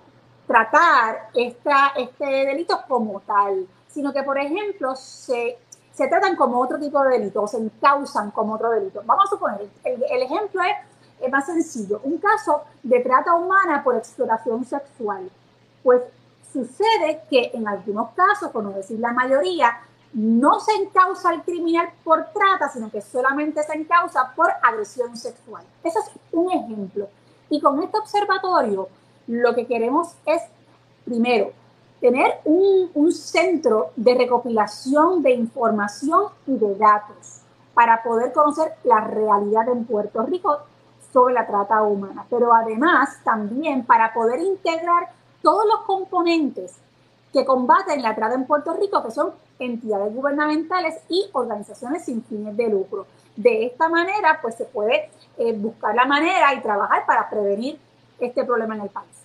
[0.47, 5.57] tratar esta, este delito como tal, sino que, por ejemplo, se,
[5.99, 9.03] se tratan como otro tipo de delito o se encausan como otro delito.
[9.05, 10.75] Vamos a suponer, el, el ejemplo es,
[11.21, 15.29] es más sencillo, un caso de trata humana por exploración sexual.
[15.83, 16.01] Pues
[16.51, 19.77] Sucede que en algunos casos, por no decir la mayoría,
[20.13, 25.63] no se encausa el criminal por trata, sino que solamente se encausa por agresión sexual.
[25.83, 27.07] Ese es un ejemplo.
[27.51, 28.89] Y con este observatorio,
[29.27, 30.41] lo que queremos es,
[31.05, 31.51] primero,
[31.99, 37.41] tener un, centro de recopilación de información y de datos
[37.73, 40.59] para poder conocer la realidad en Puerto Rico
[41.11, 45.09] sobre la trata humana, pero además también para poder integrar
[45.41, 46.75] todos los componentes
[47.33, 52.55] que combaten la trata en Puerto Rico, que son entidades gubernamentales y organizaciones sin fines
[52.55, 53.05] de lucro.
[53.35, 57.79] De esta manera, pues se puede eh, buscar la manera y trabajar para prevenir
[58.19, 59.18] este problema en el país.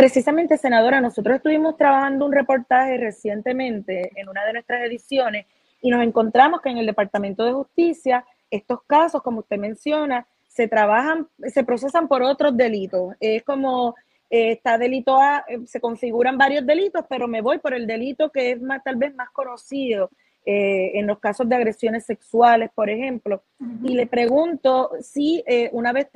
[0.00, 5.44] Precisamente, senadora, nosotros estuvimos trabajando un reportaje recientemente en una de nuestras ediciones
[5.82, 10.68] y nos encontramos que en el Departamento de Justicia estos casos, como usted menciona, se
[10.68, 13.14] trabajan, se procesan por otros delitos.
[13.20, 13.94] Es como
[14.30, 18.30] eh, está delito A, eh, se configuran varios delitos, pero me voy por el delito
[18.30, 20.08] que es más, tal vez más conocido
[20.46, 23.42] eh, en los casos de agresiones sexuales, por ejemplo.
[23.82, 26.08] Y le pregunto si una vez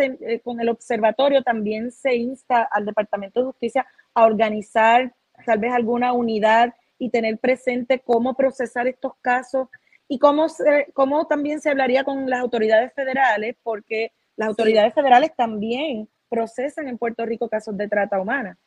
[0.42, 5.12] con el observatorio también se insta al Departamento de Justicia a organizar
[5.44, 9.68] tal vez alguna unidad y tener presente cómo procesar estos casos
[10.08, 10.46] y cómo,
[10.92, 16.98] cómo también se hablaría con las autoridades federales, porque las autoridades federales también procesan en
[16.98, 18.58] Puerto Rico casos de trata humana.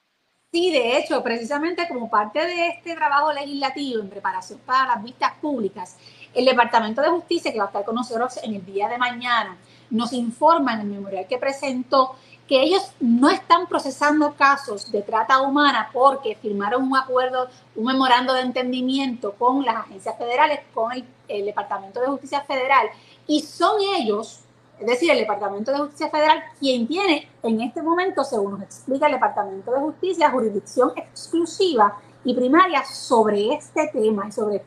[0.52, 5.34] Sí, de hecho, precisamente como parte de este trabajo legislativo en preparación para las vistas
[5.41, 5.98] públicas,
[6.34, 9.57] el Departamento de Justicia, que va a estar con nosotros en el día de mañana,
[9.90, 12.15] nos informa en el memorial que presentó
[12.48, 18.34] que ellos no están procesando casos de trata humana porque firmaron un acuerdo, un memorando
[18.34, 22.88] de entendimiento con las agencias federales, con el, el Departamento de Justicia Federal,
[23.28, 24.47] y son ellos
[24.80, 29.08] es decir, el Departamento de Justicia Federal, quien tiene en este momento, según nos explica
[29.08, 34.58] el Departamento de Justicia, jurisdicción exclusiva y primaria sobre este tema y sobre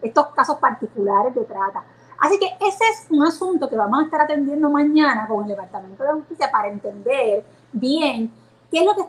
[0.00, 1.84] estos, casos particulares de trata.
[2.18, 6.02] Así que ese es un asunto que vamos a estar atendiendo mañana con el Departamento
[6.02, 8.32] de Justicia para entender bien
[8.70, 9.02] qué es lo que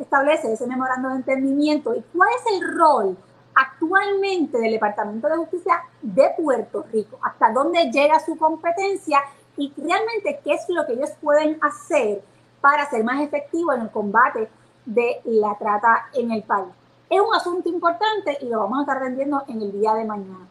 [0.00, 3.16] establece ese memorando de entendimiento y cuál es el rol
[3.54, 9.20] actualmente del Departamento de Justicia de Puerto Rico, hasta dónde llega su competencia
[9.60, 12.22] y realmente qué es lo que ellos pueden hacer
[12.62, 14.48] para ser más efectivos en el combate
[14.86, 16.72] de la trata en el país.
[17.10, 20.48] Es un asunto importante y lo vamos a estar atendiendo en el día de mañana.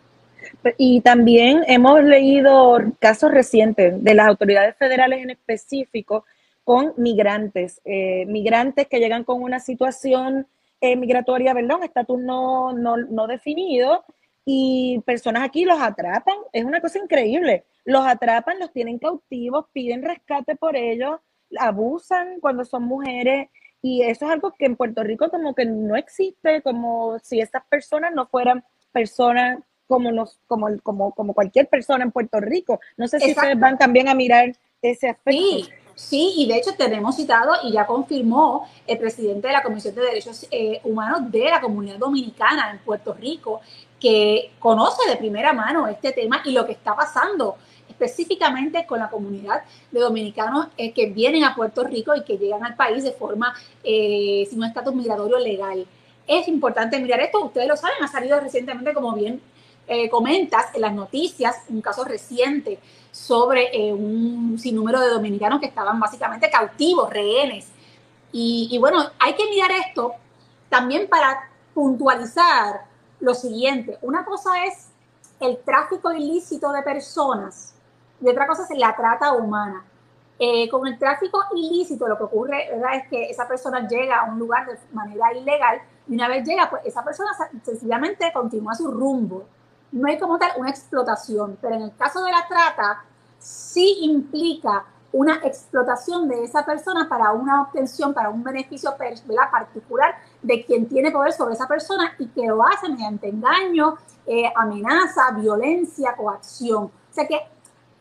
[0.77, 6.25] Y también hemos leído casos recientes de las autoridades federales en específico
[6.63, 10.47] con migrantes, eh, migrantes que llegan con una situación
[10.81, 11.77] eh, migratoria, ¿verdad?
[11.77, 14.03] Un estatus no, no, no definido
[14.45, 16.35] y personas aquí los atrapan.
[16.53, 21.19] Es una cosa increíble los atrapan, los tienen cautivos, piden rescate por ellos,
[21.57, 23.49] abusan cuando son mujeres
[23.81, 27.65] y eso es algo que en Puerto Rico como que no existe, como si estas
[27.65, 29.57] personas no fueran personas
[29.87, 32.79] como nos, como, como, como cualquier persona en Puerto Rico.
[32.95, 35.41] No sé si ustedes van también a mirar ese aspecto.
[35.41, 39.95] Sí, sí, y de hecho tenemos citado y ya confirmó el presidente de la Comisión
[39.95, 43.61] de Derechos eh, Humanos de la Comunidad Dominicana en Puerto Rico,
[43.99, 47.57] que conoce de primera mano este tema y lo que está pasando
[47.99, 52.63] específicamente con la comunidad de dominicanos eh, que vienen a Puerto Rico y que llegan
[52.63, 53.53] al país de forma
[53.83, 55.85] eh, sin un estatus migratorio legal.
[56.25, 59.41] Es importante mirar esto, ustedes lo saben, ha salido recientemente, como bien
[59.87, 62.79] eh, comentas, en las noticias, un caso reciente
[63.11, 67.67] sobre un sinnúmero de dominicanos que estaban básicamente cautivos, rehenes.
[68.31, 70.13] Y bueno, hay que mirar esto
[70.69, 72.81] también para puntualizar
[73.19, 73.97] lo siguiente.
[74.03, 74.89] Una cosa es
[75.39, 77.73] el tráfico ilícito de personas
[78.21, 79.85] y otra cosa es la trata humana.
[80.41, 82.95] Eh, con el tráfico ilícito lo que ocurre ¿verdad?
[82.95, 86.69] es que esa persona llega a un lugar de manera ilegal y una vez llega,
[86.69, 87.31] pues esa persona
[87.61, 89.43] sencillamente continúa su rumbo.
[89.91, 93.03] No hay como tal una explotación, pero en el caso de la trata
[93.37, 98.95] sí implica una explotación de esa persona para una obtención, para un beneficio
[99.51, 104.51] particular de quien tiene poder sobre esa persona y que lo hace mediante engaño, eh,
[104.55, 106.85] amenaza, violencia, coacción.
[106.85, 107.39] O sea que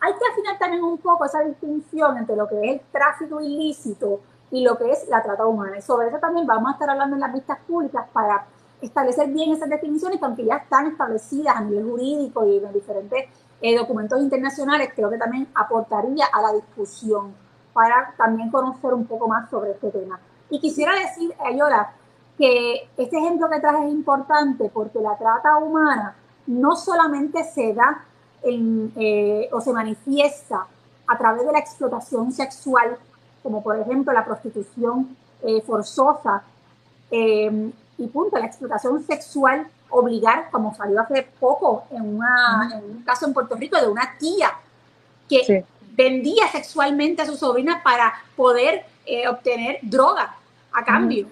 [0.01, 4.21] hay que afinar también un poco esa distinción entre lo que es el tráfico ilícito
[4.51, 5.79] y lo que es la trata humana.
[5.79, 8.47] Y sobre eso también vamos a estar hablando en las vistas públicas para
[8.81, 13.25] establecer bien esas definiciones, que aunque ya están establecidas a nivel jurídico y en diferentes
[13.61, 17.35] eh, documentos internacionales, creo que también aportaría a la discusión
[17.73, 20.21] para también conocer un poco más sobre este tema.
[20.51, 21.93] Y quisiera decir, Ayola,
[22.37, 26.15] que este ejemplo que traje es importante porque la trata humana
[26.47, 28.05] no solamente se da
[28.43, 30.67] en, eh, o se manifiesta
[31.07, 32.97] a través de la explotación sexual,
[33.43, 36.43] como por ejemplo la prostitución eh, forzosa,
[37.11, 43.27] y punto, la explotación sexual obligar, como salió hace poco en, una, en un caso
[43.27, 44.53] en Puerto Rico de una tía
[45.29, 45.65] que
[45.97, 50.37] vendía sexualmente a su sobrina para poder eh, obtener droga
[50.73, 51.27] a cambio.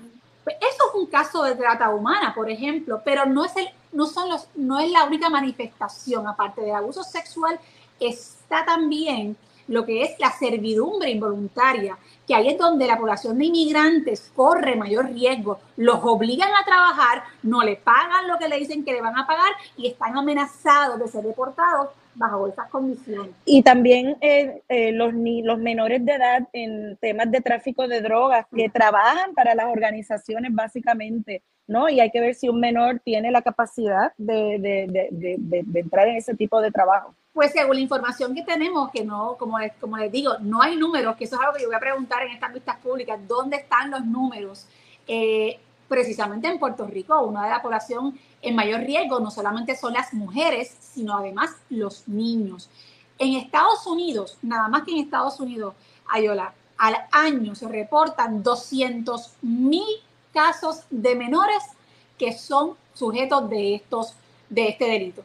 [0.52, 4.28] Eso es un caso de trata humana, por ejemplo, pero no es, el, no son
[4.28, 7.58] los, no es la única manifestación, aparte del abuso sexual,
[7.98, 9.36] está también
[9.68, 14.76] lo que es la servidumbre involuntaria, que ahí es donde la población de inmigrantes corre
[14.76, 19.00] mayor riesgo, los obligan a trabajar, no le pagan lo que le dicen que le
[19.00, 23.34] van a pagar y están amenazados de ser deportados bajo esas condiciones.
[23.44, 28.46] Y también eh, eh, los, los menores de edad en temas de tráfico de drogas
[28.54, 31.88] que trabajan para las organizaciones básicamente, ¿no?
[31.88, 36.08] Y hay que ver si un menor tiene la capacidad de, de, de, de entrar
[36.08, 37.14] en ese tipo de trabajo.
[37.36, 41.24] Pues según la información que tenemos, que no, como les, digo, no hay números, que
[41.24, 44.06] eso es algo que yo voy a preguntar en estas vistas públicas, ¿dónde están los
[44.06, 44.64] números?
[45.06, 49.92] Eh, precisamente en Puerto Rico, una de la población en mayor riesgo no solamente son
[49.92, 52.70] las mujeres, sino además los niños.
[53.18, 55.74] En Estados Unidos, nada más que en Estados Unidos,
[56.08, 59.84] Ayola, al año se reportan 200 mil
[60.32, 61.62] casos de menores
[62.16, 64.14] que son sujetos de, estos,
[64.48, 65.22] de este delito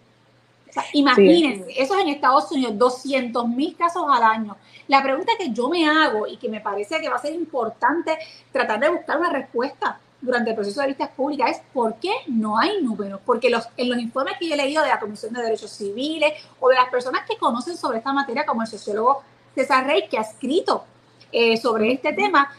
[0.93, 4.57] imagínense, eso es en Estados Unidos, 200 mil casos al año.
[4.87, 8.17] La pregunta que yo me hago y que me parece que va a ser importante
[8.51, 12.57] tratar de buscar una respuesta durante el proceso de vistas públicas es por qué no
[12.57, 13.19] hay números.
[13.25, 16.33] Porque los, en los informes que yo he leído de la Comisión de Derechos Civiles
[16.59, 19.23] o de las personas que conocen sobre esta materia, como el sociólogo
[19.55, 20.85] César Rey, que ha escrito
[21.31, 22.51] eh, sobre este tema,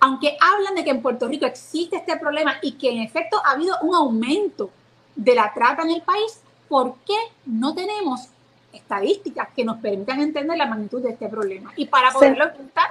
[0.00, 3.52] aunque hablan de que en Puerto Rico existe este problema y que en efecto ha
[3.52, 4.70] habido un aumento
[5.16, 7.16] de la trata en el país, ¿por qué
[7.46, 8.28] no tenemos
[8.72, 11.72] estadísticas que nos permitan entender la magnitud de este problema?
[11.76, 12.90] Y para poderlo enfrentar.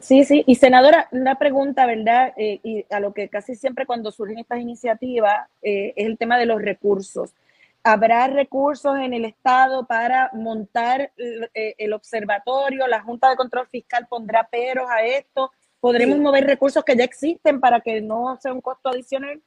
[0.00, 2.32] Sí, sí, y senadora, una pregunta, ¿verdad?
[2.36, 6.36] Eh, y a lo que casi siempre cuando surgen estas iniciativas eh, es el tema
[6.36, 7.32] de los recursos.
[7.84, 12.86] ¿Habrá recursos en el Estado para montar eh, el observatorio?
[12.86, 15.52] ¿La Junta de Control Fiscal pondrá peros a esto?
[15.80, 19.40] ¿Podremos mover recursos que ya existen para que no sea un costo adicional?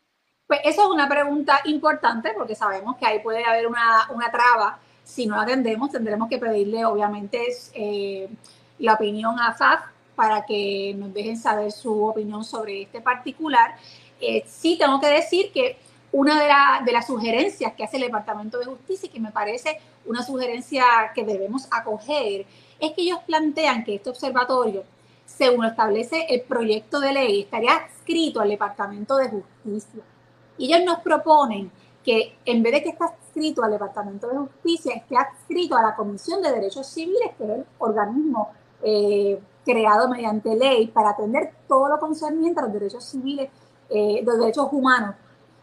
[0.48, 4.80] Pues eso es una pregunta importante porque sabemos que ahí puede haber una, una traba.
[5.03, 7.41] Si no la atendemos, tendremos que pedirle, obviamente,
[7.74, 8.30] eh,
[8.80, 9.82] la opinión a FAF
[10.15, 13.76] para que nos dejen saber su opinión sobre este particular.
[14.22, 15.78] Eh, sí tengo que decir que
[16.14, 19.82] una de, de, las sugerencias que hace el Departamento de Justicia y que me parece
[20.06, 22.45] una sugerencia que debemos acoger
[22.80, 24.86] es que ellos plantean que este observatorio,
[25.26, 30.03] según establece el proyecto de ley, estaría adscrito al Departamento de Justicia.
[30.57, 31.71] Y ellos nos proponen
[32.03, 35.95] que en vez de que esté adscrito al Departamento de Justicia, esté adscrito a la
[35.95, 38.49] Comisión de Derechos Civiles, que es el organismo
[38.81, 43.49] eh, creado mediante ley para atender todo lo concerniente a los derechos civiles,
[43.89, 45.15] eh, los derechos humanos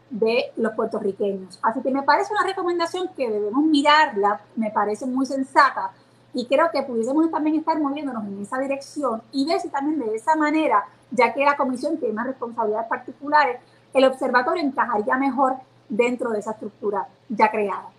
[0.09, 1.59] de los puertorriqueños.
[1.63, 5.91] Así que me parece una recomendación que debemos mirarla, me parece muy sensata
[6.33, 10.15] y creo que pudiésemos también estar moviéndonos en esa dirección y ver si también de
[10.15, 13.59] esa manera, ya que la comisión tiene unas responsabilidades particulares,
[13.95, 15.55] el observatorio encajaría mejor
[15.89, 17.89] dentro de esa estructura ya creada.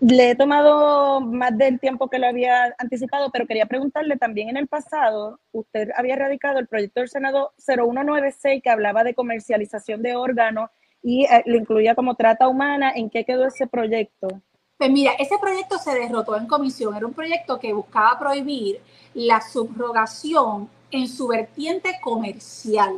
[0.00, 4.56] Le he tomado más del tiempo que lo había anticipado, pero quería preguntarle también en
[4.56, 10.14] el pasado, usted había radicado el proyecto del Senado 0196 que hablaba de comercialización de
[10.14, 10.70] órganos
[11.02, 12.92] y eh, lo incluía como trata humana.
[12.94, 14.28] ¿En qué quedó ese proyecto?
[14.76, 16.94] Pues mira, ese proyecto se derrotó en comisión.
[16.94, 18.80] Era un proyecto que buscaba prohibir
[19.14, 22.94] la subrogación en su vertiente comercial.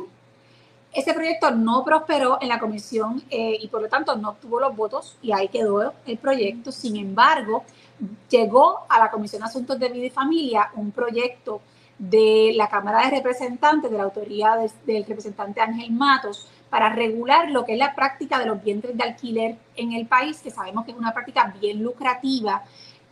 [0.93, 4.75] Ese proyecto no prosperó en la comisión eh, y por lo tanto no obtuvo los
[4.75, 6.71] votos y ahí quedó el proyecto.
[6.71, 7.63] Sin embargo,
[8.29, 11.61] llegó a la Comisión de Asuntos de Vida y Familia un proyecto
[11.97, 17.63] de la Cámara de Representantes, de la autoría del representante Ángel Matos, para regular lo
[17.63, 20.91] que es la práctica de los vientres de alquiler en el país, que sabemos que
[20.91, 22.63] es una práctica bien lucrativa,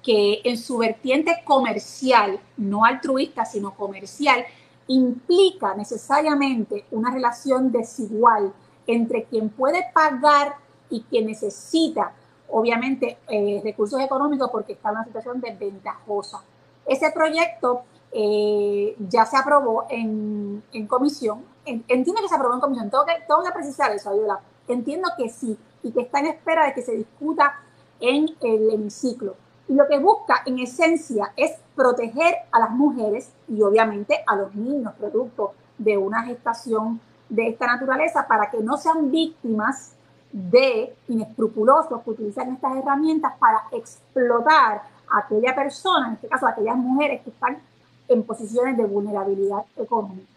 [0.01, 4.43] que en su vertiente comercial, no altruista, sino comercial,
[4.89, 8.51] implica necesariamente una relación desigual
[8.87, 10.55] entre quien puede pagar
[10.89, 12.11] y quien necesita,
[12.49, 16.41] obviamente, eh, recursos económicos porque está en una situación desventajosa.
[16.87, 21.45] Ese proyecto eh, ya se aprobó en, comisión.
[21.65, 22.89] entiendo que se aprobó en comisión.
[22.89, 24.41] Tengo que, tengo que precisar eso, Ayuda.
[24.67, 27.59] Entiendo que sí y que está en espera de que se discuta
[27.99, 29.35] en el hemiciclo.
[29.69, 34.53] Y lo que busca en esencia es proteger a las mujeres y obviamente a los
[34.55, 39.93] niños producto de una gestación de esta naturaleza para que no sean víctimas
[40.31, 46.49] de inescrupulosos que utilizan estas herramientas para explotar a aquella persona, en este caso a
[46.49, 47.59] aquellas mujeres que están
[48.07, 50.27] en posiciones de vulnerabilidad económica.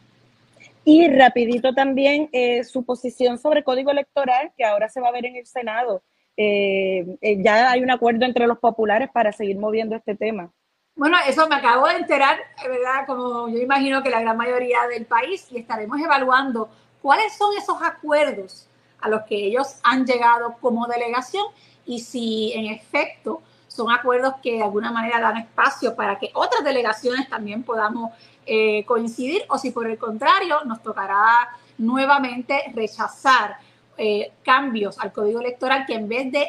[0.85, 5.27] Y rapidito también eh, su posición sobre código electoral que ahora se va a ver
[5.27, 6.03] en el Senado.
[6.37, 10.51] Eh, eh, ya hay un acuerdo entre los populares para seguir moviendo este tema.
[10.95, 13.07] Bueno, eso me acabo de enterar, ¿verdad?
[13.07, 16.69] Como yo imagino que la gran mayoría del país, y estaremos evaluando
[17.01, 18.69] cuáles son esos acuerdos
[19.01, 21.45] a los que ellos han llegado como delegación
[21.85, 26.63] y si en efecto son acuerdos que de alguna manera dan espacio para que otras
[26.63, 28.13] delegaciones también podamos
[28.47, 31.49] eh, coincidir o si por el contrario nos tocará
[31.79, 33.57] nuevamente rechazar
[33.97, 36.49] eh, cambios al código electoral que en vez de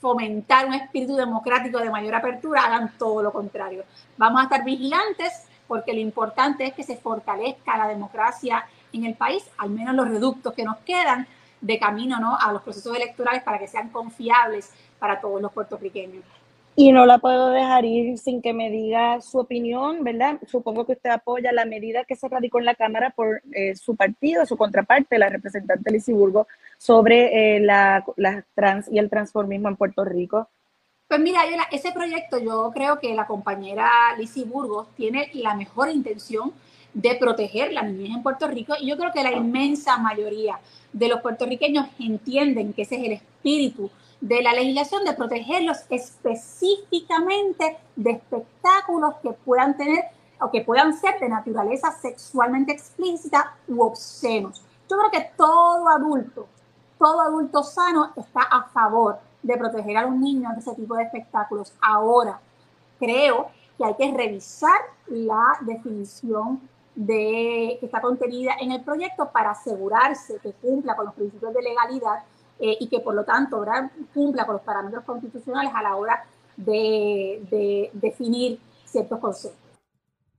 [0.00, 3.84] fomentar un espíritu democrático de mayor apertura, hagan todo lo contrario.
[4.18, 9.14] Vamos a estar vigilantes porque lo importante es que se fortalezca la democracia en el
[9.14, 11.26] país, al menos los reductos que nos quedan
[11.60, 12.36] de camino ¿no?
[12.38, 16.22] a los procesos electorales para que sean confiables para todos los puertorriqueños.
[16.76, 20.40] Y no la puedo dejar ir sin que me diga su opinión, ¿verdad?
[20.46, 23.94] Supongo que usted apoya la medida que se radicó en la Cámara por eh, su
[23.94, 28.04] partido, su contraparte, la representante Lisiburgo, sobre eh, la,
[28.54, 30.48] trans y el transformismo en Puerto Rico.
[31.06, 33.88] Pues mira, ese proyecto yo creo que la compañera
[34.18, 36.52] Lisi Burgos tiene la mejor intención
[36.92, 40.58] de proteger la niñez en Puerto Rico y yo creo que la inmensa mayoría
[40.92, 43.90] de los puertorriqueños entienden que ese es el espíritu
[44.24, 50.02] de la legislación de protegerlos específicamente de espectáculos que puedan tener
[50.40, 54.62] o que puedan ser de naturaleza sexualmente explícita u obscenos.
[54.88, 56.46] Yo creo que todo adulto,
[56.98, 61.02] todo adulto sano está a favor de proteger a los niños de ese tipo de
[61.02, 61.74] espectáculos.
[61.82, 62.40] Ahora,
[62.98, 69.50] creo que hay que revisar la definición de, que está contenida en el proyecto para
[69.50, 72.24] asegurarse que cumpla con los principios de legalidad
[72.60, 73.64] eh, y que por lo tanto
[74.12, 76.24] cumpla con los parámetros constitucionales a la hora
[76.56, 79.60] de, definir ciertos conceptos.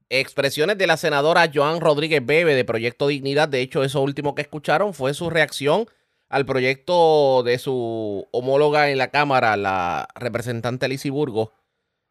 [0.10, 3.50] Expresiones de la senadora Joan Rodríguez Bebe de Proyecto Dignidad.
[3.50, 5.88] De hecho, eso último que escucharon fue su reacción
[6.30, 11.50] al proyecto de su homóloga en la Cámara, la representante Lizy Burgos,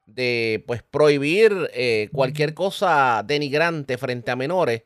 [0.07, 4.83] de pues prohibir eh, cualquier cosa denigrante frente a menores,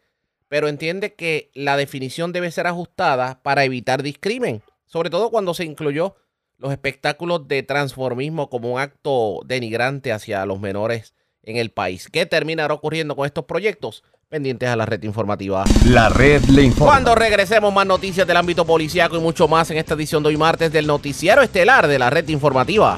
[0.49, 5.65] pero entiende que la definición debe ser ajustada para evitar discrimen sobre todo cuando se
[5.65, 6.17] incluyó
[6.57, 12.09] los espectáculos de transformismo como un acto denigrante hacia los menores en el país.
[12.11, 14.03] ¿Qué terminará ocurriendo con estos proyectos?
[14.29, 15.65] Pendientes a la red informativa.
[15.87, 16.93] La red le informa.
[16.93, 20.37] Cuando regresemos, más noticias del ámbito policiaco y mucho más en esta edición de hoy
[20.37, 22.97] martes del Noticiero Estelar de la red informativa.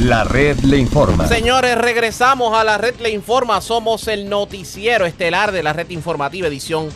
[0.00, 1.26] La red le informa.
[1.26, 3.60] Señores, regresamos a la red le informa.
[3.60, 6.88] Somos el Noticiero Estelar de la red informativa, edición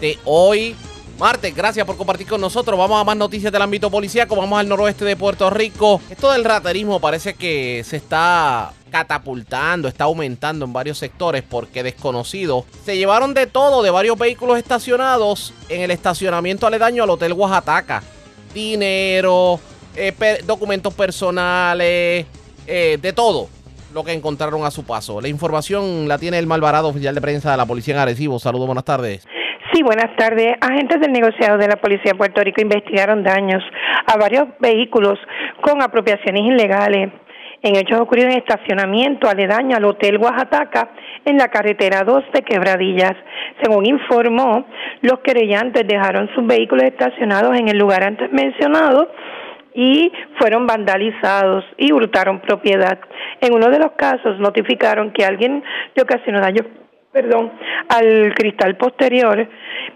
[0.00, 0.74] de hoy
[1.22, 2.76] Martes, gracias por compartir con nosotros.
[2.76, 4.34] Vamos a más noticias del ámbito policíaco.
[4.34, 6.00] Vamos al noroeste de Puerto Rico.
[6.10, 12.64] Esto del raterismo parece que se está catapultando, está aumentando en varios sectores porque desconocidos
[12.84, 18.02] se llevaron de todo de varios vehículos estacionados en el estacionamiento aledaño al Hotel Oaxaca.
[18.52, 19.60] Dinero,
[19.94, 22.26] eh, documentos personales,
[22.66, 23.48] eh, de todo
[23.94, 25.20] lo que encontraron a su paso.
[25.20, 28.40] La información la tiene el Malvarado, oficial de prensa de la Policía en Arecibo.
[28.40, 29.22] Saludos, buenas tardes.
[29.72, 30.54] Sí, buenas tardes.
[30.60, 33.64] Agentes del negociado de la Policía de Puerto Rico investigaron daños
[34.04, 35.18] a varios vehículos
[35.62, 37.10] con apropiaciones ilegales
[37.62, 40.90] en hechos ocurridos en estacionamiento aledaño al Hotel Oaxaca
[41.24, 43.14] en la carretera 2 de Quebradillas.
[43.62, 44.66] Según informó,
[45.00, 49.10] los querellantes dejaron sus vehículos estacionados en el lugar antes mencionado
[49.74, 52.98] y fueron vandalizados y hurtaron propiedad.
[53.40, 56.81] En uno de los casos notificaron que alguien le ocasionó daño
[57.12, 57.52] perdón,
[57.88, 59.46] al cristal posterior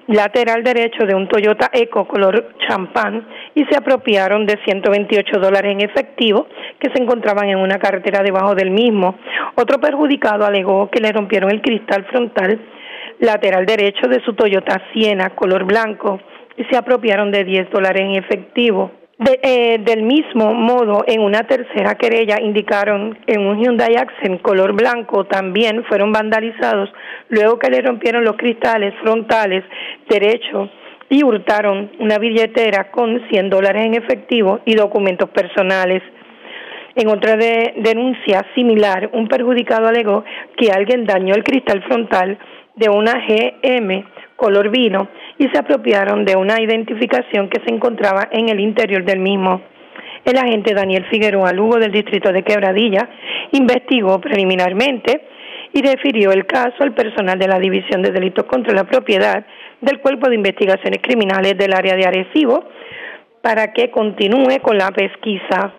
[0.09, 5.81] lateral derecho de un Toyota Eco color champán y se apropiaron de 128 dólares en
[5.81, 6.47] efectivo
[6.79, 9.17] que se encontraban en una carretera debajo del mismo.
[9.55, 12.61] Otro perjudicado alegó que le rompieron el cristal frontal
[13.21, 16.21] lateral derecho de su Toyota Siena color blanco
[16.59, 18.91] y se apropiaron de 10 dólares en efectivo.
[19.19, 24.75] De, eh, del mismo modo, en una tercera querella indicaron en un Hyundai Accent color
[24.75, 26.93] blanco también fueron vandalizados
[27.31, 29.65] luego que le rompieron los cristales frontales
[30.11, 30.69] derechos
[31.09, 36.03] y hurtaron una billetera con 100 dólares en efectivo y documentos personales.
[36.95, 40.25] En otra de, denuncia similar, un perjudicado alegó
[40.59, 42.39] que alguien dañó el cristal frontal
[42.75, 44.05] de una GM
[44.37, 49.19] color vino y se apropiaron de una identificación que se encontraba en el interior del
[49.19, 49.61] mismo.
[50.25, 53.09] El agente Daniel Figueroa Lugo del distrito de Quebradilla
[53.53, 55.23] investigó preliminarmente
[55.73, 59.45] y refirió el caso al personal de la División de Delitos contra la Propiedad
[59.81, 62.65] del Cuerpo de Investigaciones Criminales del área de Arecibo
[63.43, 65.75] para que continúe con la pesquisa.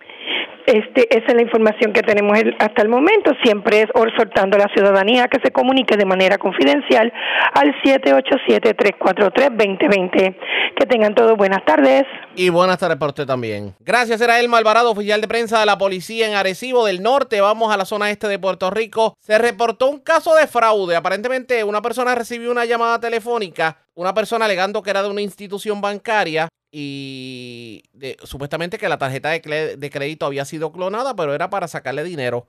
[0.67, 3.31] Este, esa es la información que tenemos hasta el momento.
[3.41, 7.13] Siempre es exhortando a la ciudadanía que se comunique de manera confidencial
[7.53, 10.35] al 787-343-2020.
[10.75, 12.03] Que tengan todos buenas tardes.
[12.35, 13.75] Y buenas tardes para usted también.
[13.79, 17.39] Gracias, era Elma Alvarado, oficial de prensa de la policía en Arecibo del Norte.
[17.39, 19.13] Vamos a la zona este de Puerto Rico.
[19.21, 20.97] Se reportó un caso de fraude.
[20.97, 25.79] Aparentemente, una persona recibió una llamada telefónica, una persona alegando que era de una institución
[25.79, 26.49] bancaria
[26.79, 27.81] y
[28.23, 32.45] supuestamente que la tarjeta de, crédito había sido clonada, pero era para sacarle dinero.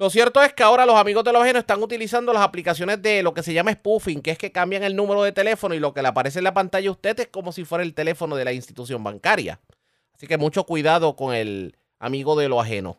[0.00, 3.22] Lo cierto es que ahora los amigos de los ajenos están utilizando las aplicaciones de
[3.22, 5.94] lo que se llama spoofing, que es que cambian el número de teléfono y lo
[5.94, 8.44] que le aparece en la pantalla a usted es como si fuera el teléfono de
[8.44, 9.60] la institución bancaria.
[10.16, 12.98] Así que mucho cuidado con el amigo de lo ajeno.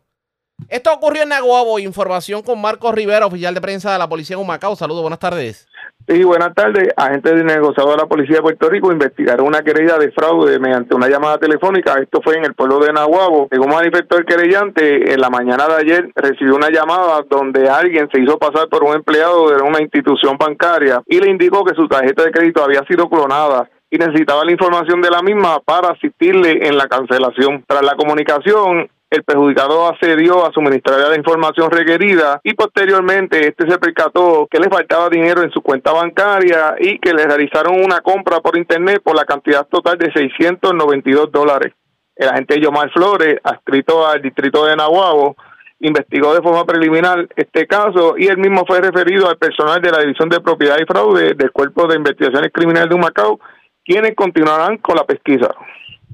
[0.70, 1.78] Esto ocurrió en Naguabo.
[1.78, 4.76] Información con Marcos Rivera, oficial de prensa de la policía en Humacao.
[4.76, 5.66] Saludos, buenas tardes.
[6.06, 6.88] Sí, buenas tardes.
[6.98, 10.94] Agentes de negociado de la Policía de Puerto Rico investigaron una querella de fraude mediante
[10.94, 11.94] una llamada telefónica.
[11.94, 13.48] Esto fue en el pueblo de Nahuabo.
[13.50, 18.20] Según manifestó el querellante, en la mañana de ayer recibió una llamada donde alguien se
[18.20, 22.22] hizo pasar por un empleado de una institución bancaria y le indicó que su tarjeta
[22.22, 26.76] de crédito había sido clonada y necesitaba la información de la misma para asistirle en
[26.76, 27.64] la cancelación.
[27.66, 33.78] Tras la comunicación, el perjudicado accedió a suministrar la información requerida y posteriormente este se
[33.78, 38.40] percató que le faltaba dinero en su cuenta bancaria y que le realizaron una compra
[38.40, 41.72] por internet por la cantidad total de 692 dólares.
[42.16, 45.36] El agente Yomar Flores, adscrito al distrito de Nahuabo,
[45.80, 50.00] investigó de forma preliminar este caso y él mismo fue referido al personal de la
[50.00, 53.38] División de Propiedad y Fraude del Cuerpo de Investigaciones Criminales de Humacao,
[53.84, 55.54] quienes continuarán con la pesquisa.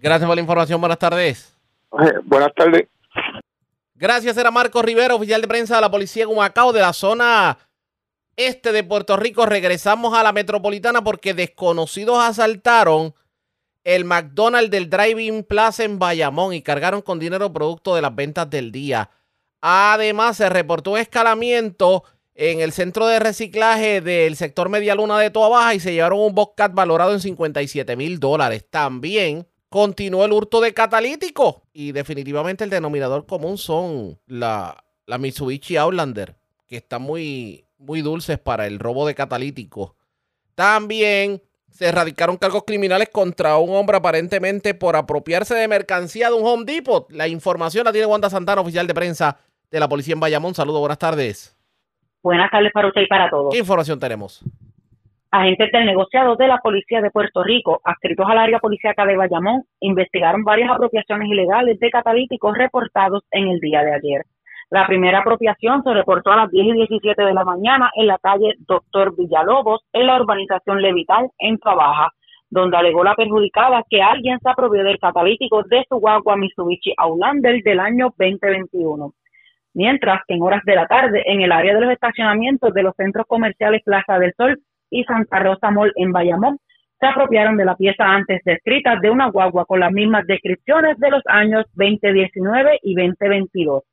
[0.03, 0.81] Gracias por la información.
[0.81, 1.50] Buenas tardes.
[2.25, 2.89] Buenas tardes.
[3.95, 7.59] Gracias, era Marco Rivera, oficial de prensa de la policía de Humacao, de la zona
[8.37, 9.45] este de Puerto Rico.
[9.45, 13.15] Regresamos a la metropolitana porque desconocidos asaltaron
[13.85, 18.49] el McDonald's del Driving Plaza en Bayamón y cargaron con dinero producto de las ventas
[18.49, 19.11] del día.
[19.61, 22.05] Además, se reportó un escalamiento
[22.35, 26.21] en el centro de reciclaje del sector Media Luna de Toa Baja y se llevaron
[26.21, 28.65] un Bobcat valorado en 57 mil dólares.
[28.71, 35.77] También continuó el hurto de catalítico y definitivamente el denominador común son la, la Mitsubishi
[35.77, 36.37] Outlander,
[36.67, 39.97] que están muy, muy dulces para el robo de catalítico.
[40.55, 41.41] También
[41.71, 46.65] se erradicaron cargos criminales contra un hombre aparentemente por apropiarse de mercancía de un Home
[46.65, 47.11] Depot.
[47.13, 49.39] La información la tiene Wanda Santana, oficial de prensa
[49.71, 50.55] de la policía en Bayamón.
[50.55, 51.57] Saludos, buenas tardes.
[52.23, 53.53] Buenas tardes para usted y para todos.
[53.53, 54.43] ¿Qué información tenemos?
[55.33, 59.63] Agentes del negociado de la Policía de Puerto Rico, adscritos al área policíaca de Bayamón,
[59.79, 64.25] investigaron varias apropiaciones ilegales de catalíticos reportados en el día de ayer.
[64.71, 68.19] La primera apropiación se reportó a las 10 y 17 de la mañana en la
[68.19, 72.11] calle Doctor Villalobos, en la urbanización Levital, en Trabaja,
[72.51, 77.63] donde alegó la perjudicada que alguien se apropió del catalítico de su guagua Mitsubishi Outlander
[77.63, 79.13] del año 2021.
[79.75, 82.97] Mientras que en horas de la tarde, en el área de los estacionamientos de los
[82.97, 86.59] centros comerciales Plaza del Sol, y Santa Rosa Mall en Bayamón
[87.01, 91.11] se apropiaron de la pieza antes descrita de una guagua con las mismas descripciones de
[91.11, 93.85] los años 2019 y 2022.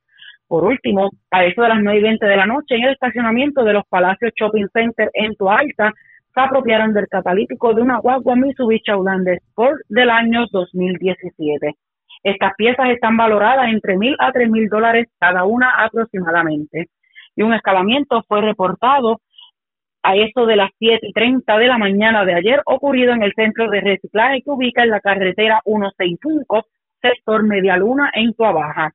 [0.47, 3.63] Por último, a eso de las 9 y 20 de la noche, en el estacionamiento
[3.63, 5.93] de los Palacios Shopping Center en Toalta,
[6.33, 11.75] se apropiaron del catalítico de una guagua Mitsubishi Outlander Sport del año 2017.
[12.23, 16.87] Estas piezas están valoradas entre mil a tres mil dólares cada una aproximadamente.
[17.35, 19.21] Y un escalamiento fue reportado
[20.07, 23.33] a eso de las 7 y 30 de la mañana de ayer, ocurrido en el
[23.33, 26.65] centro de reciclaje que ubica en la carretera 165,
[27.01, 28.93] sector Media Luna, en Tuabaja.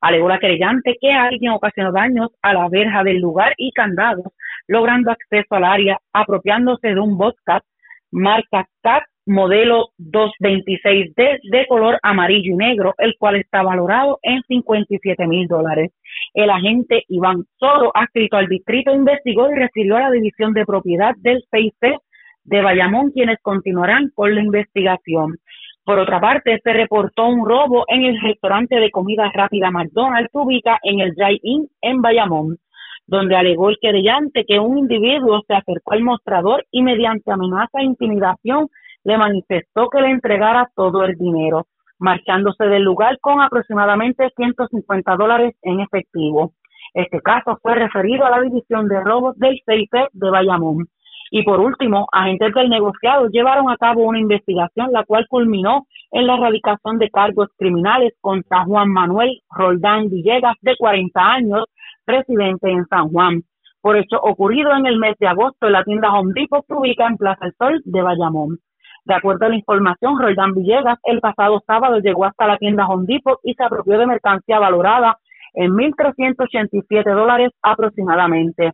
[0.00, 4.26] Alegó la querellante que alguien ocasionó daños a la verja del lugar y candados,
[4.66, 7.62] logrando acceso al área apropiándose de un Bobcat
[8.10, 15.26] marca CAT modelo 226D de color amarillo y negro, el cual está valorado en 57
[15.26, 15.92] mil dólares.
[16.36, 21.14] El agente Iván Soro, adscrito al distrito, investigó y refirió a la división de propiedad
[21.16, 21.98] del 6C
[22.44, 25.38] de Bayamón, quienes continuarán con la investigación.
[25.82, 30.38] Por otra parte, se reportó un robo en el restaurante de comida rápida McDonald's que
[30.38, 32.58] ubica en el Drive-In en Bayamón,
[33.06, 37.84] donde alegó el querellante que un individuo se acercó al mostrador y mediante amenaza e
[37.84, 38.68] intimidación
[39.04, 41.66] le manifestó que le entregara todo el dinero,
[41.98, 46.52] marchándose del lugar con aproximadamente 150 dólares en efectivo.
[46.94, 50.86] Este caso fue referido a la División de Robos del CIP de Bayamón.
[51.30, 56.26] Y por último, agentes del negociado llevaron a cabo una investigación la cual culminó en
[56.26, 61.64] la erradicación de cargos criminales contra Juan Manuel Roldán Villegas, de 40 años,
[62.06, 63.42] residente en San Juan,
[63.80, 67.16] por hecho ocurrido en el mes de agosto la tienda Home Depot que ubica en
[67.16, 68.58] Plaza del Sol de Bayamón.
[69.06, 73.04] De acuerdo a la información, Roldán Villegas el pasado sábado llegó hasta la tienda Home
[73.06, 75.16] Depot y se apropió de mercancía valorada
[75.54, 78.72] en 1.387 dólares aproximadamente.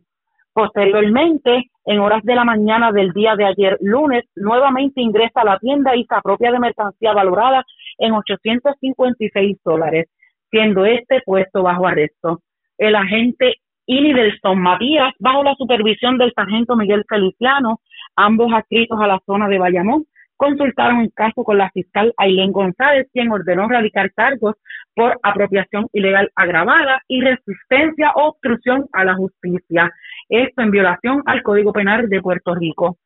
[0.51, 5.59] Posteriormente, en horas de la mañana del día de ayer, lunes, nuevamente ingresa a la
[5.59, 7.63] tienda y se apropia de mercancía valorada
[7.99, 10.07] en 856 dólares,
[10.49, 12.41] siendo este puesto bajo arresto.
[12.79, 17.81] El agente Ili Delson Matías, bajo la supervisión del sargento Miguel Feliciano,
[18.15, 20.05] ambos adscritos a la zona de Bayamón,
[20.43, 24.55] consultaron el caso con la fiscal Ailén González, quien ordenó radicar cargos
[24.93, 29.89] por apropiación ilegal agravada y resistencia o obstrucción a la justicia.
[30.27, 32.97] Esto en violación al Código Penal de Puerto Rico.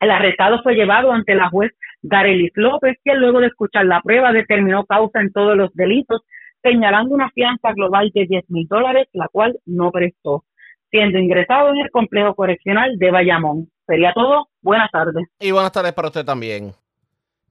[0.00, 1.70] El arrestado fue llevado ante la juez
[2.02, 6.22] Darelis López, quien luego de escuchar la prueba determinó causa en todos los delitos,
[6.60, 10.42] señalando una fianza global de 10 mil dólares, la cual no prestó,
[10.90, 13.68] siendo ingresado en el complejo correccional de Bayamón.
[13.86, 14.49] Sería todo.
[14.62, 15.26] Buenas tardes.
[15.38, 16.74] Y buenas tardes para usted también.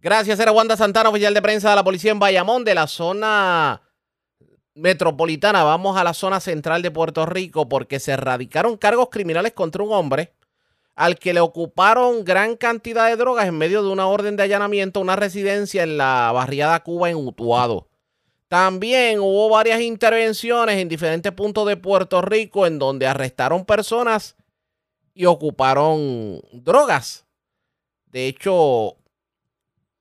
[0.02, 3.82] Gracias, era Wanda Santana, oficial de prensa de la policía en Bayamón, de la zona
[4.76, 5.64] metropolitana.
[5.64, 9.92] Vamos a la zona central de Puerto Rico porque se erradicaron cargos criminales contra un
[9.92, 10.34] hombre
[10.96, 15.00] al que le ocuparon gran cantidad de drogas en medio de una orden de allanamiento
[15.00, 17.88] a una residencia en la barriada Cuba en Utuado.
[18.50, 24.36] También hubo varias intervenciones en diferentes puntos de Puerto Rico en donde arrestaron personas
[25.20, 27.28] y ocuparon drogas.
[28.06, 28.96] De hecho,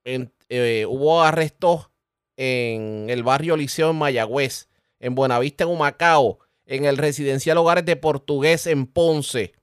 [0.05, 1.91] eh, hubo arrestos
[2.37, 4.69] en el barrio Liceo en Mayagüez,
[5.01, 9.55] en Buenavista, en Humacao, en el residencial Hogares de Portugués en Ponce,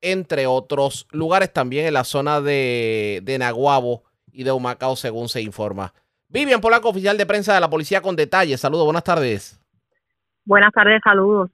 [0.00, 5.42] entre otros lugares también en la zona de, de Naguabo y de Humacao, según se
[5.42, 5.92] informa.
[6.28, 8.58] Vivian Polanco, oficial de prensa de la policía con detalles.
[8.58, 9.60] Saludos, buenas tardes.
[10.46, 11.50] Buenas tardes, saludos.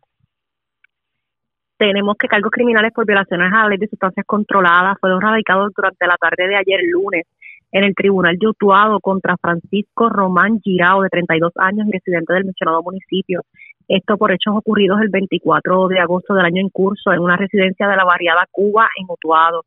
[1.83, 6.07] Tenemos que cargos criminales por violaciones a la ley de sustancias controladas fueron radicados durante
[6.07, 7.27] la tarde de ayer lunes
[7.73, 12.85] en el Tribunal de Utuado contra Francisco Román Girao, de 32 años, residente del mencionado
[12.85, 13.41] municipio.
[13.89, 17.89] Esto por hechos ocurridos el 24 de agosto del año en curso en una residencia
[17.89, 19.65] de la barriada Cuba en Utuado.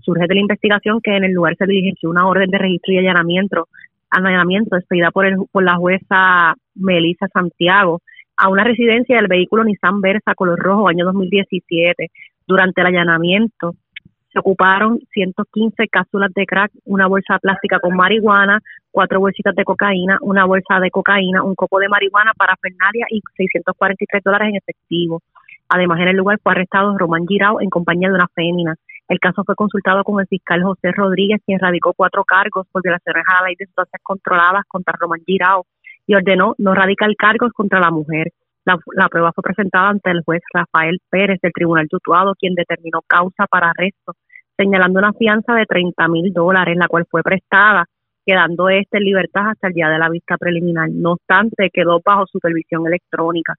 [0.00, 2.98] Surge de la investigación que en el lugar se dirigió una orden de registro y
[3.00, 3.68] allanamiento,
[4.08, 8.00] allanamiento expedida por, el, por la jueza Melissa Santiago
[8.38, 12.10] a una residencia del vehículo Nissan Versa color rojo año 2017.
[12.46, 13.74] Durante el allanamiento
[14.32, 18.60] se ocuparon 115 cápsulas de crack, una bolsa plástica con marihuana,
[18.92, 23.20] cuatro bolsitas de cocaína, una bolsa de cocaína, un copo de marihuana para fernalia y
[23.36, 25.20] 643 dólares en efectivo.
[25.68, 28.74] Además, en el lugar fue arrestado Román Girao en compañía de una fémina.
[29.08, 33.24] El caso fue consultado con el fiscal José Rodríguez, quien radicó cuatro cargos por violaciones
[33.26, 35.66] a la ley de sustancias controladas contra Román Girao
[36.08, 38.32] y ordenó no radicar cargos contra la mujer.
[38.64, 43.46] La, prueba fue presentada ante el juez Rafael Pérez del Tribunal Tutuado, quien determinó causa
[43.46, 44.12] para arresto,
[44.56, 47.84] señalando una fianza de 30 mil dólares, la cual fue prestada,
[48.26, 50.88] quedando este en libertad hasta el día de la vista preliminar.
[50.90, 53.54] No obstante, quedó bajo supervisión electrónica.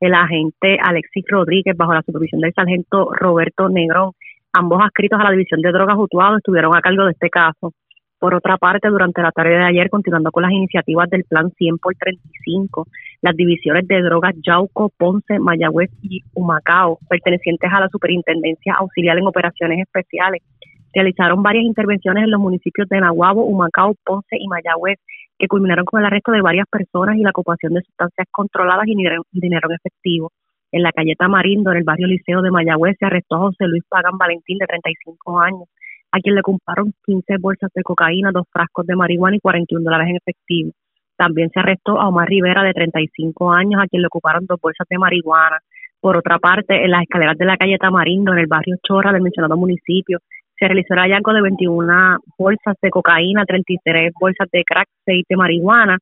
[0.00, 4.12] El agente Alexis Rodríguez, bajo la supervisión del sargento Roberto Negrón,
[4.52, 7.72] ambos adscritos a la División de Drogas Utuado, estuvieron a cargo de este caso.
[8.22, 11.78] Por otra parte, durante la tarde de ayer, continuando con las iniciativas del Plan 100
[11.78, 12.86] por 35,
[13.20, 19.26] las divisiones de drogas Yauco, Ponce, Mayagüez y Humacao, pertenecientes a la Superintendencia Auxiliar en
[19.26, 20.40] Operaciones Especiales,
[20.94, 25.00] realizaron varias intervenciones en los municipios de Nahuabo, Humacao, Ponce y Mayagüez
[25.36, 28.94] que culminaron con el arresto de varias personas y la ocupación de sustancias controladas y
[28.94, 30.30] dinero, en efectivo.
[30.70, 33.82] En la calle Tamarindo, en el barrio Liceo de Mayagüez, se arrestó a José Luis
[33.88, 35.64] Pagan Valentín, de 35 años,
[36.12, 40.08] a quien le ocuparon 15 bolsas de cocaína, dos frascos de marihuana y 41 dólares
[40.10, 40.72] en efectivo.
[41.16, 44.86] También se arrestó a Omar Rivera, de 35 años, a quien le ocuparon dos bolsas
[44.88, 45.58] de marihuana.
[46.00, 49.22] Por otra parte, en las escaleras de la calle Tamarindo, en el barrio Chorra del
[49.22, 50.18] mencionado municipio,
[50.58, 55.36] se realizó el hallazgo de 21 bolsas de cocaína, 33 bolsas de crack, 6 de
[55.36, 55.98] marihuana,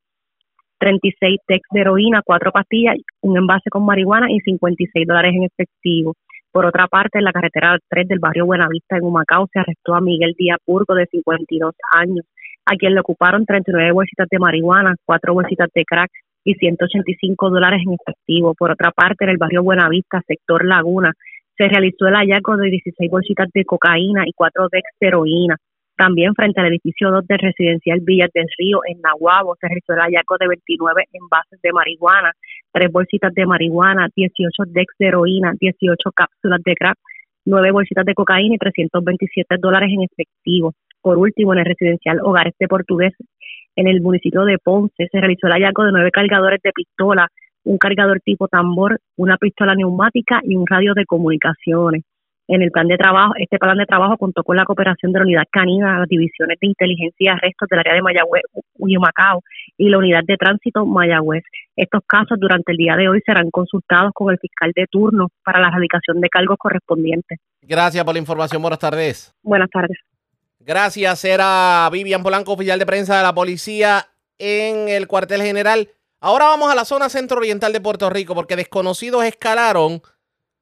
[0.78, 6.14] 36 tex de heroína, 4 pastillas, un envase con marihuana y 56 dólares en efectivo.
[6.52, 10.00] Por otra parte, en la carretera 3 del barrio Buenavista en Humacao se arrestó a
[10.00, 12.26] Miguel Díaz Purgo, de 52 años,
[12.66, 16.10] a quien le ocuparon 39 bolsitas de marihuana, 4 bolsitas de crack
[16.42, 18.54] y 185 dólares en efectivo.
[18.54, 21.12] Por otra parte, en el barrio Buenavista, sector Laguna,
[21.56, 25.56] se realizó el hallazgo de 16 bolsitas de cocaína y 4 de heroína.
[26.00, 29.98] También frente al edificio 2 del residencial Villas del Río en Nahuabo se realizó el
[29.98, 32.32] hallazgo de 29 envases de marihuana,
[32.72, 36.96] 3 bolsitas de marihuana, 18 de heroína, 18 cápsulas de crack,
[37.44, 40.72] 9 bolsitas de cocaína y 327 dólares en efectivo.
[41.02, 43.12] Por último, en el residencial Hogares de Portugués,
[43.76, 47.28] en el municipio de Ponce, se realizó el hallazgo de nueve cargadores de pistola,
[47.64, 52.04] un cargador tipo tambor, una pistola neumática y un radio de comunicaciones.
[52.52, 55.24] En el plan de trabajo, este plan de trabajo contó con la cooperación de la
[55.24, 58.42] unidad canina, las divisiones de inteligencia y arrestos del área de Mayagüez,
[58.98, 59.44] Macao
[59.78, 61.44] y la unidad de tránsito Mayagüez.
[61.76, 65.60] Estos casos durante el día de hoy serán consultados con el fiscal de turno para
[65.60, 67.38] la erradicación de cargos correspondientes.
[67.62, 68.60] Gracias por la información.
[68.60, 69.32] Buenas tardes.
[69.44, 69.98] Buenas tardes.
[70.58, 71.24] Gracias.
[71.24, 74.08] Era Vivian Polanco, oficial de prensa de la policía
[74.38, 75.88] en el cuartel general.
[76.20, 80.02] Ahora vamos a la zona centro-oriental de Puerto Rico porque desconocidos escalaron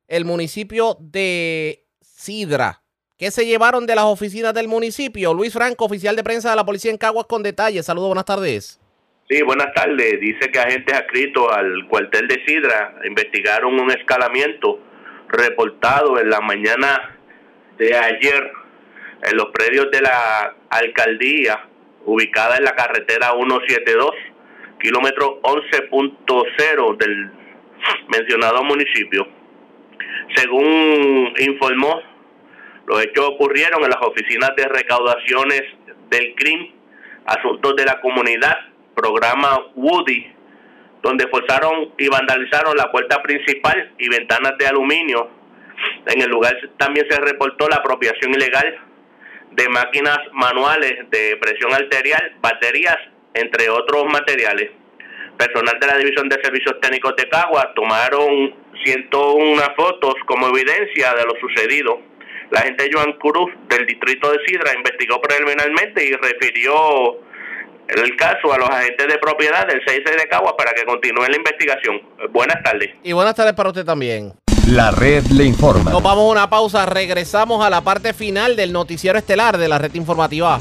[0.09, 2.83] el municipio de Sidra.
[3.19, 5.35] ¿Qué se llevaron de las oficinas del municipio?
[5.35, 7.87] Luis Franco, oficial de prensa de la policía en Caguas con detalles.
[7.87, 8.81] Saludos, buenas tardes.
[9.29, 10.21] Sí, buenas tardes.
[10.21, 14.81] Dice que agentes adscritos al cuartel de Sidra investigaron un escalamiento
[15.29, 17.19] reportado en la mañana
[17.77, 18.53] de ayer
[19.23, 21.69] en los predios de la alcaldía
[22.07, 24.11] ubicada en la carretera 172,
[24.81, 27.31] kilómetro 11.0 del
[28.09, 29.38] mencionado municipio.
[30.35, 32.01] Según informó,
[32.87, 35.63] los hechos ocurrieron en las oficinas de recaudaciones
[36.11, 36.73] del CRIM,
[37.27, 38.57] Asuntos de la Comunidad,
[38.95, 40.27] programa Woody,
[41.03, 45.31] donde forzaron y vandalizaron la puerta principal y ventanas de aluminio.
[46.07, 48.79] En el lugar también se reportó la apropiación ilegal
[49.53, 52.97] de máquinas manuales de presión arterial, baterías,
[53.35, 54.71] entre otros materiales.
[55.37, 61.25] Personal de la División de Servicios Técnicos de Cagua tomaron 101 fotos como evidencia de
[61.25, 62.01] lo sucedido.
[62.51, 67.19] La agente Joan Cruz del distrito de Sidra investigó preliminarmente y refirió
[67.89, 71.37] el caso a los agentes de propiedad del 6 de Cagua para que continúen la
[71.37, 72.01] investigación.
[72.31, 72.91] Buenas tardes.
[73.03, 74.33] Y buenas tardes para usted también.
[74.67, 75.91] La red le informa.
[75.91, 79.79] Nos vamos a una pausa, regresamos a la parte final del noticiero estelar de la
[79.79, 80.59] red informativa.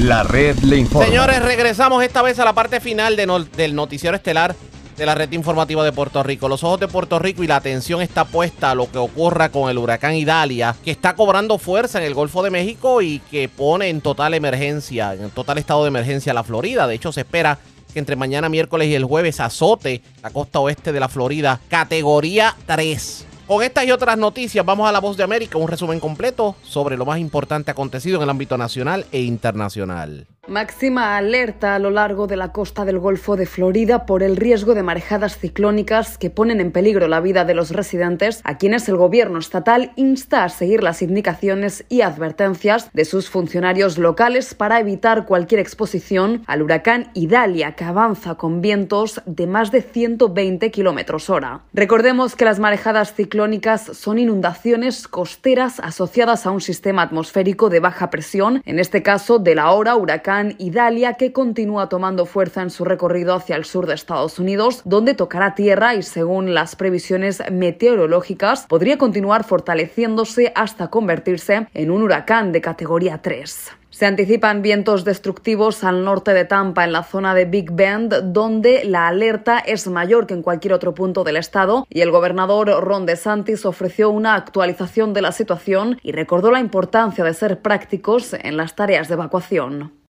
[0.00, 1.06] La red le informa.
[1.06, 4.54] Señores, regresamos esta vez a la parte final del noticiero estelar
[4.96, 6.48] de la red informativa de Puerto Rico.
[6.48, 9.70] Los ojos de Puerto Rico y la atención está puesta a lo que ocurra con
[9.70, 13.88] el huracán Idalia, que está cobrando fuerza en el Golfo de México y que pone
[13.88, 16.86] en total emergencia, en total estado de emergencia a la Florida.
[16.86, 17.58] De hecho, se espera
[17.92, 22.56] que entre mañana miércoles y el jueves azote la costa oeste de la Florida, categoría
[22.66, 23.26] 3.
[23.46, 26.96] Con estas y otras noticias vamos a La Voz de América, un resumen completo sobre
[26.96, 30.26] lo más importante acontecido en el ámbito nacional e internacional.
[30.48, 34.74] Máxima alerta a lo largo de la costa del Golfo de Florida por el riesgo
[34.74, 38.96] de marejadas ciclónicas que ponen en peligro la vida de los residentes, a quienes el
[38.96, 45.26] gobierno estatal insta a seguir las indicaciones y advertencias de sus funcionarios locales para evitar
[45.26, 51.60] cualquier exposición al huracán Idalia, que avanza con vientos de más de 120 kilómetros hora.
[51.72, 58.10] Recordemos que las marejadas ciclónicas son inundaciones costeras asociadas a un sistema atmosférico de baja
[58.10, 62.84] presión, en este caso de la hora huracán Idalia, que continúa tomando fuerza en su
[62.84, 68.66] recorrido hacia el sur de Estados Unidos, donde tocará tierra y, según las previsiones meteorológicas,
[68.66, 73.72] podría continuar fortaleciéndose hasta convertirse en un huracán de categoría 3.
[73.92, 78.84] Se anticipan vientos destructivos al norte de Tampa, en la zona de Big Bend, donde
[78.84, 83.04] la alerta es mayor que en cualquier otro punto del estado, y el gobernador Ron
[83.04, 88.56] DeSantis ofreció una actualización de la situación y recordó la importancia de ser prácticos en
[88.56, 90.01] las tareas de evacuación.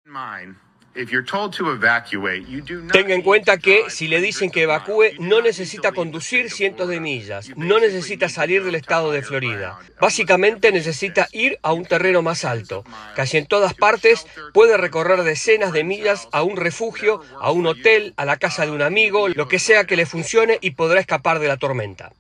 [2.92, 7.50] Tenga en cuenta que si le dicen que evacúe, no necesita conducir cientos de millas,
[7.56, 9.80] no necesita salir del estado de Florida.
[10.02, 12.84] Básicamente necesita ir a un terreno más alto.
[13.16, 18.14] Casi en todas partes puede recorrer decenas de millas a un refugio, a un hotel,
[18.18, 21.40] a la casa de un amigo, lo que sea que le funcione y podrá escapar
[21.40, 22.12] de la tormenta.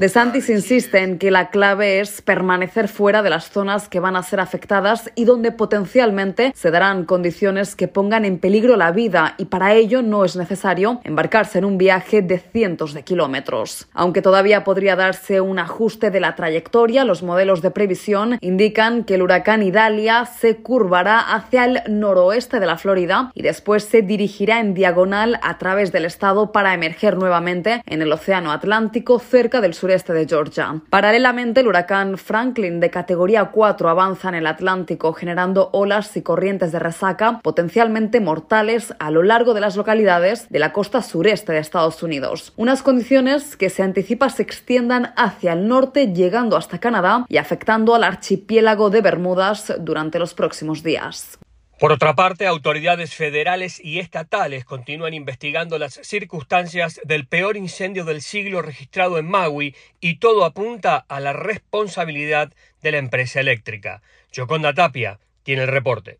[0.00, 4.22] DeSantis insiste en que la clave es permanecer fuera de las zonas que van a
[4.22, 9.44] ser afectadas y donde potencialmente se darán condiciones que pongan en peligro la vida y
[9.44, 13.88] para ello no es necesario embarcarse en un viaje de cientos de kilómetros.
[13.92, 19.16] Aunque todavía podría darse un ajuste de la trayectoria, los modelos de previsión indican que
[19.16, 24.60] el huracán Idalia se curvará hacia el noroeste de la Florida y después se dirigirá
[24.60, 29.74] en diagonal a través del estado para emerger nuevamente en el Océano Atlántico cerca del
[29.74, 30.80] sur este de Georgia.
[30.90, 36.72] Paralelamente, el huracán Franklin de categoría 4 avanza en el Atlántico, generando olas y corrientes
[36.72, 41.58] de resaca potencialmente mortales a lo largo de las localidades de la costa sureste de
[41.58, 42.52] Estados Unidos.
[42.56, 47.94] Unas condiciones que se anticipa se extiendan hacia el norte, llegando hasta Canadá y afectando
[47.94, 51.38] al archipiélago de Bermudas durante los próximos días.
[51.80, 58.20] Por otra parte, autoridades federales y estatales continúan investigando las circunstancias del peor incendio del
[58.20, 62.52] siglo registrado en Maui y todo apunta a la responsabilidad
[62.82, 64.02] de la empresa eléctrica.
[64.30, 66.18] Yoconda Tapia tiene el reporte.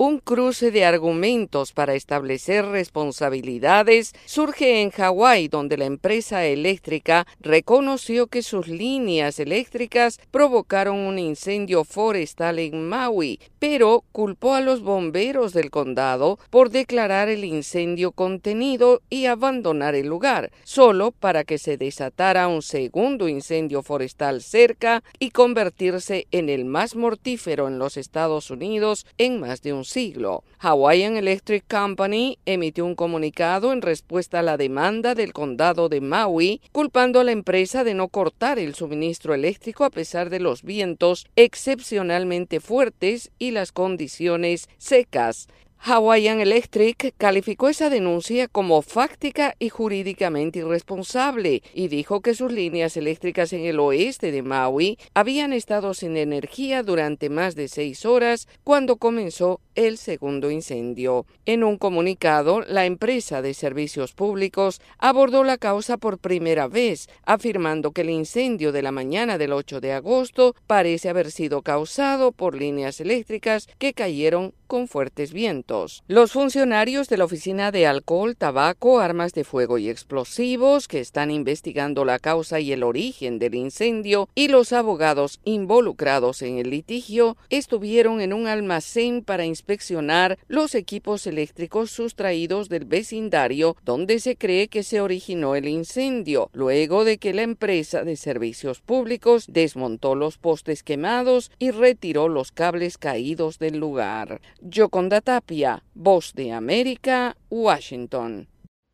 [0.00, 8.28] Un cruce de argumentos para establecer responsabilidades surge en Hawái, donde la empresa eléctrica reconoció
[8.28, 15.52] que sus líneas eléctricas provocaron un incendio forestal en Maui, pero culpó a los bomberos
[15.52, 21.76] del condado por declarar el incendio contenido y abandonar el lugar, solo para que se
[21.76, 28.52] desatara un segundo incendio forestal cerca y convertirse en el más mortífero en los Estados
[28.52, 30.44] Unidos en más de un siglo.
[30.58, 36.60] Hawaiian Electric Company emitió un comunicado en respuesta a la demanda del condado de Maui,
[36.72, 41.26] culpando a la empresa de no cortar el suministro eléctrico a pesar de los vientos
[41.36, 45.48] excepcionalmente fuertes y las condiciones secas.
[45.80, 52.96] Hawaiian Electric calificó esa denuncia como fáctica y jurídicamente irresponsable y dijo que sus líneas
[52.96, 58.48] eléctricas en el oeste de Maui habían estado sin energía durante más de seis horas
[58.64, 61.24] cuando comenzó el segundo incendio.
[61.46, 67.92] En un comunicado, la empresa de servicios públicos abordó la causa por primera vez, afirmando
[67.92, 72.56] que el incendio de la mañana del 8 de agosto parece haber sido causado por
[72.56, 76.02] líneas eléctricas que cayeron con fuertes vientos.
[76.08, 81.30] Los funcionarios de la Oficina de Alcohol, Tabaco, Armas de Fuego y Explosivos, que están
[81.30, 87.36] investigando la causa y el origen del incendio, y los abogados involucrados en el litigio,
[87.48, 89.67] estuvieron en un almacén para inspeccionar
[90.48, 97.04] los equipos eléctricos sustraídos del vecindario donde se cree que se originó el incendio, luego
[97.04, 102.96] de que la empresa de servicios públicos desmontó los postes quemados y retiró los cables
[102.96, 104.40] caídos del lugar.
[104.62, 108.48] Yoconda Tapia, Voz de América, Washington.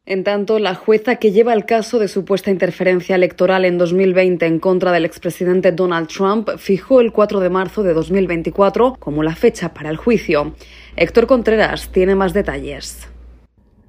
[0.06, 4.58] En tanto, la jueza que lleva el caso de supuesta interferencia electoral en 2020 en
[4.58, 9.72] contra del expresidente Donald Trump fijó el 4 de marzo de 2024 como la fecha
[9.72, 10.54] para el juicio.
[10.96, 13.08] Héctor Contreras tiene más detalles.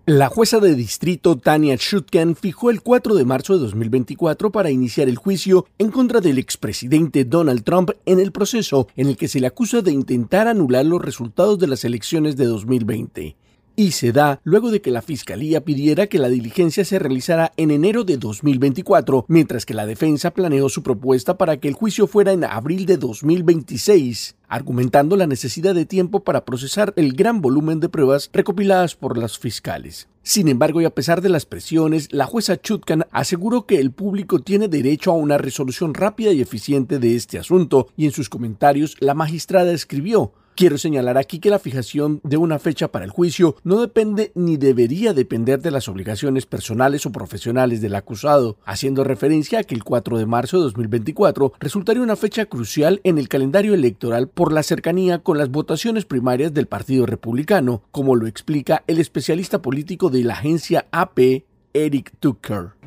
[0.05, 5.09] La jueza de distrito Tania Schutkan fijó el 4 de marzo de 2024 para iniciar
[5.09, 9.41] el juicio en contra del expresidente Donald Trump en el proceso en el que se
[9.41, 13.35] le acusa de intentar anular los resultados de las elecciones de 2020
[13.75, 17.71] y se da luego de que la Fiscalía pidiera que la diligencia se realizara en
[17.71, 22.31] enero de 2024, mientras que la defensa planeó su propuesta para que el juicio fuera
[22.31, 27.89] en abril de 2026, argumentando la necesidad de tiempo para procesar el gran volumen de
[27.89, 30.07] pruebas recopiladas por los fiscales.
[30.23, 34.39] Sin embargo, y a pesar de las presiones, la jueza Chutkan aseguró que el público
[34.39, 38.95] tiene derecho a una resolución rápida y eficiente de este asunto, y en sus comentarios
[38.99, 43.57] la magistrada escribió Quiero señalar aquí que la fijación de una fecha para el juicio
[43.65, 49.59] no depende ni debería depender de las obligaciones personales o profesionales del acusado, haciendo referencia
[49.59, 53.73] a que el 4 de marzo de 2024 resultaría una fecha crucial en el calendario
[53.73, 58.99] electoral por la cercanía con las votaciones primarias del Partido Republicano, como lo explica el
[58.99, 62.84] especialista político de la agencia AP, Eric Tucker.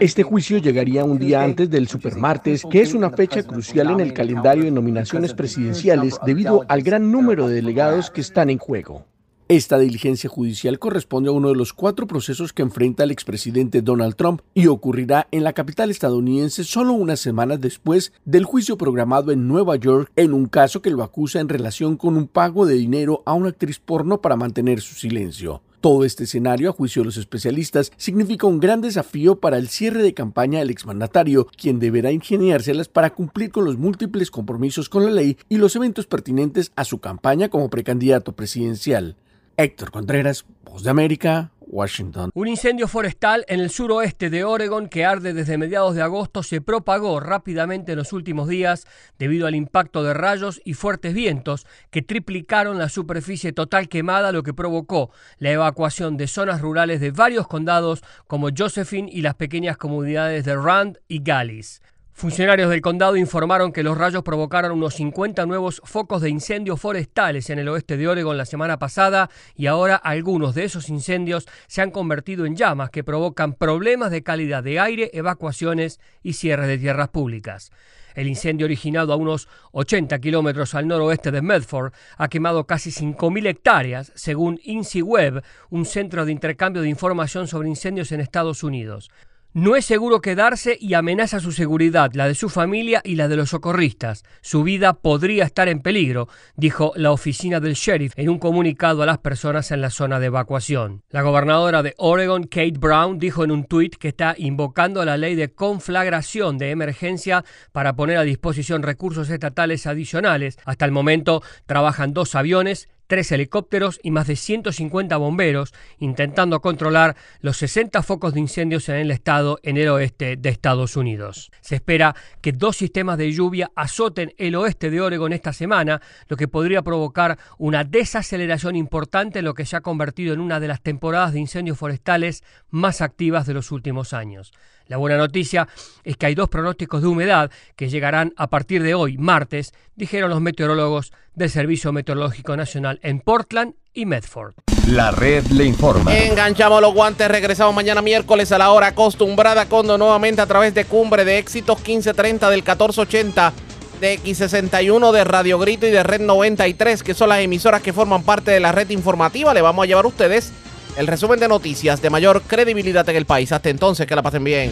[0.00, 4.12] Este juicio llegaría un día antes del supermartes, que es una fecha crucial en el
[4.12, 9.04] calendario de nominaciones presidenciales debido al gran número de delegados que están en juego.
[9.48, 14.14] Esta diligencia judicial corresponde a uno de los cuatro procesos que enfrenta el expresidente Donald
[14.14, 19.48] Trump y ocurrirá en la capital estadounidense solo unas semanas después del juicio programado en
[19.48, 23.22] Nueva York en un caso que lo acusa en relación con un pago de dinero
[23.24, 25.62] a una actriz porno para mantener su silencio.
[25.80, 30.02] Todo este escenario, a juicio de los especialistas, significa un gran desafío para el cierre
[30.02, 35.12] de campaña del exmandatario, quien deberá ingeniárselas para cumplir con los múltiples compromisos con la
[35.12, 39.16] ley y los eventos pertinentes a su campaña como precandidato presidencial.
[39.56, 42.30] Héctor Contreras, Voz de América, Washington.
[42.34, 46.60] Un incendio forestal en el suroeste de Oregon que arde desde mediados de agosto se
[46.60, 48.86] propagó rápidamente en los últimos días
[49.18, 54.42] debido al impacto de rayos y fuertes vientos que triplicaron la superficie total quemada, lo
[54.42, 59.76] que provocó la evacuación de zonas rurales de varios condados como Josephine y las pequeñas
[59.76, 61.82] comunidades de Rand y Gallis.
[62.18, 67.48] Funcionarios del condado informaron que los rayos provocaron unos 50 nuevos focos de incendios forestales
[67.48, 71.80] en el oeste de Oregon la semana pasada y ahora algunos de esos incendios se
[71.80, 76.78] han convertido en llamas que provocan problemas de calidad de aire, evacuaciones y cierres de
[76.78, 77.70] tierras públicas.
[78.16, 83.46] El incendio originado a unos 80 kilómetros al noroeste de Medford ha quemado casi 5.000
[83.46, 89.08] hectáreas, según INSIWeb, un centro de intercambio de información sobre incendios en Estados Unidos.
[89.54, 93.36] No es seguro quedarse y amenaza su seguridad, la de su familia y la de
[93.36, 94.22] los socorristas.
[94.42, 99.06] Su vida podría estar en peligro, dijo la oficina del sheriff en un comunicado a
[99.06, 101.02] las personas en la zona de evacuación.
[101.08, 105.34] La gobernadora de Oregon, Kate Brown, dijo en un tuit que está invocando la ley
[105.34, 107.42] de conflagración de emergencia
[107.72, 110.58] para poner a disposición recursos estatales adicionales.
[110.66, 117.16] Hasta el momento trabajan dos aviones, tres helicópteros y más de 150 bomberos intentando controlar
[117.40, 121.50] los 60 focos de incendios en el estado en el oeste de Estados Unidos.
[121.60, 126.36] Se espera que dos sistemas de lluvia azoten el oeste de Oregon esta semana, lo
[126.36, 130.68] que podría provocar una desaceleración importante en lo que se ha convertido en una de
[130.68, 134.52] las temporadas de incendios forestales más activas de los últimos años.
[134.88, 135.68] La buena noticia
[136.02, 140.30] es que hay dos pronósticos de humedad que llegarán a partir de hoy, martes, dijeron
[140.30, 144.54] los meteorólogos del Servicio Meteorológico Nacional en Portland y Medford.
[144.86, 146.16] La red le informa.
[146.16, 150.86] Enganchamos los guantes, regresamos mañana miércoles a la hora acostumbrada cuando nuevamente a través de
[150.86, 153.52] Cumbre de Éxitos 1530 del 1480
[154.00, 158.22] de X61 de Radio Grito y de Red 93, que son las emisoras que forman
[158.22, 159.52] parte de la red informativa.
[159.52, 160.50] Le vamos a llevar a ustedes
[160.98, 163.52] el resumen de noticias de mayor credibilidad en el país.
[163.52, 164.70] Hasta entonces, que la pasen bien.